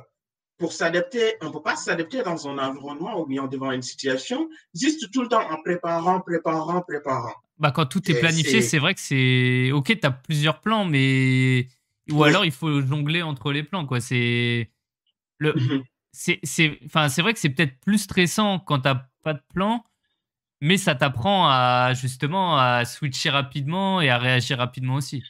pour 0.61 0.73
s'adapter, 0.73 1.37
on 1.41 1.47
ne 1.47 1.51
peut 1.51 1.63
pas 1.63 1.75
s'adapter 1.75 2.21
dans 2.21 2.47
un 2.47 2.59
environnement 2.59 3.19
ou 3.19 3.25
bien 3.25 3.47
devant 3.47 3.71
une 3.71 3.81
situation, 3.81 4.47
juste 4.75 5.11
tout 5.11 5.23
le 5.23 5.27
temps 5.27 5.41
en 5.41 5.59
préparant, 5.59 6.21
préparant, 6.21 6.81
préparant. 6.81 7.33
Bah, 7.57 7.71
quand 7.71 7.87
tout 7.87 8.11
est 8.11 8.19
planifié, 8.19 8.61
c'est 8.61 8.77
vrai 8.77 8.93
que 8.93 9.01
c'est 9.01 9.71
OK, 9.71 9.87
tu 9.99 10.05
as 10.05 10.11
plusieurs 10.11 10.61
plans, 10.61 10.85
mais 10.85 11.67
ou 12.11 12.23
alors 12.23 12.45
il 12.45 12.51
faut 12.51 12.79
jongler 12.81 13.23
entre 13.23 13.51
les 13.51 13.63
plans, 13.63 13.87
quoi. 13.87 13.99
C'est 13.99 14.69
le, 15.39 15.53
mmh 15.53 15.83
c'est, 16.13 16.77
enfin, 16.85 17.07
c'est 17.07 17.21
vrai 17.21 17.33
que 17.33 17.39
c'est 17.39 17.49
peut-être 17.49 17.79
plus 17.79 17.97
stressant 17.97 18.59
quand 18.59 18.81
t'as 18.81 19.05
pas 19.23 19.33
de 19.33 19.41
plan, 19.53 19.85
mais 20.59 20.75
ça 20.75 20.93
t'apprend 20.93 21.47
à 21.47 21.93
justement 21.93 22.57
à 22.57 22.83
switcher 22.83 23.29
rapidement 23.29 24.01
et 24.01 24.09
à 24.09 24.17
réagir 24.17 24.57
rapidement 24.57 24.95
aussi. 24.95 25.23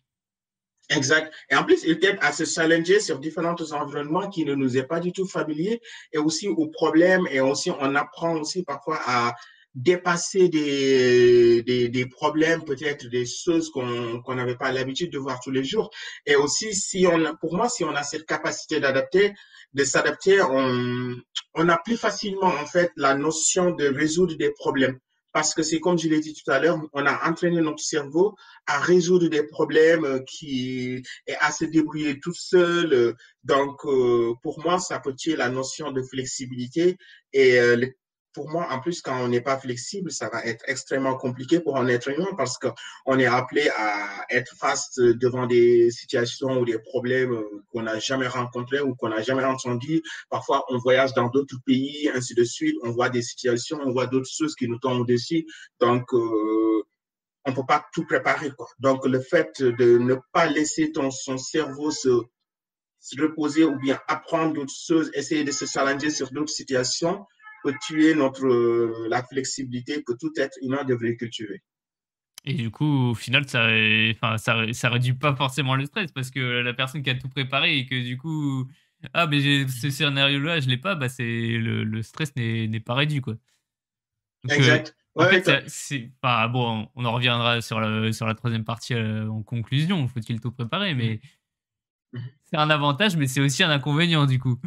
Exact. 0.91 1.33
Et 1.49 1.55
en 1.55 1.63
plus, 1.63 1.83
il 1.85 1.99
t'aide 1.99 2.17
à 2.21 2.33
se 2.33 2.43
challenger 2.43 2.99
sur 2.99 3.17
différents 3.19 3.55
environnements 3.71 4.29
qui 4.29 4.43
ne 4.43 4.55
nous 4.55 4.77
est 4.77 4.83
pas 4.83 4.99
du 4.99 5.13
tout 5.13 5.25
familiers 5.25 5.81
et 6.11 6.17
aussi 6.17 6.49
aux 6.49 6.67
problèmes 6.67 7.25
et 7.31 7.39
aussi 7.39 7.71
on 7.71 7.95
apprend 7.95 8.35
aussi 8.35 8.63
parfois 8.63 8.99
à 9.05 9.33
dépasser 9.73 10.49
des, 10.49 11.63
des, 11.63 11.87
des 11.87 12.05
problèmes, 12.05 12.65
peut-être 12.65 13.07
des 13.07 13.25
choses 13.25 13.69
qu'on 13.69 14.21
qu'on 14.21 14.35
n'avait 14.35 14.57
pas 14.57 14.73
l'habitude 14.73 15.13
de 15.13 15.17
voir 15.17 15.39
tous 15.39 15.51
les 15.51 15.63
jours. 15.63 15.89
Et 16.25 16.35
aussi, 16.35 16.75
si 16.75 17.07
on 17.09 17.23
a, 17.23 17.33
pour 17.35 17.55
moi, 17.55 17.69
si 17.69 17.85
on 17.85 17.95
a 17.95 18.03
cette 18.03 18.25
capacité 18.25 18.81
d'adapter, 18.81 19.33
de 19.73 19.83
s'adapter, 19.85 20.41
on, 20.41 21.15
on 21.53 21.69
a 21.69 21.77
plus 21.77 21.95
facilement, 21.95 22.47
en 22.47 22.65
fait, 22.65 22.91
la 22.97 23.15
notion 23.15 23.71
de 23.71 23.85
résoudre 23.87 24.35
des 24.35 24.51
problèmes. 24.51 24.99
Parce 25.33 25.53
que 25.53 25.63
c'est 25.63 25.79
comme 25.79 25.97
je 25.97 26.09
l'ai 26.09 26.19
dit 26.19 26.33
tout 26.33 26.51
à 26.51 26.59
l'heure, 26.59 26.79
on 26.93 27.05
a 27.05 27.29
entraîné 27.29 27.61
notre 27.61 27.83
cerveau 27.83 28.35
à 28.67 28.79
résoudre 28.79 29.27
des 29.29 29.43
problèmes 29.43 30.23
qui 30.25 31.03
et 31.27 31.35
à 31.39 31.51
se 31.51 31.65
débrouiller 31.65 32.19
tout 32.19 32.33
seul. 32.33 33.15
Donc, 33.43 33.85
euh, 33.85 34.33
pour 34.43 34.61
moi, 34.61 34.79
ça 34.79 34.99
peut 34.99 35.15
tuer 35.15 35.35
la 35.35 35.49
notion 35.49 35.91
de 35.91 36.01
flexibilité 36.01 36.97
et 37.33 37.59
euh, 37.59 37.85
pour 38.33 38.49
moi, 38.49 38.67
en 38.69 38.79
plus, 38.79 39.01
quand 39.01 39.19
on 39.21 39.27
n'est 39.27 39.41
pas 39.41 39.57
flexible, 39.57 40.11
ça 40.11 40.29
va 40.29 40.43
être 40.45 40.63
extrêmement 40.67 41.15
compliqué 41.15 41.59
pour 41.59 41.77
un 41.77 41.87
être 41.87 42.09
humain 42.09 42.29
parce 42.37 42.57
qu'on 42.57 43.19
est 43.19 43.25
appelé 43.25 43.69
à 43.77 44.25
être 44.29 44.55
face 44.55 44.95
devant 44.97 45.47
des 45.47 45.91
situations 45.91 46.59
ou 46.59 46.65
des 46.65 46.79
problèmes 46.79 47.37
qu'on 47.71 47.83
n'a 47.83 47.99
jamais 47.99 48.27
rencontrés 48.27 48.79
ou 48.79 48.95
qu'on 48.95 49.09
n'a 49.09 49.21
jamais 49.21 49.43
entendus. 49.43 50.01
Parfois, 50.29 50.65
on 50.69 50.77
voyage 50.77 51.13
dans 51.13 51.29
d'autres 51.29 51.57
pays, 51.65 52.09
ainsi 52.13 52.33
de 52.33 52.43
suite. 52.43 52.75
On 52.83 52.91
voit 52.91 53.09
des 53.09 53.21
situations, 53.21 53.79
on 53.83 53.91
voit 53.91 54.07
d'autres 54.07 54.31
choses 54.31 54.55
qui 54.55 54.67
nous 54.67 54.79
tombent 54.79 55.07
dessus. 55.07 55.45
Donc, 55.79 56.13
euh, 56.13 56.83
on 57.45 57.53
peut 57.53 57.65
pas 57.67 57.85
tout 57.93 58.05
préparer. 58.05 58.51
Donc, 58.79 59.05
le 59.05 59.19
fait 59.19 59.61
de 59.61 59.97
ne 59.97 60.15
pas 60.31 60.45
laisser 60.45 60.91
son 61.11 61.37
cerveau 61.37 61.91
se 61.91 62.21
reposer 63.19 63.63
ou 63.63 63.77
bien 63.77 63.99
apprendre 64.07 64.53
d'autres 64.53 64.73
choses, 64.73 65.11
essayer 65.13 65.43
de 65.43 65.51
se 65.51 65.65
challenger 65.65 66.11
sur 66.11 66.31
d'autres 66.31 66.53
situations, 66.53 67.25
peut 67.63 67.73
tuer 67.81 68.15
notre, 68.15 68.45
euh, 68.45 69.07
la 69.09 69.23
flexibilité 69.23 70.03
que 70.03 70.13
tout 70.13 70.31
être 70.37 70.57
humain 70.61 70.83
devrait 70.83 71.15
cultiver. 71.15 71.61
Et 72.43 72.53
du 72.53 72.71
coup, 72.71 73.11
au 73.11 73.13
final, 73.13 73.47
ça, 73.47 73.67
enfin, 74.11 74.37
ça, 74.37 74.73
ça 74.73 74.89
réduit 74.89 75.13
pas 75.13 75.35
forcément 75.35 75.75
le 75.75 75.85
stress 75.85 76.11
parce 76.11 76.31
que 76.31 76.39
la 76.39 76.73
personne 76.73 77.03
qui 77.03 77.09
a 77.11 77.15
tout 77.15 77.29
préparé 77.29 77.77
et 77.77 77.85
que 77.85 78.01
du 78.01 78.17
coup, 78.17 78.67
ah, 79.13 79.27
mais 79.27 79.67
ce 79.67 79.89
scénario-là, 79.89 80.59
je 80.59 80.67
l'ai 80.67 80.77
pas, 80.77 80.95
bah, 80.95 81.09
c'est 81.09 81.23
le, 81.23 81.83
le 81.83 82.01
stress 82.01 82.35
n'est 82.35 82.79
pas 82.79 82.95
réduit, 82.95 83.21
quoi. 83.21 83.35
Euh, 84.49 84.53
exact. 84.55 84.95
en 85.15 85.25
fait, 85.25 85.63
c'est, 85.67 86.11
enfin, 86.21 86.47
bon, 86.47 86.89
on 86.95 87.05
en 87.05 87.13
reviendra 87.13 87.61
sur 87.61 87.79
la, 87.79 88.11
sur 88.11 88.25
la 88.25 88.33
troisième 88.33 88.63
partie 88.63 88.93
euh, 88.93 89.29
en 89.29 89.43
conclusion. 89.43 90.07
Faut-il 90.07 90.39
tout 90.39 90.51
préparer 90.51 90.95
Mais 90.95 91.19
mmh. 92.13 92.19
c'est 92.45 92.57
un 92.57 92.69
avantage, 92.69 93.17
mais 93.17 93.27
c'est 93.27 93.41
aussi 93.41 93.63
un 93.63 93.69
inconvénient, 93.69 94.25
du 94.25 94.39
coup. 94.39 94.59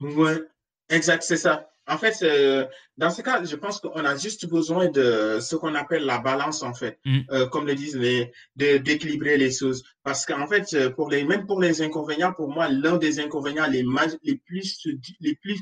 Ouais, 0.00 0.42
exact, 0.88 1.22
c'est 1.22 1.36
ça. 1.36 1.71
En 1.88 1.98
fait, 1.98 2.22
euh, 2.22 2.64
dans 2.96 3.10
ce 3.10 3.22
cas, 3.22 3.42
je 3.44 3.56
pense 3.56 3.80
qu'on 3.80 4.04
a 4.04 4.16
juste 4.16 4.46
besoin 4.46 4.88
de 4.88 5.38
ce 5.40 5.56
qu'on 5.56 5.74
appelle 5.74 6.04
la 6.04 6.18
balance, 6.18 6.62
en 6.62 6.74
fait, 6.74 7.00
mm. 7.04 7.20
euh, 7.30 7.46
comme 7.48 7.66
le 7.66 7.74
disent 7.74 7.96
les, 7.96 8.32
d'équilibrer 8.54 9.36
les 9.36 9.50
choses. 9.50 9.82
Parce 10.04 10.24
qu'en 10.24 10.46
fait, 10.46 10.72
euh, 10.74 10.90
pour 10.90 11.10
les, 11.10 11.24
même 11.24 11.46
pour 11.46 11.60
les 11.60 11.82
inconvénients, 11.82 12.32
pour 12.32 12.50
moi, 12.50 12.68
l'un 12.68 12.98
des 12.98 13.18
inconvénients 13.18 13.66
les, 13.66 13.84
les 14.22 14.36
plus, 14.36 14.86
les 15.20 15.34
plus 15.36 15.58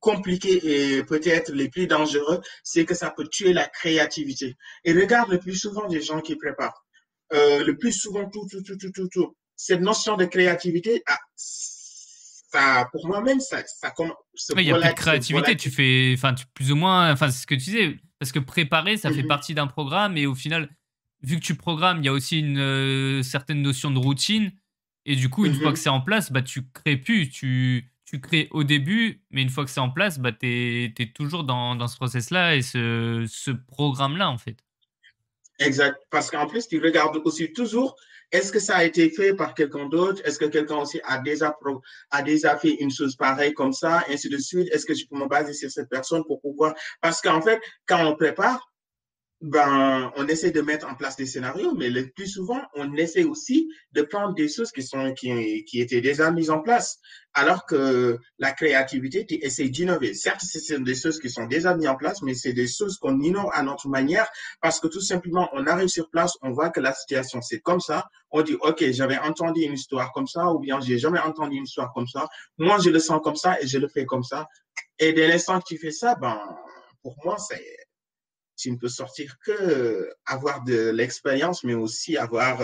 compliqués 0.00 0.96
et 0.96 1.04
peut-être 1.04 1.52
les 1.52 1.68
plus 1.68 1.86
dangereux, 1.86 2.40
c'est 2.64 2.84
que 2.84 2.94
ça 2.94 3.10
peut 3.10 3.28
tuer 3.30 3.52
la 3.52 3.68
créativité. 3.68 4.56
Et 4.84 4.92
regarde 4.92 5.30
le 5.30 5.38
plus 5.38 5.54
souvent 5.54 5.86
des 5.86 6.00
gens 6.00 6.20
qui 6.20 6.34
préparent. 6.34 6.84
le 7.30 7.72
plus 7.74 7.92
souvent, 7.92 8.28
tout, 8.28 8.46
tout, 8.50 8.62
tout, 8.62 8.76
tout, 8.76 8.90
tout, 8.90 9.08
tout. 9.08 9.36
Cette 9.54 9.82
notion 9.82 10.16
de 10.16 10.24
créativité, 10.24 11.02
ah, 11.06 11.18
pour 12.92 13.06
moi-même, 13.06 13.40
ça, 13.40 13.62
ça 13.66 13.90
commence. 13.90 14.16
Il 14.56 14.64
n'y 14.64 14.72
a 14.72 14.78
plus 14.78 14.88
de 14.88 14.94
créativité, 14.94 15.56
tu 15.56 15.70
fais, 15.70 16.12
enfin, 16.14 16.34
plus 16.54 16.72
ou 16.72 16.76
moins, 16.76 17.12
enfin, 17.12 17.30
c'est 17.30 17.42
ce 17.42 17.46
que 17.46 17.54
tu 17.54 17.64
disais, 17.64 17.98
parce 18.18 18.32
que 18.32 18.38
préparer, 18.38 18.96
ça 18.96 19.10
fait 19.10 19.22
mhm. 19.22 19.28
partie 19.28 19.54
d'un 19.54 19.66
programme, 19.66 20.16
et 20.16 20.26
au 20.26 20.34
final, 20.34 20.68
vu 21.22 21.36
que 21.36 21.44
tu 21.44 21.54
programmes, 21.54 21.98
il 21.98 22.06
y 22.06 22.08
a 22.08 22.12
aussi 22.12 22.38
une 22.38 22.58
euh, 22.58 23.22
certaine 23.22 23.62
notion 23.62 23.90
de 23.90 23.98
routine, 23.98 24.52
et 25.06 25.16
du 25.16 25.28
coup, 25.28 25.46
une 25.46 25.54
fois 25.54 25.68
mhm. 25.68 25.72
que 25.74 25.78
c'est 25.78 25.88
en 25.88 26.00
place, 26.00 26.32
bah, 26.32 26.42
tu 26.42 26.68
crées 26.70 26.96
plus, 26.96 27.30
tu, 27.30 27.90
tu 28.04 28.20
crées 28.20 28.48
au 28.50 28.64
début, 28.64 29.22
mais 29.30 29.42
une 29.42 29.50
fois 29.50 29.64
que 29.64 29.70
c'est 29.70 29.80
en 29.80 29.90
place, 29.90 30.18
bah, 30.18 30.32
tu 30.32 30.46
es, 30.46 30.94
es, 30.98 31.12
toujours 31.12 31.44
dans, 31.44 31.76
dans 31.76 31.88
ce 31.88 31.96
process-là 31.96 32.56
et 32.56 32.62
ce, 32.62 33.26
ce 33.28 33.50
programme-là, 33.50 34.28
en 34.28 34.38
fait. 34.38 34.56
Exact, 35.58 35.98
parce 36.10 36.30
qu'en 36.30 36.46
plus, 36.46 36.66
tu 36.68 36.80
regardes 36.80 37.20
aussi 37.24 37.52
toujours 37.52 37.96
est-ce 38.32 38.52
que 38.52 38.60
ça 38.60 38.76
a 38.76 38.84
été 38.84 39.10
fait 39.10 39.34
par 39.34 39.54
quelqu'un 39.54 39.88
d'autre? 39.88 40.22
Est-ce 40.24 40.38
que 40.38 40.44
quelqu'un 40.44 40.76
aussi 40.76 41.00
a 41.04 41.18
déjà, 41.18 41.56
déjà 42.24 42.56
fait 42.56 42.74
une 42.80 42.90
chose 42.90 43.16
pareille 43.16 43.54
comme 43.54 43.72
ça, 43.72 44.04
ainsi 44.08 44.28
de 44.28 44.38
suite? 44.38 44.68
Est-ce 44.72 44.86
que 44.86 44.94
je 44.94 45.04
peux 45.06 45.16
me 45.16 45.26
baser 45.26 45.52
sur 45.52 45.70
cette 45.70 45.88
personne 45.88 46.24
pour 46.24 46.40
pouvoir, 46.40 46.74
parce 47.00 47.20
qu'en 47.20 47.42
fait, 47.42 47.60
quand 47.86 48.06
on 48.06 48.16
prépare, 48.16 48.69
ben, 49.40 50.12
on 50.16 50.28
essaie 50.28 50.50
de 50.50 50.60
mettre 50.60 50.86
en 50.86 50.94
place 50.94 51.16
des 51.16 51.24
scénarios, 51.24 51.74
mais 51.74 51.88
le 51.88 52.10
plus 52.10 52.26
souvent, 52.26 52.60
on 52.74 52.94
essaie 52.96 53.24
aussi 53.24 53.70
de 53.92 54.02
prendre 54.02 54.34
des 54.34 54.48
choses 54.48 54.70
qui 54.70 54.82
sont, 54.82 55.14
qui, 55.14 55.64
qui 55.64 55.80
étaient 55.80 56.02
déjà 56.02 56.30
mises 56.30 56.50
en 56.50 56.60
place. 56.60 56.98
Alors 57.32 57.64
que 57.64 58.18
la 58.38 58.52
créativité, 58.52 59.24
tu 59.24 59.36
essaies 59.36 59.70
d'innover. 59.70 60.12
Certes, 60.12 60.42
c'est 60.42 60.82
des 60.82 60.94
choses 60.94 61.18
qui 61.18 61.30
sont 61.30 61.46
déjà 61.46 61.74
mises 61.74 61.88
en 61.88 61.96
place, 61.96 62.20
mais 62.22 62.34
c'est 62.34 62.52
des 62.52 62.66
choses 62.66 62.98
qu'on 62.98 63.18
innove 63.20 63.48
à 63.54 63.62
notre 63.62 63.88
manière 63.88 64.28
parce 64.60 64.78
que 64.78 64.88
tout 64.88 65.00
simplement, 65.00 65.48
on 65.52 65.66
arrive 65.66 65.88
sur 65.88 66.10
place, 66.10 66.34
on 66.42 66.50
voit 66.50 66.68
que 66.68 66.80
la 66.80 66.92
situation, 66.92 67.40
c'est 67.40 67.60
comme 67.60 67.80
ça. 67.80 68.08
On 68.32 68.42
dit, 68.42 68.56
OK, 68.60 68.84
j'avais 68.90 69.18
entendu 69.18 69.62
une 69.62 69.72
histoire 69.72 70.12
comme 70.12 70.26
ça, 70.26 70.52
ou 70.52 70.58
bien 70.58 70.80
j'ai 70.80 70.98
jamais 70.98 71.20
entendu 71.20 71.56
une 71.56 71.64
histoire 71.64 71.92
comme 71.94 72.06
ça. 72.06 72.28
Moi, 72.58 72.78
je 72.78 72.90
le 72.90 72.98
sens 72.98 73.20
comme 73.24 73.36
ça 73.36 73.58
et 73.60 73.66
je 73.66 73.78
le 73.78 73.88
fais 73.88 74.04
comme 74.04 74.22
ça. 74.22 74.46
Et 74.98 75.14
dès 75.14 75.28
l'instant 75.28 75.60
que 75.60 75.64
tu 75.66 75.78
fais 75.78 75.92
ça, 75.92 76.14
ben, 76.16 76.38
pour 77.02 77.16
moi, 77.24 77.38
c'est, 77.38 77.64
tu 78.60 78.70
ne 78.70 78.76
peux 78.76 78.88
sortir 78.88 79.36
que 79.44 80.08
avoir 80.26 80.64
de 80.64 80.90
l'expérience, 80.90 81.64
mais 81.64 81.74
aussi 81.74 82.16
avoir 82.16 82.62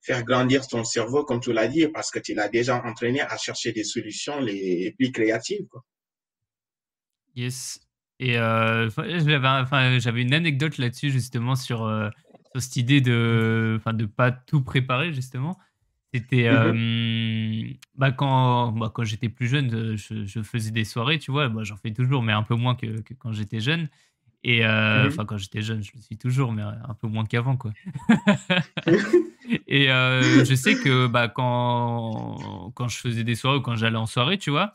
faire 0.00 0.24
grandir 0.24 0.66
ton 0.66 0.84
cerveau, 0.84 1.24
comme 1.24 1.40
tu 1.40 1.52
l'as 1.52 1.68
dit, 1.68 1.86
parce 1.88 2.10
que 2.10 2.18
tu 2.18 2.34
l'as 2.34 2.48
déjà 2.48 2.82
entraîné 2.84 3.20
à 3.20 3.36
chercher 3.36 3.72
des 3.72 3.84
solutions 3.84 4.40
les 4.40 4.94
plus 4.96 5.12
créatives. 5.12 5.66
Quoi. 5.66 5.84
Yes. 7.34 7.80
Et 8.18 8.38
euh, 8.38 8.90
j'avais, 8.90 10.00
j'avais 10.00 10.22
une 10.22 10.34
anecdote 10.34 10.78
là-dessus, 10.78 11.10
justement, 11.10 11.54
sur, 11.54 11.84
euh, 11.84 12.08
sur 12.52 12.62
cette 12.62 12.76
idée 12.76 13.00
de 13.00 13.80
ne 13.86 13.92
de 13.92 14.06
pas 14.06 14.32
tout 14.32 14.62
préparer, 14.62 15.12
justement. 15.12 15.58
C'était 16.12 16.50
mmh 16.50 16.56
euh, 16.56 17.72
bah, 17.94 18.12
quand, 18.12 18.72
bah, 18.72 18.90
quand 18.92 19.04
j'étais 19.04 19.28
plus 19.28 19.46
jeune, 19.46 19.96
je, 19.96 20.24
je, 20.24 20.42
faisais 20.42 20.70
des 20.70 20.84
soirées, 20.84 21.18
tu 21.18 21.30
vois. 21.30 21.48
Bah, 21.48 21.62
j'en 21.64 21.76
fais 21.76 21.92
toujours, 21.92 22.22
mais 22.22 22.32
un 22.32 22.42
peu 22.42 22.54
moins 22.54 22.74
que, 22.74 23.02
que 23.02 23.14
quand 23.14 23.32
j'étais 23.32 23.60
jeune. 23.60 23.88
Et 24.44 24.62
mmh 24.62 25.06
enfin, 25.06 25.24
quand 25.24 25.36
j'étais 25.36 25.62
jeune, 25.62 25.82
je 25.82 25.90
le 25.94 26.00
suis 26.00 26.16
toujours, 26.16 26.52
mais 26.52 26.62
un 26.62 26.94
peu 26.94 27.08
moins 27.08 27.24
qu'avant, 27.24 27.56
quoi. 27.56 27.72
et 29.66 29.86
je 29.88 30.54
sais 30.54 30.76
que 30.76 31.06
bah, 31.06 31.28
quand, 31.28 32.70
quand 32.74 32.88
je 32.88 32.98
faisais 32.98 33.24
des 33.24 33.34
soirées 33.34 33.58
ou 33.58 33.60
quand 33.60 33.76
j'allais 33.76 33.96
en 33.96 34.06
soirée, 34.06 34.38
tu 34.38 34.50
vois, 34.50 34.74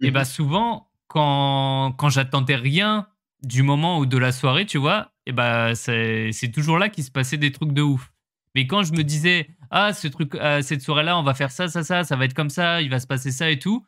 et 0.00 0.10
bah 0.10 0.22
mmh 0.22 0.24
souvent, 0.24 0.88
quand, 1.06 1.92
quand 1.92 2.08
j'attendais 2.08 2.56
rien 2.56 3.06
du 3.42 3.62
moment 3.62 3.98
ou 3.98 4.06
de 4.06 4.18
la 4.18 4.32
soirée, 4.32 4.66
tu 4.66 4.78
vois, 4.78 5.12
et 5.26 5.32
bah 5.32 5.74
c'est 5.74 6.32
toujours 6.52 6.78
là 6.78 6.88
qu'il 6.88 7.04
se 7.04 7.10
passait 7.10 7.36
des 7.36 7.52
trucs 7.52 7.72
de 7.72 7.82
ouf. 7.82 8.10
Mais 8.54 8.66
quand 8.66 8.82
je 8.82 8.92
me 8.92 9.04
disais, 9.04 9.48
ah, 9.70 9.92
ce 9.92 10.08
truc, 10.08 10.36
cette 10.62 10.82
soirée-là, 10.82 11.18
on 11.18 11.22
va 11.22 11.34
faire 11.34 11.50
ça, 11.50 11.68
ça, 11.68 11.84
ça, 11.84 12.04
ça 12.04 12.16
va 12.16 12.24
être 12.24 12.34
comme 12.34 12.50
ça, 12.50 12.82
il 12.82 12.90
va 12.90 13.00
se 13.00 13.06
passer 13.06 13.30
ça 13.30 13.50
et 13.50 13.58
tout, 13.58 13.84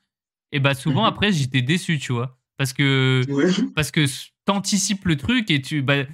et 0.53 0.61
bah 0.61 0.74
souvent 0.74 1.03
mmh 1.03 1.07
après, 1.07 1.32
j'étais 1.32 1.62
déçu, 1.62 1.99
tu 1.99 2.12
vois. 2.12 2.39
Parce 2.57 2.72
que, 2.72 3.22
parce 3.74 3.91
que 3.91 4.07
t'anticipes 4.45 5.05
le 5.07 5.17
truc 5.17 5.51
et 5.51 5.61
tu. 5.61 5.83
Bah, 5.83 6.05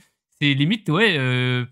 c'est 0.41 0.55
limite, 0.55 0.89
ouais. 0.89 1.17
Euh, 1.19 1.67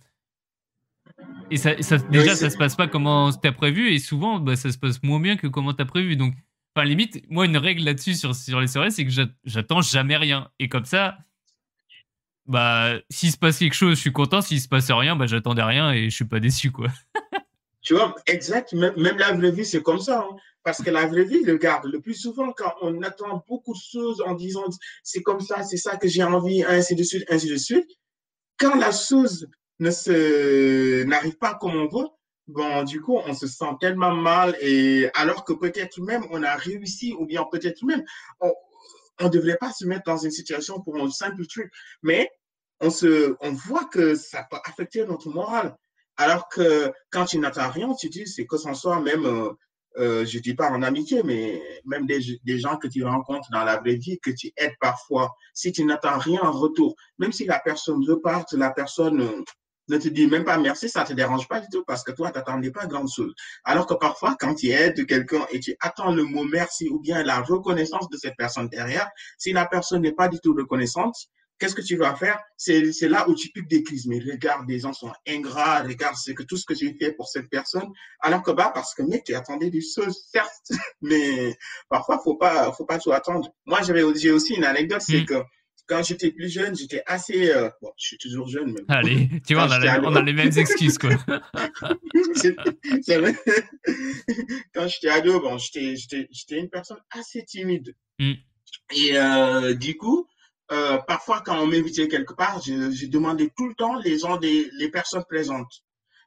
et 1.51 1.57
ça, 1.57 1.81
ça 1.83 1.99
déjà, 1.99 2.37
ça 2.37 2.51
se 2.51 2.57
passe 2.57 2.77
pas 2.77 2.87
comment 2.89 3.33
t'as 3.33 3.53
prévu 3.53 3.91
et 3.91 3.99
souvent, 3.99 4.39
bah, 4.39 4.57
ça 4.57 4.71
se 4.71 4.79
passe 4.79 5.03
moins 5.03 5.21
bien 5.21 5.37
que 5.37 5.47
comment 5.47 5.73
t'as 5.73 5.87
prévu. 5.87 6.17
Donc, 6.17 6.35
enfin, 6.75 6.87
limite, 6.87 7.23
moi, 7.31 7.47
une 7.47 7.57
règle 7.57 7.85
là-dessus 7.85 8.15
sur, 8.15 8.35
sur 8.35 8.61
les 8.61 8.67
soirées, 8.67 8.91
c'est 8.91 9.07
que 9.07 9.13
j'attends 9.45 9.81
jamais 9.81 10.17
rien. 10.17 10.51
Et 10.59 10.69
comme 10.69 10.85
ça, 10.85 11.19
bah, 12.47 12.95
s'il 13.11 13.31
se 13.31 13.39
passe 13.39 13.59
quelque 13.59 13.75
chose, 13.75 13.97
je 13.97 14.01
suis 14.01 14.13
content. 14.13 14.41
S'il 14.41 14.61
se 14.61 14.69
passe 14.69 14.91
rien, 14.91 15.17
bah, 15.17 15.27
j'attendais 15.27 15.63
rien 15.63 15.93
et 15.93 16.11
je 16.11 16.15
suis 16.15 16.25
pas 16.25 16.41
déçu, 16.41 16.71
quoi. 16.71 16.89
Tu 17.89 17.95
vois, 17.95 18.15
exact. 18.27 18.75
Même, 18.75 19.17
la 19.17 19.33
vraie 19.33 19.51
vie, 19.51 19.65
c'est 19.65 19.83
comme 19.83 19.99
ça. 19.99 20.21
Hein. 20.21 20.37
Parce 20.63 20.83
que 20.83 20.91
la 20.91 21.07
vraie 21.07 21.25
vie, 21.25 21.43
regarde, 21.51 21.87
le 21.87 22.03
plus 22.03 22.13
souvent, 22.13 22.53
quand 22.53 22.75
on 22.83 23.01
attend 23.01 23.43
beaucoup 23.49 23.73
de 23.73 23.81
choses 23.81 24.23
en 24.27 24.35
disant 24.35 24.67
c'est 25.03 25.23
comme 25.23 25.41
ça, 25.41 25.63
c'est 25.63 25.79
ça 25.79 25.97
que 25.97 26.07
j'ai 26.07 26.23
envie, 26.23 26.63
ainsi 26.65 26.95
de 26.95 27.03
suite, 27.03 27.25
ainsi 27.31 27.49
de 27.49 27.57
suite, 27.57 27.89
quand 28.59 28.75
la 28.75 28.93
chose 28.93 29.49
ne 29.79 29.91
se, 29.91 31.03
n'arrive 31.05 31.39
pas 31.39 31.55
comme 31.55 31.77
on 31.77 31.87
veut, 31.87 32.09
bon, 32.47 32.83
du 32.83 33.01
coup, 33.01 33.17
on 33.25 33.33
se 33.33 33.47
sent 33.47 33.75
tellement 33.81 34.15
mal 34.15 34.55
et 34.61 35.09
alors 35.15 35.47
que 35.47 35.55
peut-être 35.55 35.99
même 36.03 36.27
on 36.31 36.43
a 36.43 36.57
réussi 36.57 37.15
ou 37.19 37.25
bien 37.25 37.47
peut-être 37.51 37.83
même 37.87 38.05
on, 38.43 38.53
ne 39.23 39.31
devrait 39.31 39.57
pas 39.57 39.73
se 39.73 39.87
mettre 39.87 40.05
dans 40.05 40.19
une 40.19 40.31
situation 40.31 40.83
pour 40.83 41.03
un 41.03 41.11
simple 41.11 41.47
truc, 41.47 41.73
mais 42.03 42.31
on 42.81 42.91
se, 42.91 43.35
on 43.41 43.53
voit 43.53 43.87
que 43.87 44.15
ça 44.15 44.47
peut 44.51 44.59
affecter 44.67 45.07
notre 45.07 45.31
morale. 45.31 45.75
Alors 46.19 46.49
que 46.49 46.93
quand 47.11 47.27
tu 47.27 47.39
n'attends 47.39 47.71
rien, 47.71 47.95
tu 47.95 48.09
dis, 48.09 48.27
c'est 48.27 48.45
que 48.45 48.57
ce 48.57 48.75
soit 48.75 49.01
même, 49.01 49.25
euh, 49.25 49.53
euh, 49.99 50.27
je 50.27 50.41
dis 50.41 50.55
pas 50.55 50.69
en 50.69 50.83
amitié, 50.83 51.23
mais 51.23 51.63
même 51.85 52.07
des, 52.07 52.59
gens 52.59 52.77
que 52.77 52.89
tu 52.89 53.05
rencontres 53.05 53.49
dans 53.53 53.63
la 53.63 53.79
vraie 53.79 53.95
vie, 53.95 54.19
que 54.19 54.33
tu 54.33 54.53
aides 54.57 54.75
parfois, 54.81 55.33
si 55.55 55.71
tu 55.71 55.85
n'attends 55.85 56.19
rien 56.19 56.41
en 56.43 56.51
retour, 56.51 56.97
même 57.21 57.33
si 57.33 57.45
la 57.45 57.61
personne 57.61 58.05
repart, 58.05 58.53
la 58.53 58.71
personne 58.73 59.21
euh, 59.21 59.43
ne 59.89 59.97
te 59.97 60.09
dit 60.09 60.27
même 60.27 60.45
pas 60.45 60.59
merci, 60.59 60.89
ça 60.89 61.05
te 61.05 61.13
dérange 61.13 61.47
pas 61.47 61.61
du 61.61 61.69
tout 61.71 61.85
parce 61.87 62.03
que 62.03 62.11
toi, 62.11 62.33
tu 62.33 62.39
n'attendais 62.39 62.73
pas 62.73 62.87
grand 62.87 63.07
chose. 63.07 63.33
Alors 63.63 63.87
que 63.87 63.95
parfois, 63.95 64.37
quand 64.41 64.57
tu 64.57 64.71
aides 64.71 65.07
quelqu'un 65.07 65.47
et 65.51 65.61
tu 65.61 65.77
attends 65.81 66.11
le 66.11 66.25
mot 66.25 66.43
merci 66.43 66.89
ou 66.89 66.99
bien 66.99 67.23
la 67.23 67.43
reconnaissance 67.43 68.09
de 68.11 68.17
cette 68.17 68.37
personne 68.37 68.69
derrière, 68.69 69.09
si 69.39 69.53
la 69.53 69.67
personne 69.67 70.03
n'est 70.03 70.13
pas 70.13 70.29
du 70.29 70.41
tout 70.41 70.53
reconnaissante, 70.53 71.15
qu'est-ce 71.59 71.75
que 71.75 71.83
tu 71.83 71.97
vas 71.97 72.15
faire? 72.15 72.39
C'est 72.57 73.09
là 73.09 73.29
où 73.29 73.35
tu 73.35 73.49
piques 73.51 73.69
des 73.69 73.83
crises. 73.83 74.07
Mais 74.07 74.19
regarde, 74.19 74.69
les 74.69 74.81
gens 74.81 74.93
sont 74.93 75.13
ingrats, 75.27 75.83
regarde 75.83 76.17
c'est 76.17 76.35
que 76.35 76.43
tout 76.43 76.57
ce 76.57 76.65
que 76.65 76.75
j'ai 76.75 76.95
fait 76.95 77.13
pour 77.13 77.29
cette 77.29 77.49
personne. 77.49 77.89
Alors 78.21 78.43
que 78.43 78.51
bah, 78.51 78.71
parce 78.75 78.95
que 78.95 79.03
mec, 79.03 79.25
tu 79.25 79.35
attendais 79.35 79.71
des 79.71 79.81
choses, 79.81 80.27
certes, 80.33 80.71
mais 81.03 81.57
parfois, 81.89 82.21
faut 82.23 82.37
pas, 82.37 82.73
faut 82.73 82.85
pas 82.85 82.99
tout 82.99 83.13
attendre. 83.13 83.51
Moi, 83.67 83.81
j'ai 83.83 84.31
aussi 84.31 84.55
une 84.55 84.65
anecdote, 84.65 85.03
c'est 85.03 85.23
mm. 85.23 85.27
que 85.27 85.35
quand 85.89 86.03
j'étais 86.03 86.31
plus 86.31 86.53
jeune, 86.53 86.77
j'étais 86.77 87.03
assez. 87.07 87.51
Euh, 87.51 87.71
bon, 87.81 87.91
je 87.99 88.09
suis 88.09 88.19
toujours 88.19 88.47
jeune, 88.47 88.73
mais. 88.73 88.81
Allez, 88.89 89.29
tu 89.47 89.55
vois, 89.55 89.67
on 89.67 89.71
a, 89.71 90.01
on 90.01 90.15
a, 90.15 90.23
les 90.23 90.35
mêmes 90.35 90.53
excuses, 90.57 90.99
quoi. 90.99 91.11
c'est 92.33 93.17
vrai. 93.17 93.35
quand 94.75 94.87
j'étais 94.87 95.09
ado, 95.09 95.41
bon, 95.41 95.57
j'étais 95.57 95.97
une 96.51 96.69
personne 96.69 96.99
assez 97.11 97.43
timide. 97.45 97.95
Mm. 98.19 98.33
Et 98.95 99.19
euh, 99.19 99.75
du 99.75 99.97
coup, 99.97 100.29
euh, 100.71 100.99
parfois, 100.99 101.43
quand 101.45 101.59
on 101.61 101.67
m'invitait 101.67 102.09
quelque 102.09 102.35
part, 102.35 102.61
je, 102.63 103.07
demandais 103.07 103.51
tout 103.57 103.69
le 103.69 103.75
temps 103.75 103.97
les 103.97 104.19
gens, 104.19 104.37
des, 104.37 104.71
les 104.79 104.91
personnes 104.91 105.25
présentes. 105.25 105.83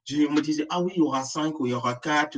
Je, 0.05 0.25
on 0.27 0.31
me 0.31 0.41
disait, 0.41 0.65
ah 0.69 0.81
oui, 0.81 0.93
il 0.95 0.99
y 0.99 1.01
aura 1.01 1.23
cinq 1.23 1.59
ou 1.59 1.67
il 1.67 1.71
y 1.71 1.73
aura 1.75 1.93
quatre. 1.95 2.37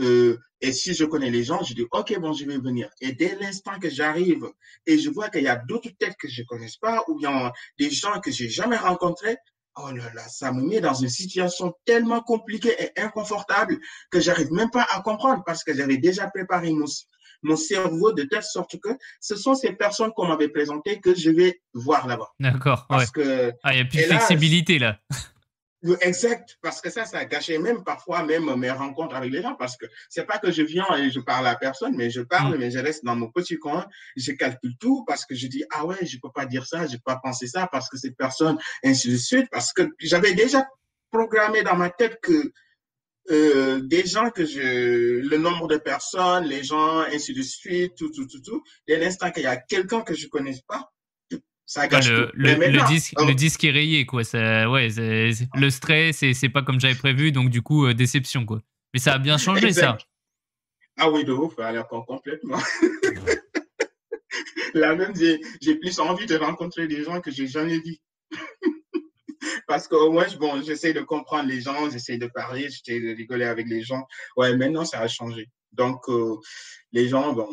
Euh, 0.00 0.36
et 0.60 0.72
si 0.72 0.94
je 0.94 1.04
connais 1.04 1.30
les 1.30 1.44
gens, 1.44 1.62
je 1.62 1.74
dis, 1.74 1.86
OK, 1.92 2.18
bon, 2.18 2.32
je 2.32 2.44
vais 2.44 2.58
venir. 2.58 2.90
Et 3.00 3.12
dès 3.12 3.36
l'instant 3.36 3.78
que 3.78 3.88
j'arrive 3.88 4.46
et 4.86 4.98
je 4.98 5.10
vois 5.10 5.28
qu'il 5.28 5.42
y 5.42 5.48
a 5.48 5.56
d'autres 5.56 5.90
têtes 5.98 6.16
que 6.18 6.28
je 6.28 6.42
ne 6.42 6.46
connais 6.46 6.70
pas 6.80 7.04
ou 7.06 7.16
bien 7.16 7.52
des 7.78 7.90
gens 7.90 8.20
que 8.20 8.32
j'ai 8.32 8.48
jamais 8.48 8.76
rencontrés, 8.76 9.36
oh 9.76 9.90
là 9.92 10.12
là, 10.14 10.26
ça 10.28 10.52
me 10.52 10.62
met 10.62 10.80
dans 10.80 10.94
une 10.94 11.08
situation 11.08 11.72
tellement 11.84 12.20
compliquée 12.20 12.74
et 12.78 13.00
inconfortable 13.00 13.78
que 14.10 14.20
j'arrive 14.20 14.52
même 14.52 14.70
pas 14.70 14.86
à 14.90 15.00
comprendre 15.02 15.42
parce 15.44 15.62
que 15.62 15.74
j'avais 15.74 15.98
déjà 15.98 16.28
préparé 16.28 16.72
mon, 16.72 16.86
mon 17.44 17.56
cerveau 17.56 18.12
de 18.12 18.24
telle 18.24 18.42
sorte 18.42 18.78
que 18.80 18.90
ce 19.20 19.36
sont 19.36 19.54
ces 19.54 19.72
personnes 19.72 20.10
qu'on 20.12 20.26
m'avait 20.26 20.48
présentées 20.48 21.00
que 21.00 21.14
je 21.14 21.30
vais 21.30 21.60
voir 21.72 22.06
là-bas. 22.06 22.32
D'accord. 22.40 22.86
Parce 22.88 23.10
que. 23.10 23.52
Ah, 23.62 23.74
il 23.74 23.78
y 23.78 23.80
a 23.80 23.84
plus 23.84 23.98
de 23.98 24.04
flexibilité 24.04 24.78
là. 24.78 24.98
Exact, 26.00 26.56
parce 26.62 26.80
que 26.80 26.88
ça, 26.88 27.04
ça 27.04 27.18
a 27.18 27.24
gâché 27.26 27.58
même 27.58 27.84
parfois 27.84 28.24
même 28.24 28.54
mes 28.56 28.70
rencontres 28.70 29.14
avec 29.14 29.30
les 29.30 29.42
gens, 29.42 29.54
parce 29.54 29.76
que 29.76 29.84
c'est 30.08 30.24
pas 30.24 30.38
que 30.38 30.50
je 30.50 30.62
viens 30.62 30.86
et 30.96 31.10
je 31.10 31.20
parle 31.20 31.46
à 31.46 31.56
personne, 31.56 31.94
mais 31.94 32.08
je 32.08 32.22
parle, 32.22 32.54
mm. 32.54 32.58
mais 32.58 32.70
je 32.70 32.78
reste 32.78 33.04
dans 33.04 33.14
mon 33.14 33.30
petit 33.30 33.58
coin, 33.58 33.86
je 34.16 34.32
calcule 34.32 34.76
tout 34.80 35.04
parce 35.06 35.26
que 35.26 35.34
je 35.34 35.46
dis 35.46 35.62
ah 35.72 35.84
ouais, 35.84 36.06
je 36.06 36.16
peux 36.18 36.30
pas 36.34 36.46
dire 36.46 36.66
ça, 36.66 36.86
je 36.86 36.92
peux 36.92 37.02
pas 37.04 37.20
penser 37.22 37.46
ça 37.46 37.68
parce 37.70 37.90
que 37.90 37.98
cette 37.98 38.16
personne, 38.16 38.56
ainsi 38.82 39.10
de 39.10 39.16
suite, 39.16 39.46
parce 39.50 39.74
que 39.74 39.82
j'avais 39.98 40.32
déjà 40.32 40.66
programmé 41.10 41.62
dans 41.62 41.76
ma 41.76 41.90
tête 41.90 42.18
que 42.22 42.50
euh, 43.30 43.80
des 43.80 44.06
gens 44.06 44.30
que 44.30 44.44
je, 44.44 45.20
le 45.20 45.36
nombre 45.38 45.68
de 45.68 45.76
personnes, 45.76 46.44
les 46.44 46.62
gens, 46.62 47.00
ainsi 47.00 47.32
de 47.32 47.42
suite, 47.42 47.94
tout, 47.96 48.10
tout, 48.10 48.26
tout, 48.26 48.40
tout. 48.40 48.62
Dès 48.86 48.98
l'instant 48.98 49.30
qu'il 49.30 49.44
y 49.44 49.46
a 49.46 49.56
quelqu'un 49.56 50.02
que 50.02 50.14
je 50.14 50.28
connais 50.28 50.54
pas, 50.68 50.92
ça 51.66 51.88
gâche 51.88 52.10
le, 52.10 52.30
Le, 52.34 52.86
disque, 52.86 53.14
le 53.18 53.34
disque 53.34 53.64
est 53.64 53.70
rayé, 53.70 54.04
quoi. 54.04 54.24
Ça, 54.24 54.70
ouais, 54.70 54.88
le 54.96 55.70
stress, 55.70 56.22
c'est 56.32 56.48
pas 56.50 56.62
comme 56.62 56.78
j'avais 56.78 56.94
prévu, 56.94 57.32
donc 57.32 57.48
du 57.48 57.62
coup, 57.62 57.86
euh, 57.86 57.94
déception, 57.94 58.44
quoi. 58.44 58.60
Mais 58.92 59.00
ça 59.00 59.14
a 59.14 59.18
bien 59.18 59.38
changé, 59.38 59.72
ça. 59.72 59.96
Ah 60.96 61.10
oui, 61.10 61.24
de 61.24 61.32
ouf, 61.32 61.58
alors 61.58 61.88
complètement. 61.88 62.58
Là 64.74 64.94
même, 64.94 65.14
j'ai 65.16 65.74
plus 65.76 65.98
envie 66.00 66.26
de 66.26 66.36
rencontrer 66.36 66.86
des 66.86 67.04
gens 67.04 67.20
que 67.20 67.30
j'ai 67.30 67.46
jamais 67.46 67.78
vus. 67.78 67.98
Parce 69.66 69.88
qu'au 69.88 70.10
moins, 70.12 70.26
bon, 70.38 70.62
j'essaie 70.62 70.92
de 70.92 71.00
comprendre 71.00 71.48
les 71.48 71.60
gens, 71.60 71.90
j'essaie 71.90 72.18
de 72.18 72.26
parler, 72.26 72.68
j'essaie 72.70 73.00
de 73.00 73.14
rigoler 73.14 73.44
avec 73.44 73.66
les 73.68 73.82
gens. 73.82 74.06
Ouais, 74.36 74.56
maintenant, 74.56 74.84
ça 74.84 75.00
a 75.00 75.08
changé. 75.08 75.48
Donc, 75.72 76.08
euh, 76.08 76.36
les 76.92 77.08
gens, 77.08 77.32
bon, 77.32 77.48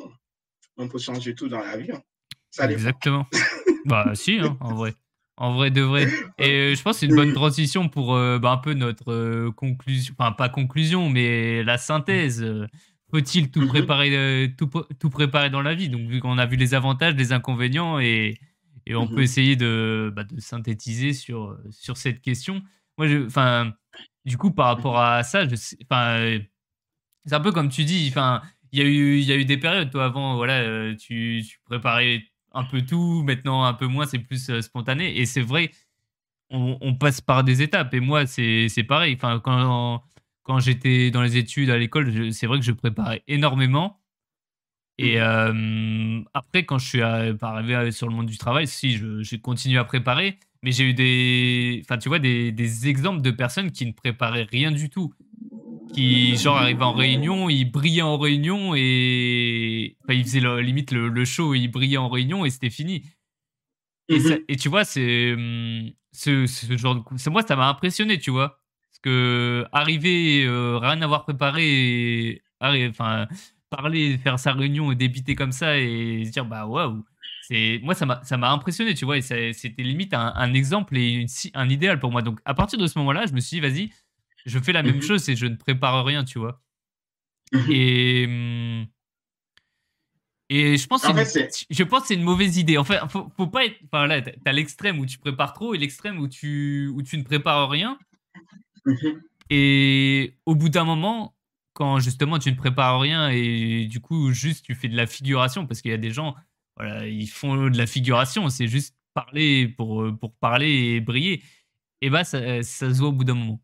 on 0.77 0.87
peut 0.87 0.99
changer 0.99 1.35
tout 1.35 1.47
dans 1.47 1.59
la 1.59 1.77
vie. 1.77 1.91
Hein. 1.91 2.01
Ça 2.49 2.69
Exactement. 2.69 3.25
bah, 3.85 4.11
si, 4.13 4.39
hein, 4.39 4.57
en 4.59 4.75
vrai. 4.75 4.93
En 5.37 5.53
vrai 5.53 5.71
de 5.71 5.81
vrai. 5.81 6.07
Et 6.37 6.49
euh, 6.49 6.75
je 6.75 6.81
pense 6.83 6.97
que 6.97 6.99
c'est 6.99 7.05
une 7.07 7.15
bonne 7.15 7.33
transition 7.33 7.89
pour 7.89 8.13
euh, 8.13 8.37
bah, 8.37 8.51
un 8.51 8.57
peu 8.57 8.73
notre 8.73 9.49
conclusion, 9.51 10.13
enfin 10.17 10.33
pas 10.33 10.49
conclusion, 10.49 11.09
mais 11.09 11.63
la 11.63 11.77
synthèse. 11.77 12.45
Faut-il 13.09 13.49
tout 13.49 13.61
mm-hmm. 13.61 13.67
préparer, 13.67 14.53
tout, 14.57 14.69
tout 14.99 15.09
préparer 15.09 15.49
dans 15.49 15.61
la 15.61 15.73
vie? 15.73 15.89
Donc, 15.89 16.07
vu 16.07 16.19
qu'on 16.19 16.37
a 16.37 16.45
vu 16.45 16.57
les 16.57 16.73
avantages, 16.73 17.15
les 17.15 17.33
inconvénients 17.33 17.99
et, 17.99 18.37
et 18.85 18.95
on 18.95 19.07
peut 19.07 19.21
mmh 19.21 19.23
essayer 19.23 19.55
de, 19.55 20.11
bah, 20.15 20.23
de, 20.23 20.39
synthétiser 20.39 21.13
sur, 21.13 21.57
sur 21.69 21.97
cette 21.97 22.21
question. 22.21 22.61
Moi, 22.97 23.07
enfin, 23.25 23.73
du 24.25 24.37
coup, 24.37 24.51
par 24.51 24.67
rapport 24.67 24.99
à 24.99 25.23
ça, 25.23 25.45
c'est 25.55 25.85
un 27.33 27.39
peu 27.39 27.51
comme 27.51 27.69
tu 27.69 27.83
dis. 27.83 28.13
Il 28.73 28.79
y 28.79 28.81
a 28.81 28.85
eu, 28.85 29.19
y 29.19 29.31
a 29.31 29.35
eu 29.35 29.45
des 29.45 29.57
périodes. 29.57 29.91
Toi, 29.91 30.05
avant, 30.05 30.35
voilà, 30.35 30.59
euh, 30.59 30.95
tu, 30.95 31.43
tu, 31.47 31.59
préparais 31.65 32.23
un 32.53 32.63
peu 32.63 32.81
tout. 32.83 33.23
Maintenant, 33.23 33.63
un 33.63 33.73
peu 33.73 33.87
moins. 33.87 34.05
C'est 34.05 34.19
plus 34.19 34.49
euh, 34.49 34.61
spontané. 34.61 35.17
Et 35.17 35.25
c'est 35.25 35.41
vrai, 35.41 35.71
on, 36.49 36.77
on, 36.81 36.95
passe 36.95 37.21
par 37.21 37.43
des 37.43 37.61
étapes. 37.61 37.93
Et 37.93 37.99
moi, 37.99 38.25
c'est 38.25 38.85
pareil. 38.87 39.15
Enfin, 39.15 39.39
quand 39.39 40.03
quand 40.43 40.59
j'étais 40.59 41.11
dans 41.11 41.21
les 41.21 41.37
études 41.37 41.69
à 41.69 41.77
l'école, 41.77 42.33
c'est 42.33 42.47
vrai 42.47 42.59
que 42.59 42.65
je 42.65 42.71
préparais 42.71 43.23
énormément. 43.27 44.00
Et 44.97 45.19
mmh. 45.19 46.25
après, 46.33 46.65
quand 46.65 46.77
je 46.77 46.87
suis 46.87 47.01
arrivé 47.01 47.91
sur 47.91 48.07
le 48.07 48.15
monde 48.15 48.27
du 48.27 48.37
travail, 48.37 48.67
si, 48.67 48.99
j'ai 49.21 49.39
continué 49.39 49.79
à 49.79 49.83
préparer, 49.83 50.37
Mais 50.63 50.71
j'ai 50.71 50.83
eu 50.83 50.93
des, 50.93 51.81
enfin, 51.83 51.97
tu 51.97 52.09
vois, 52.09 52.19
des, 52.19 52.51
des 52.51 52.87
exemples 52.87 53.21
de 53.21 53.31
personnes 53.31 53.71
qui 53.71 53.85
ne 53.85 53.93
préparaient 53.93 54.47
rien 54.51 54.71
du 54.71 54.89
tout 54.89 55.13
qui 55.93 56.35
genre 56.37 56.57
arrivaient 56.57 56.83
en 56.83 56.93
réunion, 56.93 57.49
ils 57.49 57.65
brillaient 57.65 58.01
en 58.01 58.17
réunion 58.17 58.73
et 58.75 59.97
enfin 60.03 60.13
ils 60.13 60.23
faisaient 60.23 60.61
limite 60.61 60.91
le, 60.91 61.25
show, 61.25 61.53
ils 61.53 61.67
brillaient 61.67 61.97
en 61.97 62.09
réunion 62.09 62.45
et 62.45 62.49
c'était 62.49 62.69
fini. 62.69 63.03
Et, 64.09 64.19
et, 64.49 64.55
tu 64.57 64.67
vois, 64.67 64.83
c'est 64.83 65.35
ce, 66.11 66.45
ce, 66.45 66.77
genre 66.77 66.95
de 66.95 67.29
moi 67.29 67.43
ça 67.43 67.55
m'a 67.55 67.69
impressionné, 67.69 68.19
tu 68.19 68.31
vois, 68.31 68.59
parce 68.89 68.99
que 69.01 69.65
arriver 69.71 70.43
euh, 70.45 70.77
rien 70.77 71.01
avoir 71.01 71.23
préparé, 71.23 72.41
enfin 72.59 73.27
parler, 73.71 74.19
faire 74.19 74.37
sa 74.37 74.53
réunion 74.53 74.91
et 74.91 74.95
débiter 74.95 75.33
comme 75.33 75.51
ça 75.51 75.79
et 75.79 76.23
se 76.25 76.31
dire 76.31 76.45
bah 76.45 76.67
waouh, 76.67 77.03
c'est 77.41 77.79
moi 77.81 77.95
ça 77.95 78.05
m'a 78.05 78.23
ça 78.23 78.37
m'a 78.37 78.51
impressionné, 78.51 78.93
tu 78.93 79.05
vois, 79.05 79.17
et 79.17 79.21
c'était 79.21 79.81
limite 79.81 80.13
un, 80.13 80.53
exemple 80.53 80.95
et 80.95 81.25
un 81.55 81.69
idéal 81.69 81.99
pour 81.99 82.11
moi. 82.11 82.21
Donc 82.21 82.39
à 82.45 82.53
partir 82.53 82.77
de 82.77 82.85
ce 82.85 82.99
moment-là, 82.99 83.25
je 83.25 83.33
me 83.33 83.39
suis 83.39 83.55
dit 83.55 83.61
vas-y 83.61 83.89
je 84.45 84.59
fais 84.59 84.73
la 84.73 84.83
même 84.83 84.97
mmh 84.97 85.01
chose 85.01 85.29
et 85.29 85.35
je 85.35 85.45
ne 85.45 85.55
prépare 85.55 86.03
rien, 86.05 86.23
tu 86.23 86.39
vois. 86.39 86.61
Mmh 87.51 87.71
et. 87.71 88.87
Et 90.53 90.75
je 90.75 90.85
pense, 90.85 91.03
que 91.03 91.07
je 91.69 91.83
pense 91.83 92.07
c'est 92.07 92.13
une 92.13 92.23
mauvaise 92.23 92.57
idée. 92.57 92.77
En 92.77 92.83
fait, 92.83 92.99
faut, 93.07 93.31
faut 93.37 93.47
pas 93.47 93.63
être. 93.65 93.77
Enfin, 93.85 94.05
là, 94.05 94.21
t'as 94.21 94.51
l'extrême 94.51 94.99
où 94.99 95.05
tu 95.05 95.17
prépares 95.17 95.53
trop 95.53 95.73
et 95.73 95.77
l'extrême 95.77 96.19
où 96.19 96.27
tu, 96.27 96.91
où 96.93 97.01
tu 97.01 97.17
ne 97.17 97.23
prépares 97.23 97.69
rien. 97.69 97.97
Et 99.49 100.35
au 100.45 100.55
bout 100.55 100.67
d'un 100.67 100.83
moment, 100.83 101.33
quand 101.81 101.97
justement 101.99 102.37
tu 102.37 102.51
ne 102.51 102.55
prépares 102.55 102.99
rien 102.99 103.29
et 103.29 103.87
du 103.87 103.99
coup, 104.01 104.31
juste 104.33 104.63
tu 104.63 104.75
fais 104.75 104.87
de 104.87 104.95
la 104.95 105.07
figuration, 105.07 105.65
parce 105.65 105.81
qu'il 105.81 105.89
y 105.89 105.95
a 105.95 105.97
des 105.97 106.11
gens, 106.11 106.35
voilà, 106.77 107.07
ils 107.07 107.27
font 107.27 107.69
de 107.69 107.75
la 107.75 107.87
figuration, 107.87 108.49
c'est 108.49 108.67
juste 108.67 108.95
parler 109.15 109.67
pour, 109.67 110.05
pour 110.19 110.35
parler 110.35 110.69
et 110.69 110.99
briller. 111.01 111.41
Et 112.01 112.11
bah, 112.11 112.23
ça, 112.23 112.61
ça 112.61 112.93
se 112.93 112.99
voit 112.99 113.07
au 113.07 113.13
bout 113.13 113.23
d'un 113.23 113.33
moment. 113.33 113.59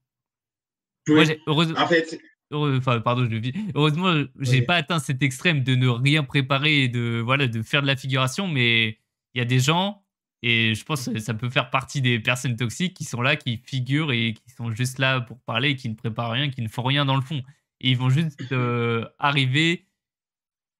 Heureusement, 1.07 1.79
en 1.79 1.85
fait, 1.85 2.19
enfin, 2.51 3.01
pardon, 3.01 3.27
je 3.29 3.51
Heureusement, 3.75 4.23
j'ai 4.39 4.63
pas 4.63 4.77
atteint 4.77 4.97
cet 4.97 5.21
extrême 5.21 5.63
de 5.63 5.75
ne 5.75 5.87
rien 5.87 6.23
préparer 6.23 6.85
et 6.85 6.87
de 6.87 7.21
voilà 7.23 7.47
de 7.47 7.61
faire 7.61 7.83
de 7.83 7.87
la 7.87 7.95
figuration, 7.95 8.47
mais 8.47 8.97
il 9.35 9.37
y 9.37 9.41
a 9.41 9.45
des 9.45 9.59
gens 9.59 10.03
et 10.41 10.73
je 10.73 10.83
pense 10.83 11.07
que 11.07 11.19
ça 11.19 11.35
peut 11.35 11.51
faire 11.51 11.69
partie 11.69 12.01
des 12.01 12.19
personnes 12.19 12.55
toxiques 12.55 12.95
qui 12.95 13.03
sont 13.03 13.21
là, 13.21 13.35
qui 13.35 13.61
figurent 13.63 14.11
et 14.11 14.33
qui 14.33 14.49
sont 14.49 14.71
juste 14.71 14.97
là 14.97 15.21
pour 15.21 15.39
parler, 15.41 15.75
qui 15.75 15.87
ne 15.87 15.93
préparent 15.93 16.31
rien, 16.31 16.49
qui 16.49 16.63
ne 16.63 16.67
font 16.67 16.83
rien 16.83 17.05
dans 17.05 17.15
le 17.15 17.21
fond. 17.21 17.43
Et 17.79 17.91
ils 17.91 17.97
vont 17.97 18.09
juste 18.09 18.51
euh, 18.51 19.05
arriver, 19.19 19.87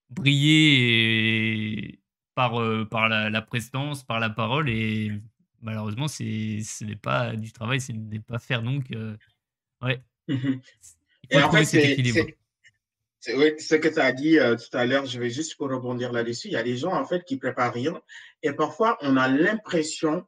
briller 0.10 2.00
par, 2.36 2.60
euh, 2.60 2.86
par 2.86 3.10
la, 3.10 3.30
la, 3.30 3.41
prestance, 3.41 4.04
par 4.04 4.20
la 4.20 4.30
parole. 4.30 4.70
Et 4.70 5.12
malheureusement, 5.62 6.08
ce 6.08 6.84
n'est 6.84 6.95
pas 6.95 7.36
du 7.36 7.52
travail, 7.52 7.80
ce 7.82 7.91
n'est 7.91 8.20
pas 8.20 8.39
faire. 8.39 8.64
Donc, 8.64 8.91
euh, 8.91 9.16
ouais, 9.82 10.02
Mhm. 10.28 10.62
Et 11.30 11.41
en 11.41 11.52
fait, 11.52 11.66
c'est 11.66 11.95
ce 13.60 13.76
que 13.76 13.88
tu 13.88 14.00
as 14.00 14.12
dit 14.12 14.39
euh, 14.39 14.56
tout 14.56 14.78
à 14.78 14.86
l'heure, 14.86 15.06
je 15.06 15.20
vais 15.20 15.30
juste 15.30 15.56
rebondir 15.60 16.12
là-dessus. 16.12 16.48
Il 16.48 16.54
y 16.54 16.58
a 16.58 16.64
des 16.64 16.78
gens, 16.78 16.93
en 16.93 17.06
fait, 17.06 17.24
qui 17.24 17.38
préparent 17.38 17.74
rien. 17.74 18.00
Et 18.43 18.54
parfois, 18.54 18.98
on 19.02 19.18
a 19.18 19.28
l'impression 19.28 20.26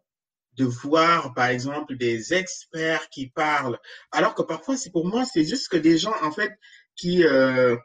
de 0.60 0.66
voir, 0.66 1.34
par 1.34 1.48
exemple, 1.48 1.96
des 1.96 2.34
experts 2.34 3.10
qui 3.10 3.30
parlent. 3.30 3.80
Alors 4.12 4.36
que 4.36 4.42
parfois, 4.42 4.76
c'est 4.76 4.92
pour 4.92 5.06
moi, 5.06 5.24
c'est 5.24 5.46
juste 5.46 5.70
que 5.70 5.78
des 5.78 5.98
gens, 5.98 6.14
en 6.22 6.32
fait, 6.32 6.52
qui, 6.98 7.24
euh, 7.24 7.78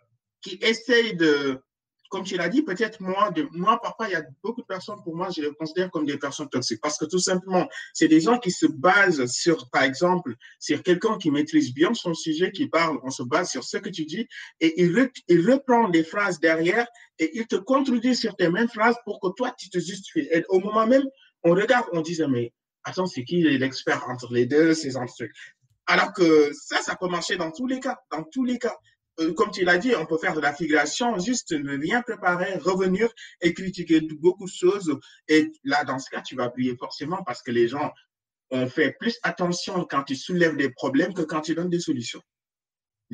qui 0.43 0.59
essayent 0.61 1.15
de, 1.15 1.61
comme 2.11 2.25
tu 2.25 2.37
l'as 2.37 2.49
dit, 2.49 2.63
peut-être 2.63 3.01
moi, 3.01 3.31
de, 3.31 3.47
moi, 3.53 3.81
parfois, 3.81 4.09
il 4.09 4.13
y 4.13 4.17
a 4.17 4.25
beaucoup 4.43 4.63
de 4.63 4.67
personnes, 4.67 5.01
pour 5.05 5.15
moi, 5.15 5.29
je 5.35 5.41
les 5.43 5.53
considère 5.55 5.89
comme 5.93 6.05
des 6.05 6.19
personnes 6.19 6.49
toxiques. 6.49 6.81
Parce 6.83 6.99
que 6.99 7.05
tout 7.05 7.21
simplement, 7.21 7.69
c'est 7.93 8.09
des 8.09 8.21
gens 8.21 8.41
qui 8.41 8.51
se 8.51 8.67
basent 8.67 9.25
sur, 9.27 9.71
par 9.71 9.85
exemple, 9.85 10.35
sur 10.59 10.83
quelqu'un 10.83 11.17
qui 11.17 11.31
maîtrise 11.31 11.73
bien 11.73 11.95
son 11.95 12.13
sujet, 12.13 12.51
qui 12.51 12.67
parle, 12.67 12.99
on 13.05 13.11
se 13.11 13.23
base 13.23 13.51
sur 13.53 13.63
ce 13.63 13.77
que 13.77 13.89
tu 13.89 14.05
dis, 14.05 14.27
et 14.59 14.83
il, 14.83 15.11
il 15.29 15.49
reprend 15.49 15.89
des 15.91 16.03
phrases 16.03 16.41
derrière 16.41 16.89
et 17.21 17.39
il 17.39 17.47
te 17.47 17.55
contredit 17.55 18.17
sur 18.17 18.35
tes 18.35 18.51
mêmes 18.51 18.69
phrases 18.69 18.97
pour 19.05 19.21
que 19.21 19.29
toi, 19.37 19.55
tu 19.57 19.71
te 19.71 19.79
justifies. 19.79 20.27
Et 20.33 20.45
au 20.49 20.59
moment 20.59 20.89
même, 20.89 21.05
on 21.45 21.53
regarde, 21.55 21.87
on 21.93 22.01
dit, 22.01 22.19
mais 22.29 22.53
attends, 22.85 23.07
c'est 23.07 23.25
qui 23.25 23.43
l'expert 23.43 24.09
entre 24.09 24.33
les 24.33 24.47
deux, 24.47 24.75
ces 24.75 24.93
trucs. 24.93 25.35
Alors 25.87 26.13
que 26.13 26.51
ça, 26.53 26.81
ça 26.83 26.97
peut 26.97 27.09
marcher 27.09 27.37
dans 27.37 27.51
tous 27.51 27.67
les 27.67 27.81
cas, 27.81 27.99
dans 28.11 28.23
tous 28.25 28.45
les 28.45 28.59
cas. 28.59 28.77
Euh, 29.21 29.33
comme 29.35 29.51
tu 29.51 29.65
l'as 29.65 29.79
dit, 29.79 29.95
on 29.95 30.07
peut 30.07 30.19
faire 30.19 30.35
de 30.35 30.41
la 30.41 30.53
figuration, 30.53 31.19
juste 31.19 31.53
ne 31.53 31.79
rien 31.79 32.03
préparer, 32.03 32.57
revenir 32.57 33.09
et 33.41 33.55
critiquer 33.55 34.01
beaucoup 34.01 34.47
de 34.47 34.51
choses. 34.51 34.99
Et 35.29 35.53
là, 35.63 35.85
dans 35.85 35.99
ce 35.99 36.11
cas, 36.11 36.21
tu 36.21 36.35
vas 36.35 36.45
appuyer 36.45 36.77
forcément 36.77 37.23
parce 37.25 37.43
que 37.43 37.53
les 37.53 37.69
gens 37.69 37.93
ont 38.51 38.67
fait 38.67 38.97
plus 38.99 39.19
attention 39.23 39.87
quand 39.89 40.03
tu 40.03 40.17
soulèves 40.17 40.57
des 40.57 40.71
problèmes 40.71 41.15
que 41.15 41.23
quand 41.23 41.43
tu 41.43 41.55
donnes 41.55 41.71
des 41.71 41.81
solutions. 41.81 42.23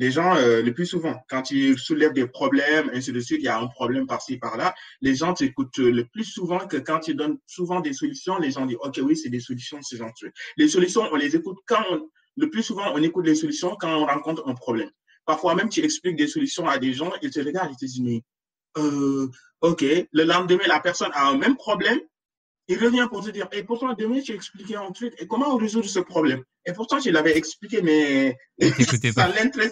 Les 0.01 0.09
gens, 0.09 0.35
euh, 0.35 0.63
le 0.63 0.73
plus 0.73 0.87
souvent, 0.87 1.23
quand 1.29 1.51
ils 1.51 1.77
soulèvent 1.77 2.13
des 2.13 2.25
problèmes, 2.25 2.89
ainsi 2.91 3.11
de 3.11 3.19
suite, 3.19 3.37
il 3.39 3.45
y 3.45 3.47
a 3.47 3.59
un 3.59 3.67
problème 3.67 4.07
par-ci, 4.07 4.37
par-là, 4.37 4.73
les 4.99 5.13
gens 5.13 5.35
t'écoutent 5.35 5.77
le 5.77 6.05
plus 6.05 6.23
souvent 6.23 6.57
que 6.57 6.77
quand 6.77 7.01
tu 7.01 7.13
donnes 7.13 7.37
souvent 7.45 7.81
des 7.81 7.93
solutions, 7.93 8.39
les 8.39 8.49
gens 8.49 8.65
disent, 8.65 8.79
OK, 8.81 8.99
oui, 9.03 9.15
c'est 9.15 9.29
des 9.29 9.39
solutions, 9.39 9.77
c'est 9.83 9.97
gentil. 9.97 10.25
Les 10.57 10.67
solutions, 10.67 11.03
on 11.11 11.17
les 11.17 11.35
écoute 11.35 11.59
quand 11.67 11.85
le 12.35 12.49
plus 12.49 12.63
souvent, 12.63 12.91
on 12.95 13.03
écoute 13.03 13.27
les 13.27 13.35
solutions 13.35 13.75
quand 13.79 13.95
on 13.95 14.07
rencontre 14.07 14.41
un 14.47 14.55
problème. 14.55 14.89
Parfois 15.23 15.53
même, 15.53 15.69
tu 15.69 15.83
expliques 15.83 16.15
des 16.15 16.27
solutions 16.27 16.67
à 16.67 16.79
des 16.79 16.93
gens, 16.93 17.11
ils 17.21 17.29
te 17.29 17.39
regardent, 17.39 17.69
ils 17.71 17.77
te 17.77 17.85
disent, 17.85 18.01
mais, 18.01 18.23
euh, 18.79 19.27
OK, 19.61 19.83
le 19.83 20.23
lendemain, 20.23 20.63
la 20.65 20.79
personne 20.79 21.11
a 21.13 21.27
un 21.27 21.37
même 21.37 21.57
problème, 21.57 21.99
il 22.67 22.83
revient 22.83 23.07
pour 23.09 23.23
te 23.23 23.29
dire, 23.29 23.47
et 23.51 23.63
pourtant, 23.63 23.93
demain, 23.93 24.19
tu 24.21 24.33
expliqué 24.33 24.75
un 24.77 24.91
truc, 24.91 25.13
et 25.19 25.27
comment 25.27 25.53
on 25.53 25.57
résout 25.57 25.83
ce 25.83 25.99
problème? 25.99 26.43
Et 26.65 26.73
pourtant, 26.73 26.99
tu 26.99 27.11
l'avais 27.11 27.35
expliqué, 27.35 27.81
mais 27.81 28.37
ça 28.59 29.27
ne 29.27 29.69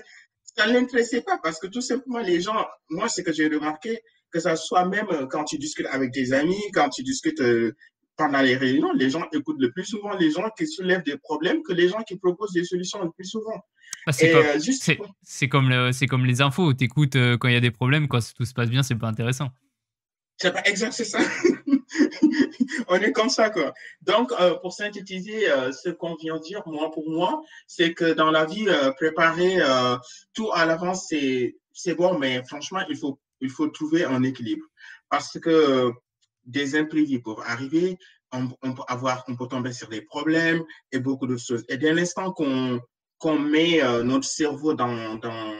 l'intéressait 0.68 1.22
pas, 1.22 1.39
parce 1.41 1.60
que 1.60 1.68
tout 1.68 1.82
simplement, 1.82 2.20
les 2.20 2.41
gens, 2.41 2.66
moi, 2.89 3.10
ce 3.10 3.22
que 3.22 3.34
j'ai 3.34 3.47
remarqué, 3.47 4.01
que 4.32 4.39
ça 4.39 4.55
soit 4.55 4.86
même 4.86 5.07
quand 5.30 5.43
tu 5.43 5.57
discutes 5.57 5.88
avec 5.88 6.12
tes 6.12 6.34
amis, 6.34 6.62
quand 6.74 6.89
tu 6.89 7.03
discutes 7.03 7.41
euh, 7.41 7.76
pendant 8.16 8.41
les 8.41 8.55
réunions, 8.55 8.91
les 8.93 9.10
gens 9.10 9.24
écoutent 9.34 9.62
le 9.62 9.72
plus 9.72 9.86
souvent 9.86 10.16
les 10.16 10.30
gens 10.30 10.49
qui 10.57 10.68
soulèvent 10.68 11.03
des 11.03 11.18
problèmes 11.18 11.64
que 11.64 11.74
les 11.74 11.88
gens 11.88 12.01
qui 12.03 12.18
proposent 12.18 12.51
des 12.51 12.66
solutions 12.66 13.01
le 13.01 13.10
plus 13.12 13.26
souvent. 13.26 13.64
Ah, 14.05 14.12
euh, 14.24 14.60
c'est 15.24 15.47
comme, 15.47 15.72
comme, 16.10 16.26
les 16.26 16.41
infos, 16.41 16.74
tu 16.74 16.86
écoutes 16.86 17.16
euh, 17.16 17.38
quand 17.38 17.47
il 17.47 17.53
y 17.53 17.57
a 17.57 17.62
des 17.62 17.72
problèmes, 17.72 18.07
quand 18.07 18.20
tout 18.36 18.45
se 18.45 18.53
passe 18.53 18.70
bien, 18.70 18.84
c'est 18.84 18.95
pas 18.95 19.07
intéressant. 19.07 19.49
C'est 20.38 20.53
pas 20.53 20.64
exact, 20.64 20.93
c'est 20.93 21.05
ça. 21.05 21.20
On 22.89 22.95
est 22.95 23.11
comme 23.11 23.29
ça, 23.29 23.49
quoi. 23.49 23.73
Donc, 24.01 24.31
euh, 24.39 24.55
pour 24.55 24.73
synthétiser 24.73 25.45
ce 25.71 25.89
qu'on 25.89 26.15
vient 26.15 26.37
de 26.37 26.41
dire, 26.41 26.63
moi, 26.65 26.91
pour 26.91 27.09
moi, 27.09 27.41
c'est 27.67 27.93
que 27.93 28.13
dans 28.13 28.31
la 28.31 28.45
vie, 28.45 28.67
préparer 28.97 29.59
tout 30.33 30.51
à 30.53 30.65
l'avance, 30.65 31.07
c'est 31.07 31.95
bon, 31.95 32.17
mais 32.17 32.43
franchement, 32.43 32.81
il 32.89 32.97
faut, 32.97 33.19
il 33.41 33.49
faut 33.49 33.67
trouver 33.67 34.05
un 34.05 34.23
équilibre. 34.23 34.65
Parce 35.09 35.39
que 35.39 35.91
des 36.45 36.75
imprévus 36.75 37.21
peuvent 37.21 37.43
arriver, 37.45 37.97
on, 38.31 38.47
peut 38.47 38.83
avoir, 38.87 39.23
on 39.27 39.35
peut 39.35 39.47
tomber 39.47 39.73
sur 39.73 39.87
des 39.87 40.01
problèmes 40.01 40.63
et 40.91 40.99
beaucoup 40.99 41.27
de 41.27 41.37
choses. 41.37 41.63
Et 41.69 41.77
dès 41.77 41.93
l'instant 41.93 42.31
qu'on 42.31 42.79
qu'on 43.19 43.37
met 43.37 43.83
euh, 43.83 44.01
notre 44.03 44.25
cerveau 44.25 44.73
dans, 44.73 45.15
dans, 45.15 45.53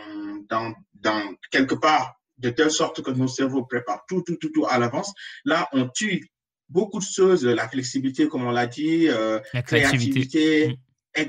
dans, 0.48 0.74
dans, 0.94 1.36
quelque 1.52 1.76
part 1.76 2.16
de 2.38 2.50
telle 2.50 2.72
sorte 2.72 3.02
que 3.02 3.12
nos 3.12 3.28
cerveaux 3.28 3.66
préparent 3.66 4.06
tout, 4.08 4.22
tout, 4.22 4.38
tout, 4.38 4.50
tout 4.50 4.66
à 4.66 4.80
l'avance, 4.80 5.14
là, 5.44 5.68
on 5.74 5.90
tue 5.90 6.26
beaucoup 6.70 7.00
de 7.00 7.04
choses, 7.04 7.46
la 7.46 7.68
flexibilité, 7.68 8.28
comme 8.28 8.46
on 8.46 8.52
l'a 8.52 8.68
dit, 8.68 9.08
euh, 9.10 9.40
la 9.54 9.62
créativité, 9.62 10.78
mm. 11.16 11.20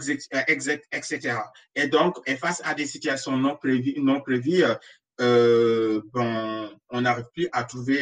etc. 0.92 1.36
Et 1.74 1.88
donc, 1.88 2.16
face 2.38 2.60
à 2.64 2.74
des 2.74 2.86
situations 2.86 3.36
non 3.36 3.56
prévues, 3.56 3.94
non 3.98 4.20
prévues 4.20 4.64
euh, 5.20 6.00
bon, 6.14 6.70
on 6.88 7.00
n'arrive 7.02 7.26
plus 7.34 7.48
à 7.52 7.64
trouver 7.64 8.00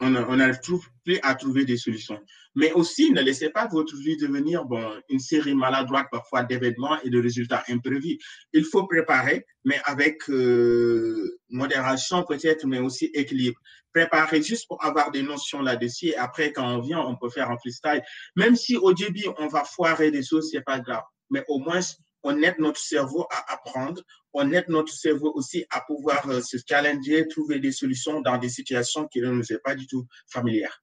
on 0.00 0.10
n'arrive 0.10 0.60
plus 1.04 1.18
à 1.22 1.34
trouver 1.34 1.64
des 1.64 1.76
solutions. 1.76 2.20
Mais 2.54 2.72
aussi, 2.72 3.12
ne 3.12 3.20
laissez 3.20 3.50
pas 3.50 3.66
votre 3.66 3.96
vie 3.96 4.16
devenir 4.16 4.64
bon, 4.64 4.84
une 5.08 5.20
série 5.20 5.54
maladroite 5.54 6.08
parfois 6.10 6.42
d'événements 6.42 7.00
et 7.02 7.10
de 7.10 7.20
résultats 7.20 7.62
imprévus. 7.68 8.18
Il 8.52 8.64
faut 8.64 8.86
préparer, 8.86 9.46
mais 9.64 9.80
avec 9.84 10.28
euh, 10.28 11.38
modération 11.50 12.24
peut-être, 12.24 12.66
mais 12.66 12.78
aussi 12.78 13.06
équilibre. 13.14 13.58
Préparer 13.92 14.42
juste 14.42 14.66
pour 14.68 14.84
avoir 14.84 15.10
des 15.10 15.22
notions 15.22 15.62
là-dessus. 15.62 16.08
Et 16.08 16.16
après, 16.16 16.52
quand 16.52 16.66
on 16.76 16.80
vient, 16.80 17.00
on 17.00 17.16
peut 17.16 17.30
faire 17.30 17.50
un 17.50 17.58
freestyle. 17.58 18.02
Même 18.36 18.56
si 18.56 18.76
au 18.76 18.92
début, 18.92 19.26
on 19.38 19.46
va 19.48 19.64
foirer 19.64 20.10
des 20.10 20.22
choses, 20.22 20.48
c'est 20.50 20.64
pas 20.64 20.80
grave. 20.80 21.04
Mais 21.30 21.44
au 21.48 21.58
moins, 21.58 21.80
on 22.22 22.42
aide 22.42 22.56
notre 22.58 22.80
cerveau 22.80 23.26
à 23.30 23.52
apprendre, 23.52 24.02
on 24.32 24.50
aide 24.52 24.68
notre 24.68 24.92
cerveau 24.92 25.32
aussi 25.34 25.64
à 25.70 25.80
pouvoir 25.80 26.28
euh, 26.28 26.40
se 26.40 26.56
challenger, 26.68 27.26
trouver 27.28 27.60
des 27.60 27.72
solutions 27.72 28.20
dans 28.20 28.38
des 28.38 28.48
situations 28.48 29.06
qui 29.08 29.20
ne 29.20 29.30
nous 29.30 29.42
sont 29.42 29.58
pas 29.64 29.74
du 29.74 29.86
tout 29.86 30.06
familières. 30.28 30.82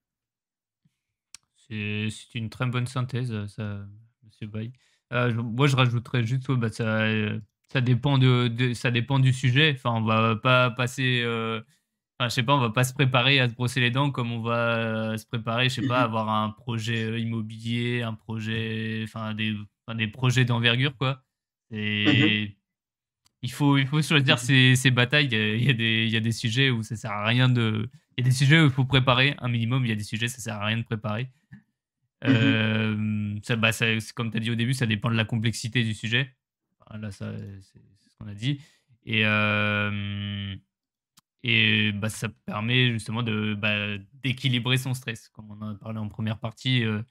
C'est 1.68 2.10
une 2.36 2.50
très 2.50 2.68
bonne 2.68 2.88
synthèse, 2.88 3.34
ça, 3.48 3.80
Monsieur 4.24 4.48
Bay. 4.48 4.72
Euh, 5.14 5.34
moi, 5.34 5.68
je 5.68 5.76
rajouterais 5.76 6.24
juste, 6.24 6.52
bah, 6.52 6.70
ça, 6.70 7.08
ça, 7.72 7.82
dépend 7.82 8.18
de, 8.18 8.74
ça 8.74 8.92
dépend 8.92 9.20
du 9.20 9.34
sujet. 9.34 9.74
Enfin, 9.76 9.92
on 9.96 10.04
va 10.04 10.36
pas 10.36 10.70
passer 10.70 11.24
Enfin, 12.18 12.30
je 12.30 12.36
sais 12.36 12.44
pas, 12.44 12.56
on 12.56 12.60
va 12.60 12.70
pas 12.70 12.86
se 12.86 12.94
préparer 12.94 13.42
à 13.42 13.50
se 13.50 13.54
brosser 13.56 13.82
les 13.82 13.92
dents 13.92 14.10
comme 14.10 14.32
on 14.32 14.42
va 14.42 14.78
euh, 14.78 15.18
se 15.18 15.26
préparer, 15.26 15.68
je 15.68 15.82
sais 15.82 15.88
pas, 15.88 16.00
à 16.00 16.04
avoir 16.04 16.30
un 16.30 16.50
projet 16.50 17.04
euh, 17.04 17.20
immobilier, 17.20 18.04
un 18.04 18.14
projet, 18.14 19.02
enfin 19.04 19.34
des, 19.34 19.54
des 19.94 20.08
projets 20.08 20.46
d'envergure, 20.46 20.96
quoi. 20.98 21.24
Et 21.72 22.58
il 23.42 23.52
faut, 23.52 23.78
il 23.78 23.86
faut 23.88 24.02
choisir 24.02 24.40
ces, 24.40 24.76
ces 24.76 24.92
batailles. 24.92 25.28
Il 25.32 25.64
y, 25.64 25.70
a, 25.70 25.74
des, 25.74 26.06
il 26.06 26.10
y 26.10 26.18
a 26.18 26.20
des 26.20 26.32
sujets 26.32 26.70
où 26.72 26.82
ça 26.82 26.96
sert 26.96 27.12
à 27.12 27.26
rien 27.26 27.50
de. 27.50 27.88
Il 28.18 28.24
y 28.24 28.28
a 28.28 28.30
des 28.30 28.36
sujets 28.36 28.62
où 28.62 28.66
il 28.66 28.72
faut 28.72 28.86
préparer 28.86 29.36
un 29.40 29.50
minimum. 29.50 29.86
Il 29.86 29.90
y 29.90 29.92
a 29.92 29.96
des 29.96 30.04
sujets 30.04 30.26
où 30.26 30.30
ça 30.30 30.40
sert 30.40 30.56
à 30.56 30.66
rien 30.66 30.78
de 30.78 30.84
préparer. 30.84 31.30
Euh, 32.24 33.36
ça, 33.44 33.56
bah, 33.56 33.72
ça, 33.72 33.86
comme 34.16 34.32
tu 34.32 34.38
as 34.38 34.40
dit 34.40 34.52
au 34.52 34.56
début, 34.56 34.74
ça 34.74 34.86
dépend 34.86 35.10
de 35.12 35.16
la 35.16 35.26
complexité 35.26 35.84
du 35.84 35.94
sujet. 35.94 36.36
là, 36.92 37.12
ça, 37.12 37.32
c'est 37.38 37.80
ce 38.10 38.16
qu'on 38.18 38.28
a 38.28 38.34
dit. 38.34 38.62
Et, 39.06 39.26
euh, 39.26 40.56
et 41.44 41.92
bah, 41.92 42.10
ça 42.10 42.30
permet 42.46 42.92
justement 42.92 43.22
de, 43.22 43.54
bah, 43.54 43.98
d'équilibrer 44.24 44.78
son 44.78 44.94
stress, 44.94 45.30
comme 45.30 45.52
on 45.52 45.62
en 45.62 45.76
a 45.76 45.76
parlé 45.76 46.00
en 46.00 46.10
première 46.10 46.40
partie. 46.40 46.84
Euh, 46.84 47.04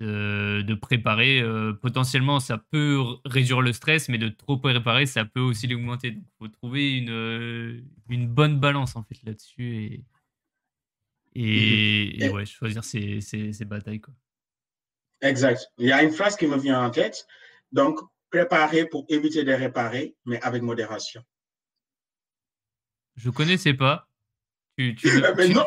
de, 0.00 0.74
préparer. 0.74 1.40
Euh, 1.40 1.72
potentiellement, 1.72 2.40
ça 2.40 2.58
peut 2.58 3.00
réduire 3.24 3.60
le 3.60 3.72
stress, 3.72 4.08
mais 4.08 4.18
de 4.18 4.28
trop 4.28 4.56
préparer, 4.58 5.06
ça 5.06 5.24
peut 5.24 5.40
aussi 5.40 5.66
l'augmenter. 5.66 6.12
Donc, 6.12 6.24
il 6.24 6.36
faut 6.38 6.48
trouver 6.48 6.96
une, 6.98 7.10
euh, 7.10 7.80
une 8.08 8.28
bonne 8.28 8.60
balance 8.60 8.96
en 8.96 9.02
fait 9.02 9.16
là-dessus 9.24 10.04
et, 11.34 12.24
et, 12.24 12.30
ouais, 12.30 12.46
choisir 12.46 12.82
ses, 12.84 13.20
ses, 13.20 13.64
batailles. 13.64 14.00
Quoi. 14.00 14.14
Exact. 15.20 15.70
Il 15.78 15.86
y 15.86 15.92
a 15.92 16.02
une 16.02 16.12
phrase 16.12 16.36
qui 16.36 16.46
me 16.46 16.58
vient 16.58 16.82
en 16.82 16.90
tête. 16.90 17.26
Donc, 17.72 18.00
préparer 18.30 18.86
pour 18.86 19.04
éviter 19.08 19.44
de 19.44 19.52
réparer, 19.52 20.14
mais 20.24 20.40
avec 20.42 20.62
modération. 20.62 21.22
Je 23.16 23.30
connaissais 23.30 23.74
pas. 23.74 24.08
Tu, 24.78 24.94
tu, 24.94 25.08
mais 25.36 25.48
non, 25.48 25.66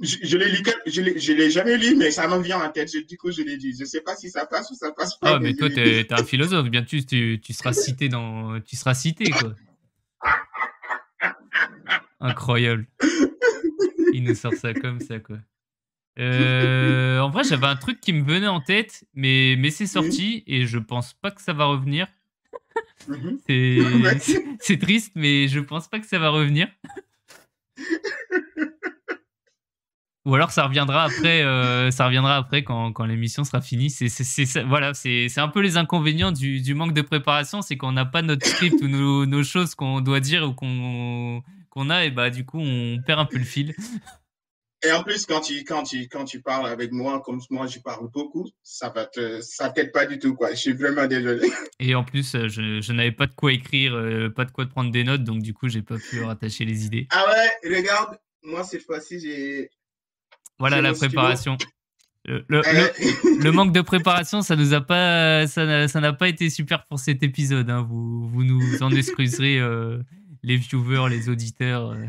je, 0.00 0.36
l'ai 0.36 0.50
lu, 0.50 0.62
je 0.86 1.32
l'ai 1.32 1.50
jamais 1.50 1.76
lu, 1.76 1.94
mais 1.96 2.10
ça 2.10 2.28
m'en 2.28 2.40
vient 2.40 2.60
en 2.60 2.70
tête. 2.70 2.90
Du 3.08 3.16
coup, 3.16 3.30
je 3.30 3.42
l'ai 3.42 3.56
dit. 3.56 3.74
Je 3.78 3.84
sais 3.84 4.00
pas 4.00 4.16
si 4.16 4.30
ça 4.30 4.46
passe 4.46 4.70
ou 4.70 4.74
ça 4.74 4.92
passe 4.92 5.18
pas. 5.18 5.36
Ah, 5.36 5.38
mais, 5.40 5.54
toi, 5.54 5.68
tu 5.70 5.80
es, 5.80 6.12
un 6.12 6.24
philosophe. 6.24 6.68
Bien 6.68 6.82
tu, 6.82 7.04
tu, 7.04 7.52
seras 7.52 7.72
cité 7.72 8.08
dans, 8.08 8.60
tu 8.60 8.76
seras 8.76 8.94
cité, 8.94 9.30
quoi. 9.30 9.54
Incroyable. 12.20 12.86
Il 14.12 14.24
nous 14.24 14.34
sort 14.34 14.54
ça 14.54 14.72
comme 14.74 15.00
ça, 15.00 15.18
quoi. 15.18 15.38
Euh, 16.18 17.20
en 17.20 17.30
vrai, 17.30 17.42
j'avais 17.44 17.66
un 17.66 17.76
truc 17.76 18.00
qui 18.00 18.12
me 18.12 18.22
venait 18.24 18.48
en 18.48 18.60
tête, 18.60 19.04
mais, 19.14 19.56
mais 19.58 19.70
c'est 19.70 19.86
sorti 19.86 20.44
et 20.46 20.66
je 20.66 20.78
pense 20.78 21.14
pas 21.14 21.30
que 21.30 21.40
ça 21.40 21.52
va 21.52 21.64
revenir. 21.64 22.06
Mhm. 23.08 23.38
C'est 24.60 24.78
triste, 24.80 25.12
mais 25.14 25.48
je 25.48 25.60
pense 25.60 25.88
pas 25.88 25.98
que 25.98 26.06
ça 26.06 26.18
va 26.18 26.28
revenir. 26.28 26.68
Ou 30.24 30.34
alors 30.36 30.52
ça 30.52 30.64
reviendra 30.66 31.04
après, 31.04 31.42
euh, 31.42 31.90
ça 31.90 32.06
reviendra 32.06 32.36
après 32.36 32.62
quand, 32.62 32.92
quand 32.92 33.04
l'émission 33.04 33.42
sera 33.42 33.60
finie. 33.60 33.90
C'est, 33.90 34.08
c'est, 34.08 34.62
voilà, 34.62 34.94
c'est, 34.94 35.28
un 35.38 35.48
peu 35.48 35.60
les 35.60 35.76
inconvénients 35.76 36.30
du, 36.30 36.60
du 36.60 36.74
manque 36.74 36.94
de 36.94 37.02
préparation, 37.02 37.60
c'est 37.60 37.76
qu'on 37.76 37.92
n'a 37.92 38.04
pas 38.04 38.22
notre 38.22 38.46
script 38.46 38.80
ou 38.82 38.88
nos, 38.88 39.26
nos, 39.26 39.42
choses 39.42 39.74
qu'on 39.74 40.00
doit 40.00 40.20
dire 40.20 40.44
ou 40.44 40.54
qu'on, 40.54 41.42
qu'on 41.70 41.90
a, 41.90 42.04
et 42.04 42.10
bah 42.10 42.30
du 42.30 42.46
coup 42.46 42.60
on 42.60 43.02
perd 43.04 43.18
un 43.18 43.24
peu 43.24 43.38
le 43.38 43.44
fil. 43.44 43.74
Et 44.84 44.90
en 44.90 45.04
plus, 45.04 45.26
quand 45.26 45.40
tu, 45.40 45.62
quand 45.62 45.84
tu, 45.84 46.08
quand 46.08 46.24
tu 46.24 46.40
parles 46.40 46.66
avec 46.66 46.90
moi, 46.90 47.20
comme 47.20 47.40
moi 47.50 47.68
je 47.68 47.78
parle 47.78 48.08
beaucoup, 48.10 48.48
ça 48.64 48.88
va 48.88 49.06
te, 49.06 49.40
ça 49.40 49.70
t'aide 49.70 49.92
pas 49.92 50.06
du 50.06 50.18
tout, 50.18 50.34
quoi. 50.34 50.50
Je 50.50 50.56
suis 50.56 50.72
vraiment 50.72 51.06
désolé. 51.06 51.48
Et 51.78 51.94
en 51.94 52.02
plus, 52.02 52.34
euh, 52.34 52.48
je, 52.48 52.80
je 52.80 52.92
n'avais 52.92 53.12
pas 53.12 53.26
de 53.26 53.34
quoi 53.34 53.52
écrire, 53.52 53.94
euh, 53.94 54.28
pas 54.28 54.44
de 54.44 54.50
quoi 54.50 54.66
prendre 54.66 54.90
des 54.90 55.04
notes, 55.04 55.22
donc 55.22 55.40
du 55.42 55.54
coup, 55.54 55.68
j'ai 55.68 55.82
pas 55.82 55.98
pu 55.98 56.22
rattacher 56.22 56.64
les 56.64 56.84
idées. 56.84 57.06
Ah 57.10 57.24
ouais, 57.28 57.76
regarde, 57.76 58.18
moi 58.42 58.64
cette 58.64 58.82
fois-ci, 58.82 59.20
j'ai, 59.20 59.70
voilà 60.58 60.80
la 60.80 60.92
préparation. 60.92 61.56
Le, 62.24 62.44
le, 62.48 63.50
manque 63.52 63.72
de 63.72 63.80
préparation, 63.80 64.42
ça 64.42 64.54
nous 64.54 64.74
a 64.74 64.80
pas, 64.80 65.46
ça 65.48 65.64
n'a 65.66 66.12
pas 66.12 66.28
été 66.28 66.50
super 66.50 66.86
pour 66.86 67.00
cet 67.00 67.22
épisode. 67.22 67.68
Hein. 67.68 67.82
Vous, 67.82 68.28
vous 68.28 68.44
nous 68.44 68.82
en 68.82 68.90
excuserez, 68.92 69.58
euh, 69.58 69.98
les 70.44 70.56
viewers, 70.56 71.08
les 71.10 71.28
auditeurs. 71.28 71.90
Euh. 71.90 72.06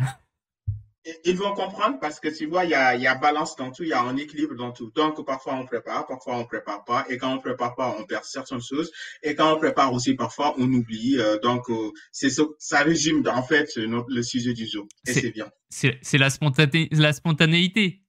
Ils 1.25 1.35
vont 1.35 1.53
comprendre 1.53 1.97
parce 1.99 2.19
que 2.19 2.29
tu 2.29 2.45
vois, 2.45 2.63
il 2.63 2.69
y 2.69 2.75
a, 2.75 2.95
y 2.95 3.07
a, 3.07 3.15
balance 3.15 3.55
dans 3.55 3.71
tout, 3.71 3.83
il 3.83 3.89
y 3.89 3.93
a 3.93 4.01
un 4.01 4.15
équilibre 4.15 4.55
dans 4.55 4.71
tout. 4.71 4.91
Donc, 4.95 5.25
parfois 5.25 5.55
on 5.55 5.65
prépare, 5.65 6.05
parfois 6.05 6.37
on 6.37 6.45
prépare 6.45 6.85
pas. 6.85 7.05
Et 7.09 7.17
quand 7.17 7.33
on 7.33 7.39
prépare 7.39 7.75
pas, 7.75 7.97
on 7.99 8.03
perd 8.05 8.23
certaines 8.23 8.61
choses. 8.61 8.91
Et 9.23 9.33
quand 9.33 9.53
on 9.53 9.57
prépare 9.57 9.91
aussi, 9.91 10.13
parfois 10.13 10.53
on 10.59 10.71
oublie. 10.71 11.17
Euh, 11.17 11.39
donc, 11.39 11.63
c'est 12.11 12.29
ça, 12.29 12.43
ça 12.59 12.83
résume 12.83 13.27
en 13.27 13.43
fait 13.43 13.75
le 13.75 14.21
sujet 14.21 14.53
du 14.53 14.67
jour. 14.67 14.87
Et 15.07 15.13
c'est 15.13 15.31
bien. 15.31 15.49
C'est 15.69 16.17
la, 16.19 16.29
spontané, 16.29 16.87
la 16.91 17.13
spontanéité. 17.13 18.03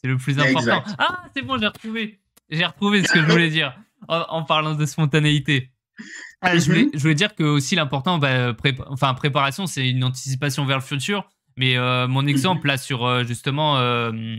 C'est 0.00 0.08
le 0.08 0.16
plus 0.16 0.38
important. 0.38 0.82
Ah, 0.98 1.24
c'est 1.34 1.42
bon, 1.42 1.58
j'ai 1.58 1.66
retrouvé. 1.66 2.20
J'ai 2.48 2.64
retrouvé 2.64 3.04
ce 3.04 3.12
que 3.12 3.20
je 3.20 3.26
voulais 3.26 3.50
dire 3.50 3.74
en, 4.08 4.42
parlant 4.44 4.74
de 4.74 4.86
spontanéité. 4.86 5.70
Ah, 6.40 6.56
je, 6.56 6.64
voulais, 6.64 6.88
je, 6.94 6.98
voulais, 6.98 7.14
dire 7.14 7.34
que 7.34 7.42
aussi 7.42 7.74
l'important, 7.74 8.18
bah, 8.18 8.54
enfin 8.88 9.12
préparation, 9.14 9.66
c'est 9.66 9.88
une 9.88 10.02
anticipation 10.02 10.64
vers 10.64 10.78
le 10.78 10.82
futur. 10.82 11.28
Mais 11.56 11.76
euh, 11.76 12.08
mon 12.08 12.26
exemple 12.26 12.66
là 12.68 12.78
sur 12.78 13.04
euh, 13.04 13.24
justement 13.24 13.76
euh, 13.78 14.36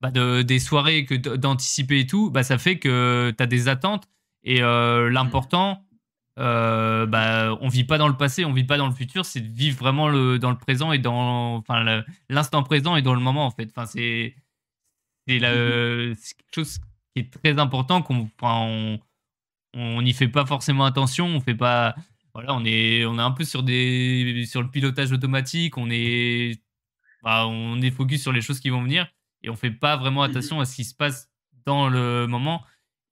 bah, 0.00 0.10
de, 0.10 0.42
des 0.42 0.58
soirées 0.58 1.04
que 1.04 1.14
d'anticiper 1.14 2.00
et 2.00 2.06
tout, 2.06 2.30
bah, 2.30 2.42
ça 2.42 2.56
fait 2.56 2.78
que 2.78 3.34
tu 3.36 3.42
as 3.42 3.46
des 3.46 3.68
attentes 3.68 4.08
et 4.44 4.60
l'important, 4.60 5.84
bah, 6.36 7.58
on 7.60 7.68
vit 7.68 7.84
pas 7.84 7.98
dans 7.98 8.08
le 8.08 8.16
passé, 8.16 8.44
on 8.44 8.52
vit 8.52 8.64
pas 8.64 8.78
dans 8.78 8.88
le 8.88 8.94
futur, 8.94 9.24
c'est 9.24 9.40
de 9.40 9.52
vivre 9.52 9.78
vraiment 9.78 10.08
le, 10.08 10.38
dans 10.38 10.50
le 10.50 10.56
présent 10.56 10.92
et 10.92 10.98
dans 10.98 11.56
enfin 11.56 12.02
l'instant 12.28 12.62
présent 12.62 12.96
et 12.96 13.02
dans 13.02 13.14
le 13.14 13.20
moment 13.20 13.46
en 13.46 13.50
fait. 13.50 13.68
Enfin 13.76 13.86
c'est 13.86 14.34
c'est 15.26 16.36
quelque 16.36 16.54
chose 16.54 16.78
qui 17.14 17.22
est 17.22 17.32
très 17.32 17.58
important 17.58 18.02
qu'on 18.02 18.28
on 18.42 18.98
on 19.74 20.02
n'y 20.02 20.12
fait 20.12 20.28
pas 20.28 20.44
forcément 20.46 20.84
attention 20.84 21.26
on 21.26 21.40
fait 21.40 21.54
pas 21.54 21.94
voilà 22.34 22.54
on 22.54 22.64
est 22.64 23.04
on 23.06 23.18
est 23.18 23.22
un 23.22 23.30
peu 23.30 23.44
sur 23.44 23.62
des 23.62 24.44
sur 24.46 24.62
le 24.62 24.70
pilotage 24.70 25.12
automatique 25.12 25.76
on 25.78 25.88
est 25.90 26.60
bah, 27.22 27.46
on 27.46 27.80
est 27.80 27.90
focus 27.90 28.22
sur 28.22 28.32
les 28.32 28.40
choses 28.40 28.60
qui 28.60 28.70
vont 28.70 28.82
venir 28.82 29.06
et 29.42 29.50
on 29.50 29.56
fait 29.56 29.70
pas 29.70 29.96
vraiment 29.96 30.22
mmh 30.22 30.30
attention 30.30 30.60
à 30.60 30.64
ce 30.64 30.76
qui 30.76 30.84
se 30.84 30.94
passe 30.94 31.30
dans 31.66 31.88
le 31.88 32.26
moment 32.26 32.64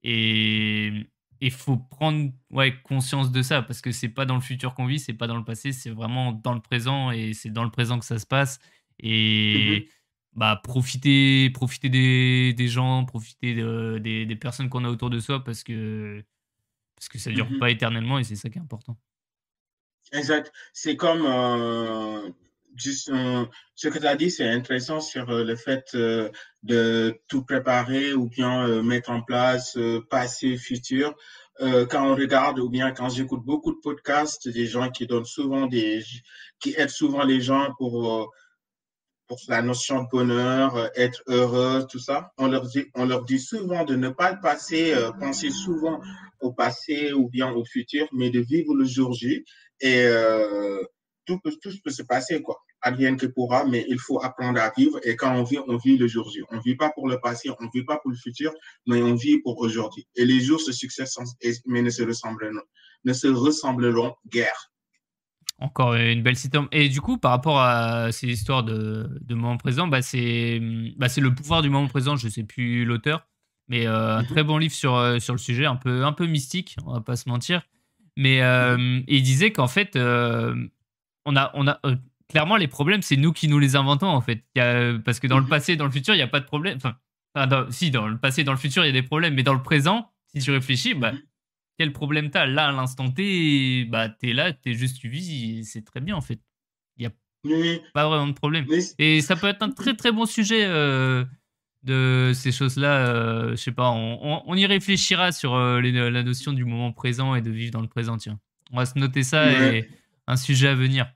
et 0.02 1.06
il 1.42 1.50
faut 1.50 1.76
prendre 1.76 2.30
ouais, 2.50 2.74
conscience 2.82 3.30
de 3.32 3.42
ça 3.42 3.62
parce 3.62 3.80
que 3.80 3.92
c'est 3.92 4.08
pas 4.08 4.26
dans 4.26 4.34
le 4.34 4.40
futur 4.40 4.74
qu'on 4.74 4.86
vit 4.86 4.98
c'est 4.98 5.14
pas 5.14 5.26
dans 5.26 5.36
le 5.36 5.44
passé 5.44 5.72
c'est 5.72 5.90
vraiment 5.90 6.32
dans 6.32 6.54
le 6.54 6.60
présent 6.60 7.10
et 7.10 7.32
c'est 7.34 7.50
dans 7.50 7.64
le 7.64 7.70
présent 7.70 7.98
que 7.98 8.04
ça 8.04 8.18
se 8.18 8.26
passe 8.26 8.58
mmh 8.58 9.06
et 9.06 9.88
bah, 10.34 10.60
profiter, 10.62 11.50
profiter 11.50 11.88
des, 11.88 12.52
des 12.52 12.68
gens, 12.68 13.04
profiter 13.04 13.54
des, 13.54 14.26
des, 14.26 14.36
personnes 14.36 14.68
qu'on 14.68 14.84
a 14.84 14.88
autour 14.88 15.10
de 15.10 15.18
soi 15.18 15.42
parce 15.42 15.64
que, 15.64 16.22
parce 16.96 17.08
que 17.08 17.18
ça 17.18 17.30
ne 17.30 17.34
dure 17.34 17.50
mmh 17.50 17.58
pas 17.58 17.70
éternellement 17.70 18.18
et 18.18 18.24
c'est 18.24 18.36
ça 18.36 18.48
qui 18.48 18.58
est 18.58 18.62
important. 18.62 18.96
Exact. 20.12 20.52
C'est 20.72 20.96
comme 20.96 21.24
euh, 21.24 22.28
euh, 23.10 23.46
ce 23.74 23.88
que 23.88 23.98
tu 23.98 24.06
as 24.06 24.16
dit, 24.16 24.30
c'est 24.30 24.48
intéressant 24.48 25.00
sur 25.00 25.30
euh, 25.30 25.44
le 25.44 25.56
fait 25.56 25.96
de 26.62 27.20
tout 27.28 27.44
préparer 27.44 28.12
ou 28.12 28.28
bien 28.28 28.82
mettre 28.82 29.10
en 29.10 29.22
place 29.22 29.78
passé, 30.10 30.56
futur. 30.56 31.14
quand 31.58 32.06
on 32.10 32.14
regarde 32.14 32.58
ou 32.58 32.68
bien 32.68 32.92
quand 32.92 33.08
j'écoute 33.08 33.44
beaucoup 33.44 33.72
de 33.72 33.80
podcasts, 33.80 34.48
des 34.48 34.66
gens 34.66 34.90
qui 34.90 35.06
donnent 35.06 35.24
souvent 35.24 35.66
des, 35.66 36.02
qui 36.60 36.74
aident 36.76 36.88
souvent 36.88 37.24
les 37.24 37.40
gens 37.40 37.74
pour 37.78 38.32
pour 39.30 39.38
la 39.46 39.62
notion 39.62 40.02
de 40.02 40.08
bonheur, 40.08 40.74
euh, 40.74 40.88
être 40.96 41.22
heureux, 41.28 41.86
tout 41.88 42.00
ça, 42.00 42.32
on 42.36 42.48
leur 42.48 42.66
dit, 42.66 42.86
on 42.96 43.06
leur 43.06 43.24
dit 43.24 43.38
souvent 43.38 43.84
de 43.84 43.94
ne 43.94 44.08
pas 44.08 44.34
passer, 44.34 44.92
euh, 44.92 45.12
penser 45.12 45.50
souvent 45.50 46.00
au 46.40 46.52
passé 46.52 47.12
ou 47.12 47.28
bien 47.28 47.52
au 47.52 47.64
futur, 47.64 48.08
mais 48.12 48.30
de 48.30 48.40
vivre 48.40 48.74
le 48.74 48.84
jour 48.84 49.12
J. 49.12 49.44
Et 49.80 50.02
euh, 50.02 50.82
tout, 51.26 51.38
peut, 51.38 51.52
tout 51.62 51.70
peut 51.84 51.92
se 51.92 52.02
passer, 52.02 52.42
quoi. 52.42 52.58
Advienne 52.82 53.16
que 53.16 53.26
pourra, 53.26 53.64
mais 53.66 53.86
il 53.88 54.00
faut 54.00 54.20
apprendre 54.20 54.60
à 54.60 54.72
vivre. 54.76 54.98
Et 55.04 55.14
quand 55.14 55.32
on 55.32 55.44
vit, 55.44 55.60
on 55.64 55.76
vit 55.76 55.96
le 55.96 56.08
jour 56.08 56.28
J. 56.28 56.40
On 56.50 56.58
vit 56.58 56.74
pas 56.74 56.90
pour 56.90 57.06
le 57.06 57.20
passé, 57.20 57.50
on 57.50 57.68
vit 57.72 57.84
pas 57.84 57.98
pour 57.98 58.10
le 58.10 58.16
futur, 58.16 58.52
mais 58.88 59.00
on 59.00 59.14
vit 59.14 59.38
pour 59.42 59.60
aujourd'hui. 59.60 60.08
Et 60.16 60.24
les 60.24 60.40
jours 60.40 60.60
se 60.60 60.72
succèdent, 60.72 61.06
mais 61.66 61.82
ne 61.82 61.90
se 61.90 62.02
ressembleront, 62.02 62.62
ne 63.04 63.12
se 63.12 63.28
ressembleront 63.28 64.12
guère. 64.26 64.72
Encore 65.60 65.94
une 65.94 66.22
belle 66.22 66.36
citation. 66.36 66.68
Et 66.72 66.88
du 66.88 67.02
coup, 67.02 67.18
par 67.18 67.32
rapport 67.32 67.60
à 67.60 68.12
ces 68.12 68.28
histoires 68.28 68.64
de, 68.64 69.10
de 69.20 69.34
moment 69.34 69.58
présent, 69.58 69.86
bah 69.86 70.00
c'est 70.00 70.58
bah 70.96 71.08
le 71.18 71.34
pouvoir 71.34 71.60
du 71.60 71.68
moment 71.68 71.86
présent. 71.86 72.16
Je 72.16 72.26
ne 72.26 72.32
sais 72.32 72.44
plus 72.44 72.86
l'auteur, 72.86 73.26
mais 73.68 73.86
euh, 73.86 74.16
un 74.16 74.24
très 74.24 74.42
bon 74.42 74.56
livre 74.56 74.72
sur, 74.72 74.94
euh, 74.94 75.18
sur 75.18 75.34
le 75.34 75.38
sujet, 75.38 75.66
un 75.66 75.76
peu, 75.76 76.06
un 76.06 76.12
peu 76.12 76.26
mystique, 76.26 76.76
on 76.86 76.94
va 76.94 77.02
pas 77.02 77.14
se 77.16 77.28
mentir. 77.28 77.60
Mais 78.16 78.40
euh, 78.40 79.00
il 79.06 79.22
disait 79.22 79.52
qu'en 79.52 79.68
fait, 79.68 79.96
on 79.96 81.36
a, 81.36 81.50
on 81.52 81.68
a 81.68 81.78
clairement 82.30 82.56
les 82.56 82.68
problèmes, 82.68 83.02
c'est 83.02 83.16
nous 83.16 83.34
qui 83.34 83.46
nous 83.46 83.58
les 83.58 83.76
inventons 83.76 84.08
en 84.08 84.22
fait. 84.22 84.42
parce 85.04 85.20
que 85.20 85.26
dans 85.26 85.38
le 85.38 85.44
mhm. 85.44 85.50
passé, 85.50 85.76
dans 85.76 85.84
le 85.84 85.90
futur, 85.90 86.14
il 86.14 86.18
n'y 86.18 86.22
a 86.22 86.28
pas 86.28 86.40
de 86.40 86.46
problème. 86.46 86.78
Enfin, 86.78 86.96
si, 87.70 87.90
dans 87.90 88.08
le 88.08 88.16
passé, 88.16 88.44
dans 88.44 88.52
le 88.52 88.58
futur, 88.58 88.82
il 88.82 88.86
y 88.86 88.90
a 88.90 88.92
des 88.92 89.06
problèmes, 89.06 89.34
mais 89.34 89.42
dans 89.42 89.54
le 89.54 89.62
présent, 89.62 90.10
si 90.32 90.40
tu 90.40 90.50
réfléchis, 90.52 90.94
bah, 90.94 91.12
mhm 91.12 91.20
quel 91.80 91.94
problème 91.94 92.30
t'as? 92.30 92.44
Là, 92.44 92.68
à 92.68 92.72
l'instant 92.72 93.10
T, 93.10 93.86
bah, 93.86 94.10
t'es 94.10 94.34
là, 94.34 94.52
t'es 94.52 94.74
juste, 94.74 94.98
tu 94.98 95.08
vis, 95.08 95.64
c'est 95.64 95.82
très 95.82 96.00
bien 96.00 96.14
en 96.14 96.20
fait. 96.20 96.38
Il 96.98 97.08
n'y 97.42 97.76
a 97.76 97.80
Pas 97.94 98.06
vraiment 98.06 98.26
de 98.26 98.34
problème. 98.34 98.66
Et 98.98 99.22
ça 99.22 99.34
peut 99.34 99.46
être 99.46 99.62
un 99.62 99.70
très 99.70 99.96
très 99.96 100.12
bon 100.12 100.26
sujet 100.26 100.66
euh, 100.66 101.24
de 101.82 102.32
ces 102.34 102.52
choses-là. 102.52 103.06
Euh, 103.06 103.50
je 103.52 103.56
sais 103.56 103.72
pas, 103.72 103.88
on, 103.92 104.54
y 104.56 104.66
réfléchira 104.66 105.32
sur 105.32 105.54
euh, 105.54 105.80
la 105.80 106.22
notion 106.22 106.52
du 106.52 106.66
moment 106.66 106.92
présent 106.92 107.34
et 107.34 107.40
de 107.40 107.50
vivre 107.50 107.72
dans 107.72 107.80
le 107.80 107.88
présent. 107.88 108.18
Tiens, 108.18 108.38
on 108.72 108.76
va 108.76 108.84
se 108.84 108.98
noter 108.98 109.22
ça 109.22 109.50
et 109.50 109.88
un 110.26 110.36
sujet 110.36 110.68
à 110.68 110.74
venir. 110.74 111.10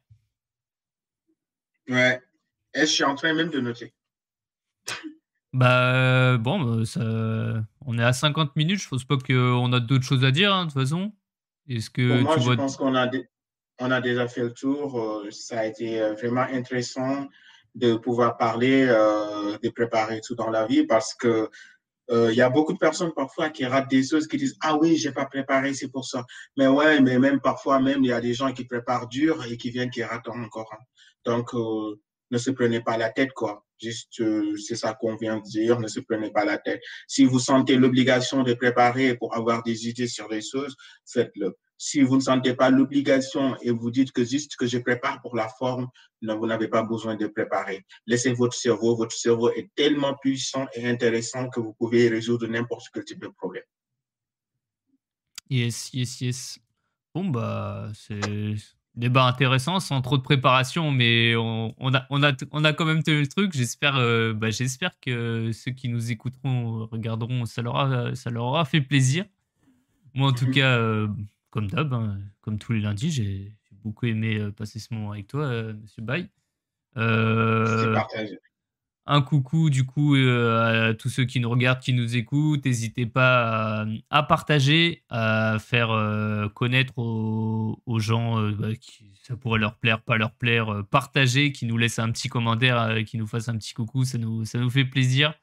Ouais. 1.90 2.22
Et 2.72 2.80
je 2.80 2.86
suis 2.86 3.04
en 3.04 3.16
train 3.16 3.34
même 3.34 3.50
de 3.50 3.60
noter. 3.60 3.92
Bah 5.54 6.36
bon, 6.36 6.60
bah, 6.60 6.84
ça... 6.84 7.00
on 7.86 7.96
est 7.96 8.02
à 8.02 8.12
50 8.12 8.56
minutes. 8.56 8.80
Je 8.80 8.88
pense 8.88 9.04
pas 9.04 9.16
qu'on 9.16 9.72
a 9.72 9.80
d'autres 9.80 10.04
choses 10.04 10.24
à 10.24 10.32
dire 10.32 10.52
hein, 10.52 10.66
de 10.66 10.72
toute 10.72 10.80
façon. 10.80 11.12
Est-ce 11.68 11.90
que 11.90 12.20
moi, 12.20 12.36
je 12.38 12.52
pense 12.52 12.76
qu'on 12.76 12.96
a, 12.96 13.08
on 13.78 13.90
a 13.92 14.00
déjà 14.00 14.26
fait 14.26 14.42
le 14.42 14.52
tour. 14.52 15.00
Euh, 15.00 15.30
ça 15.30 15.60
a 15.60 15.64
été 15.64 16.00
euh, 16.00 16.14
vraiment 16.14 16.42
intéressant 16.42 17.28
de 17.76 17.94
pouvoir 17.94 18.36
parler, 18.36 18.84
euh, 18.88 19.56
de 19.62 19.68
préparer 19.68 20.20
tout 20.20 20.34
dans 20.34 20.50
la 20.50 20.66
vie 20.66 20.86
parce 20.86 21.14
que 21.14 21.48
il 22.10 22.34
y 22.34 22.42
a 22.42 22.50
beaucoup 22.50 22.74
de 22.74 22.78
personnes 22.78 23.12
parfois 23.16 23.48
qui 23.48 23.64
ratent 23.64 23.88
des 23.88 24.04
choses, 24.04 24.28
qui 24.28 24.36
disent 24.36 24.56
ah 24.60 24.76
oui 24.76 24.96
j'ai 24.98 25.10
pas 25.10 25.24
préparé 25.24 25.72
c'est 25.72 25.88
pour 25.88 26.04
ça. 26.04 26.26
Mais 26.58 26.66
ouais 26.66 27.00
mais 27.00 27.18
même 27.18 27.40
parfois 27.40 27.80
même 27.80 28.04
il 28.04 28.08
y 28.08 28.12
a 28.12 28.20
des 28.20 28.34
gens 28.34 28.52
qui 28.52 28.64
préparent 28.66 29.08
dur 29.08 29.42
et 29.46 29.56
qui 29.56 29.70
viennent 29.70 29.90
qui 29.90 30.04
ratent 30.04 30.28
encore. 30.28 30.70
Donc 31.24 31.54
ne 31.54 32.38
se 32.38 32.50
prenez 32.50 32.82
pas 32.82 32.98
la 32.98 33.08
tête 33.08 33.32
quoi. 33.32 33.64
Juste 33.80 34.22
c'est 34.56 34.76
ça 34.76 34.94
qu'on 34.94 35.16
vient 35.16 35.38
de 35.38 35.42
dire, 35.42 35.80
ne 35.80 35.88
se 35.88 36.00
prenez 36.00 36.30
pas 36.30 36.44
la 36.44 36.58
tête. 36.58 36.80
Si 37.08 37.24
vous 37.24 37.38
sentez 37.38 37.76
l'obligation 37.76 38.42
de 38.42 38.54
préparer 38.54 39.16
pour 39.16 39.34
avoir 39.36 39.62
des 39.62 39.88
idées 39.88 40.08
sur 40.08 40.28
les 40.28 40.42
choses, 40.42 40.76
faites-le. 41.06 41.56
Si 41.76 42.00
vous 42.02 42.16
ne 42.16 42.20
sentez 42.20 42.54
pas 42.54 42.70
l'obligation 42.70 43.56
et 43.60 43.70
vous 43.70 43.90
dites 43.90 44.12
que 44.12 44.24
juste 44.24 44.56
que 44.56 44.66
je 44.66 44.78
prépare 44.78 45.20
pour 45.20 45.34
la 45.36 45.48
forme, 45.48 45.88
non, 46.22 46.38
vous 46.38 46.46
n'avez 46.46 46.68
pas 46.68 46.82
besoin 46.82 47.16
de 47.16 47.26
préparer. 47.26 47.84
Laissez 48.06 48.32
votre 48.32 48.56
cerveau. 48.56 48.96
Votre 48.96 49.14
cerveau 49.14 49.50
est 49.50 49.68
tellement 49.74 50.14
puissant 50.16 50.66
et 50.74 50.86
intéressant 50.88 51.48
que 51.50 51.60
vous 51.60 51.74
pouvez 51.74 52.08
résoudre 52.08 52.46
n'importe 52.46 52.86
quel 52.94 53.04
type 53.04 53.20
de 53.20 53.28
problème. 53.28 53.64
Yes, 55.50 55.92
yes, 55.92 56.20
yes. 56.20 56.58
Bon, 57.12 57.26
bah, 57.28 57.90
c'est 57.94 58.54
débat 58.96 59.24
intéressant, 59.24 59.80
sans 59.80 60.00
trop 60.00 60.16
de 60.16 60.22
préparation, 60.22 60.90
mais 60.90 61.34
on, 61.36 61.74
a, 61.94 62.06
on, 62.10 62.22
a, 62.22 62.32
on 62.52 62.64
a 62.64 62.72
quand 62.72 62.84
même 62.84 63.02
tenu 63.02 63.20
le 63.20 63.26
truc. 63.26 63.52
J'espère 63.52 63.96
euh, 63.96 64.32
bah, 64.32 64.50
j'espère 64.50 64.98
que 65.00 65.50
ceux 65.52 65.72
qui 65.72 65.88
nous 65.88 66.10
écouteront, 66.12 66.86
regarderont, 66.86 67.44
ça 67.46 67.62
leur, 67.62 67.76
a, 67.76 68.14
ça 68.14 68.30
leur 68.30 68.44
aura 68.44 68.64
fait 68.64 68.80
plaisir. 68.80 69.24
Moi, 70.14 70.28
en 70.28 70.32
tout 70.32 70.46
mhm. 70.46 70.54
cas, 70.54 70.78
euh, 70.78 71.08
comme 71.50 71.68
d'hab, 71.68 71.92
hein, 71.92 72.18
comme 72.40 72.58
tous 72.58 72.72
les 72.72 72.80
lundis, 72.80 73.10
j'ai 73.10 73.52
beaucoup 73.84 74.06
aimé 74.06 74.38
euh, 74.38 74.50
passer 74.50 74.78
ce 74.78 74.92
moment 74.94 75.12
avec 75.12 75.26
toi, 75.26 75.44
euh, 75.44 75.74
Monsieur 75.74 76.02
Bay. 76.02 76.28
Euh, 76.96 77.96
un 79.06 79.22
coucou 79.22 79.70
du 79.70 79.84
coup 79.84 80.14
à 80.14 80.94
tous 80.94 81.08
ceux 81.08 81.24
qui 81.24 81.40
nous 81.40 81.50
regardent, 81.50 81.80
qui 81.80 81.92
nous 81.92 82.16
écoutent. 82.16 82.64
N'hésitez 82.64 83.06
pas 83.06 83.86
à, 84.10 84.22
partager, 84.22 85.04
à 85.10 85.58
faire 85.60 85.88
connaître 86.54 86.98
aux, 86.98 87.98
gens 87.98 88.50
bah, 88.52 88.74
qui 88.76 89.12
ça 89.22 89.36
pourrait 89.36 89.60
leur 89.60 89.76
plaire, 89.76 90.02
pas 90.02 90.16
leur 90.16 90.32
plaire. 90.32 90.84
partager, 90.90 91.52
qui 91.52 91.66
nous 91.66 91.76
laissent 91.76 91.98
un 91.98 92.10
petit 92.10 92.28
commentaire, 92.28 93.04
qui 93.06 93.18
nous 93.18 93.26
fasse 93.26 93.48
un 93.48 93.56
petit 93.56 93.74
coucou, 93.74 94.04
ça 94.04 94.18
nous, 94.18 94.44
ça 94.44 94.58
nous 94.58 94.70
fait 94.70 94.84
plaisir. 94.84 95.34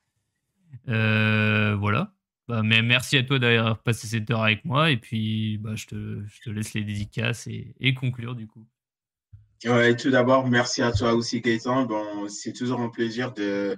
voilà. 0.88 2.14
Bah, 2.48 2.64
mais 2.64 2.82
merci 2.82 3.18
à 3.18 3.24
toi 3.24 3.40
d'avoir 3.40 3.82
passé 3.82 4.08
cette 4.08 4.30
heure 4.30 4.44
avec 4.44 4.66
moi. 4.66 4.92
Et 4.92 4.98
puis, 4.98 5.58
bah, 5.60 5.76
je, 5.76 5.86
te, 5.86 6.24
je 6.26 6.42
te 6.42 6.50
laisse 6.50 6.74
les 6.74 6.84
dédicaces 6.84 7.48
et 7.48 7.94
conclure 7.94 8.36
du 8.36 8.48
coup. 8.48 8.68
Ouais, 9.66 9.96
tout 9.96 10.10
d'abord, 10.10 10.48
merci 10.48 10.82
à 10.82 10.92
toi 10.92 11.14
aussi, 11.14 11.40
Gaëtan. 11.40 11.86
Bon, 11.86 12.28
c'est 12.28 12.52
toujours 12.52 12.80
un 12.80 12.90
plaisir 12.90 13.32
de 13.32 13.78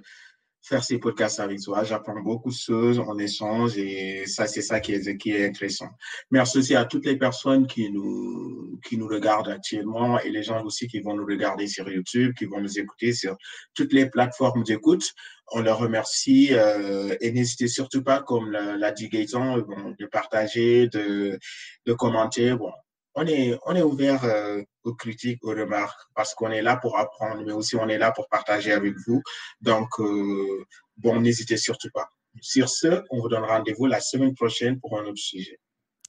faire 0.62 0.82
ces 0.82 0.98
podcasts 0.98 1.40
avec 1.40 1.60
toi. 1.60 1.84
J'apprends 1.84 2.18
beaucoup 2.22 2.48
de 2.48 2.54
choses, 2.54 2.98
en 2.98 3.18
échange 3.18 3.76
et 3.76 4.24
ça, 4.26 4.46
c'est 4.46 4.62
ça 4.62 4.80
qui 4.80 4.94
est, 4.94 5.16
qui 5.18 5.32
est 5.32 5.46
intéressant. 5.46 5.88
Merci 6.30 6.56
aussi 6.58 6.74
à 6.74 6.86
toutes 6.86 7.04
les 7.04 7.18
personnes 7.18 7.66
qui 7.66 7.90
nous, 7.90 8.80
qui 8.82 8.96
nous 8.96 9.06
regardent 9.06 9.50
actuellement 9.50 10.18
et 10.20 10.30
les 10.30 10.42
gens 10.42 10.64
aussi 10.64 10.88
qui 10.88 11.00
vont 11.00 11.14
nous 11.14 11.26
regarder 11.26 11.66
sur 11.66 11.86
YouTube, 11.86 12.32
qui 12.34 12.46
vont 12.46 12.62
nous 12.62 12.78
écouter 12.78 13.12
sur 13.12 13.36
toutes 13.74 13.92
les 13.92 14.08
plateformes 14.08 14.62
d'écoute. 14.64 15.04
On 15.52 15.60
leur 15.60 15.76
remercie 15.76 16.48
euh, 16.52 17.14
et 17.20 17.30
n'hésitez 17.30 17.68
surtout 17.68 18.02
pas, 18.02 18.22
comme 18.22 18.50
l'a 18.50 18.90
dit 18.92 19.10
Gaëtan, 19.10 19.58
bon, 19.58 19.94
de 20.00 20.06
partager, 20.06 20.88
de, 20.88 21.38
de 21.84 21.92
commenter. 21.92 22.54
Bon, 22.54 22.72
on 23.14 23.26
est, 23.26 23.58
on 23.66 23.74
est 23.74 23.82
ouvert 23.82 24.24
euh, 24.24 24.62
aux 24.82 24.94
critiques, 24.94 25.44
aux 25.44 25.50
remarques, 25.50 26.00
parce 26.14 26.34
qu'on 26.34 26.50
est 26.50 26.62
là 26.62 26.76
pour 26.76 26.98
apprendre, 26.98 27.42
mais 27.44 27.52
aussi 27.52 27.76
on 27.76 27.88
est 27.88 27.98
là 27.98 28.12
pour 28.12 28.28
partager 28.28 28.72
avec 28.72 28.94
vous. 29.06 29.22
Donc, 29.60 29.88
euh, 30.00 30.64
bon, 30.96 31.20
n'hésitez 31.20 31.56
surtout 31.56 31.90
pas. 31.92 32.08
Sur 32.40 32.68
ce, 32.68 33.02
on 33.10 33.20
vous 33.20 33.28
donne 33.28 33.44
rendez-vous 33.44 33.86
la 33.86 34.00
semaine 34.00 34.34
prochaine 34.34 34.80
pour 34.80 34.98
un 34.98 35.04
autre 35.04 35.18
sujet. 35.18 35.60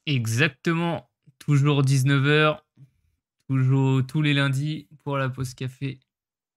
Exactement. 0.08 1.10
Toujours 1.40 1.84
19h, 1.84 2.60
toujours 3.48 4.06
tous 4.08 4.22
les 4.22 4.34
lundis 4.34 4.88
pour 5.04 5.18
la 5.18 5.30
pause 5.30 5.54
café. 5.54 6.00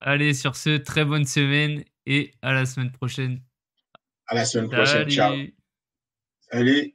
Allez, 0.00 0.32
sur 0.32 0.56
ce, 0.56 0.78
très 0.78 1.04
bonne 1.04 1.26
semaine 1.26 1.84
et 2.06 2.32
à 2.40 2.52
la 2.52 2.64
semaine 2.64 2.92
prochaine. 2.92 3.42
À 4.26 4.34
la 4.34 4.44
semaine 4.44 4.70
prochaine. 4.70 5.10
Ciao. 5.10 5.34
Allez. 6.50 6.94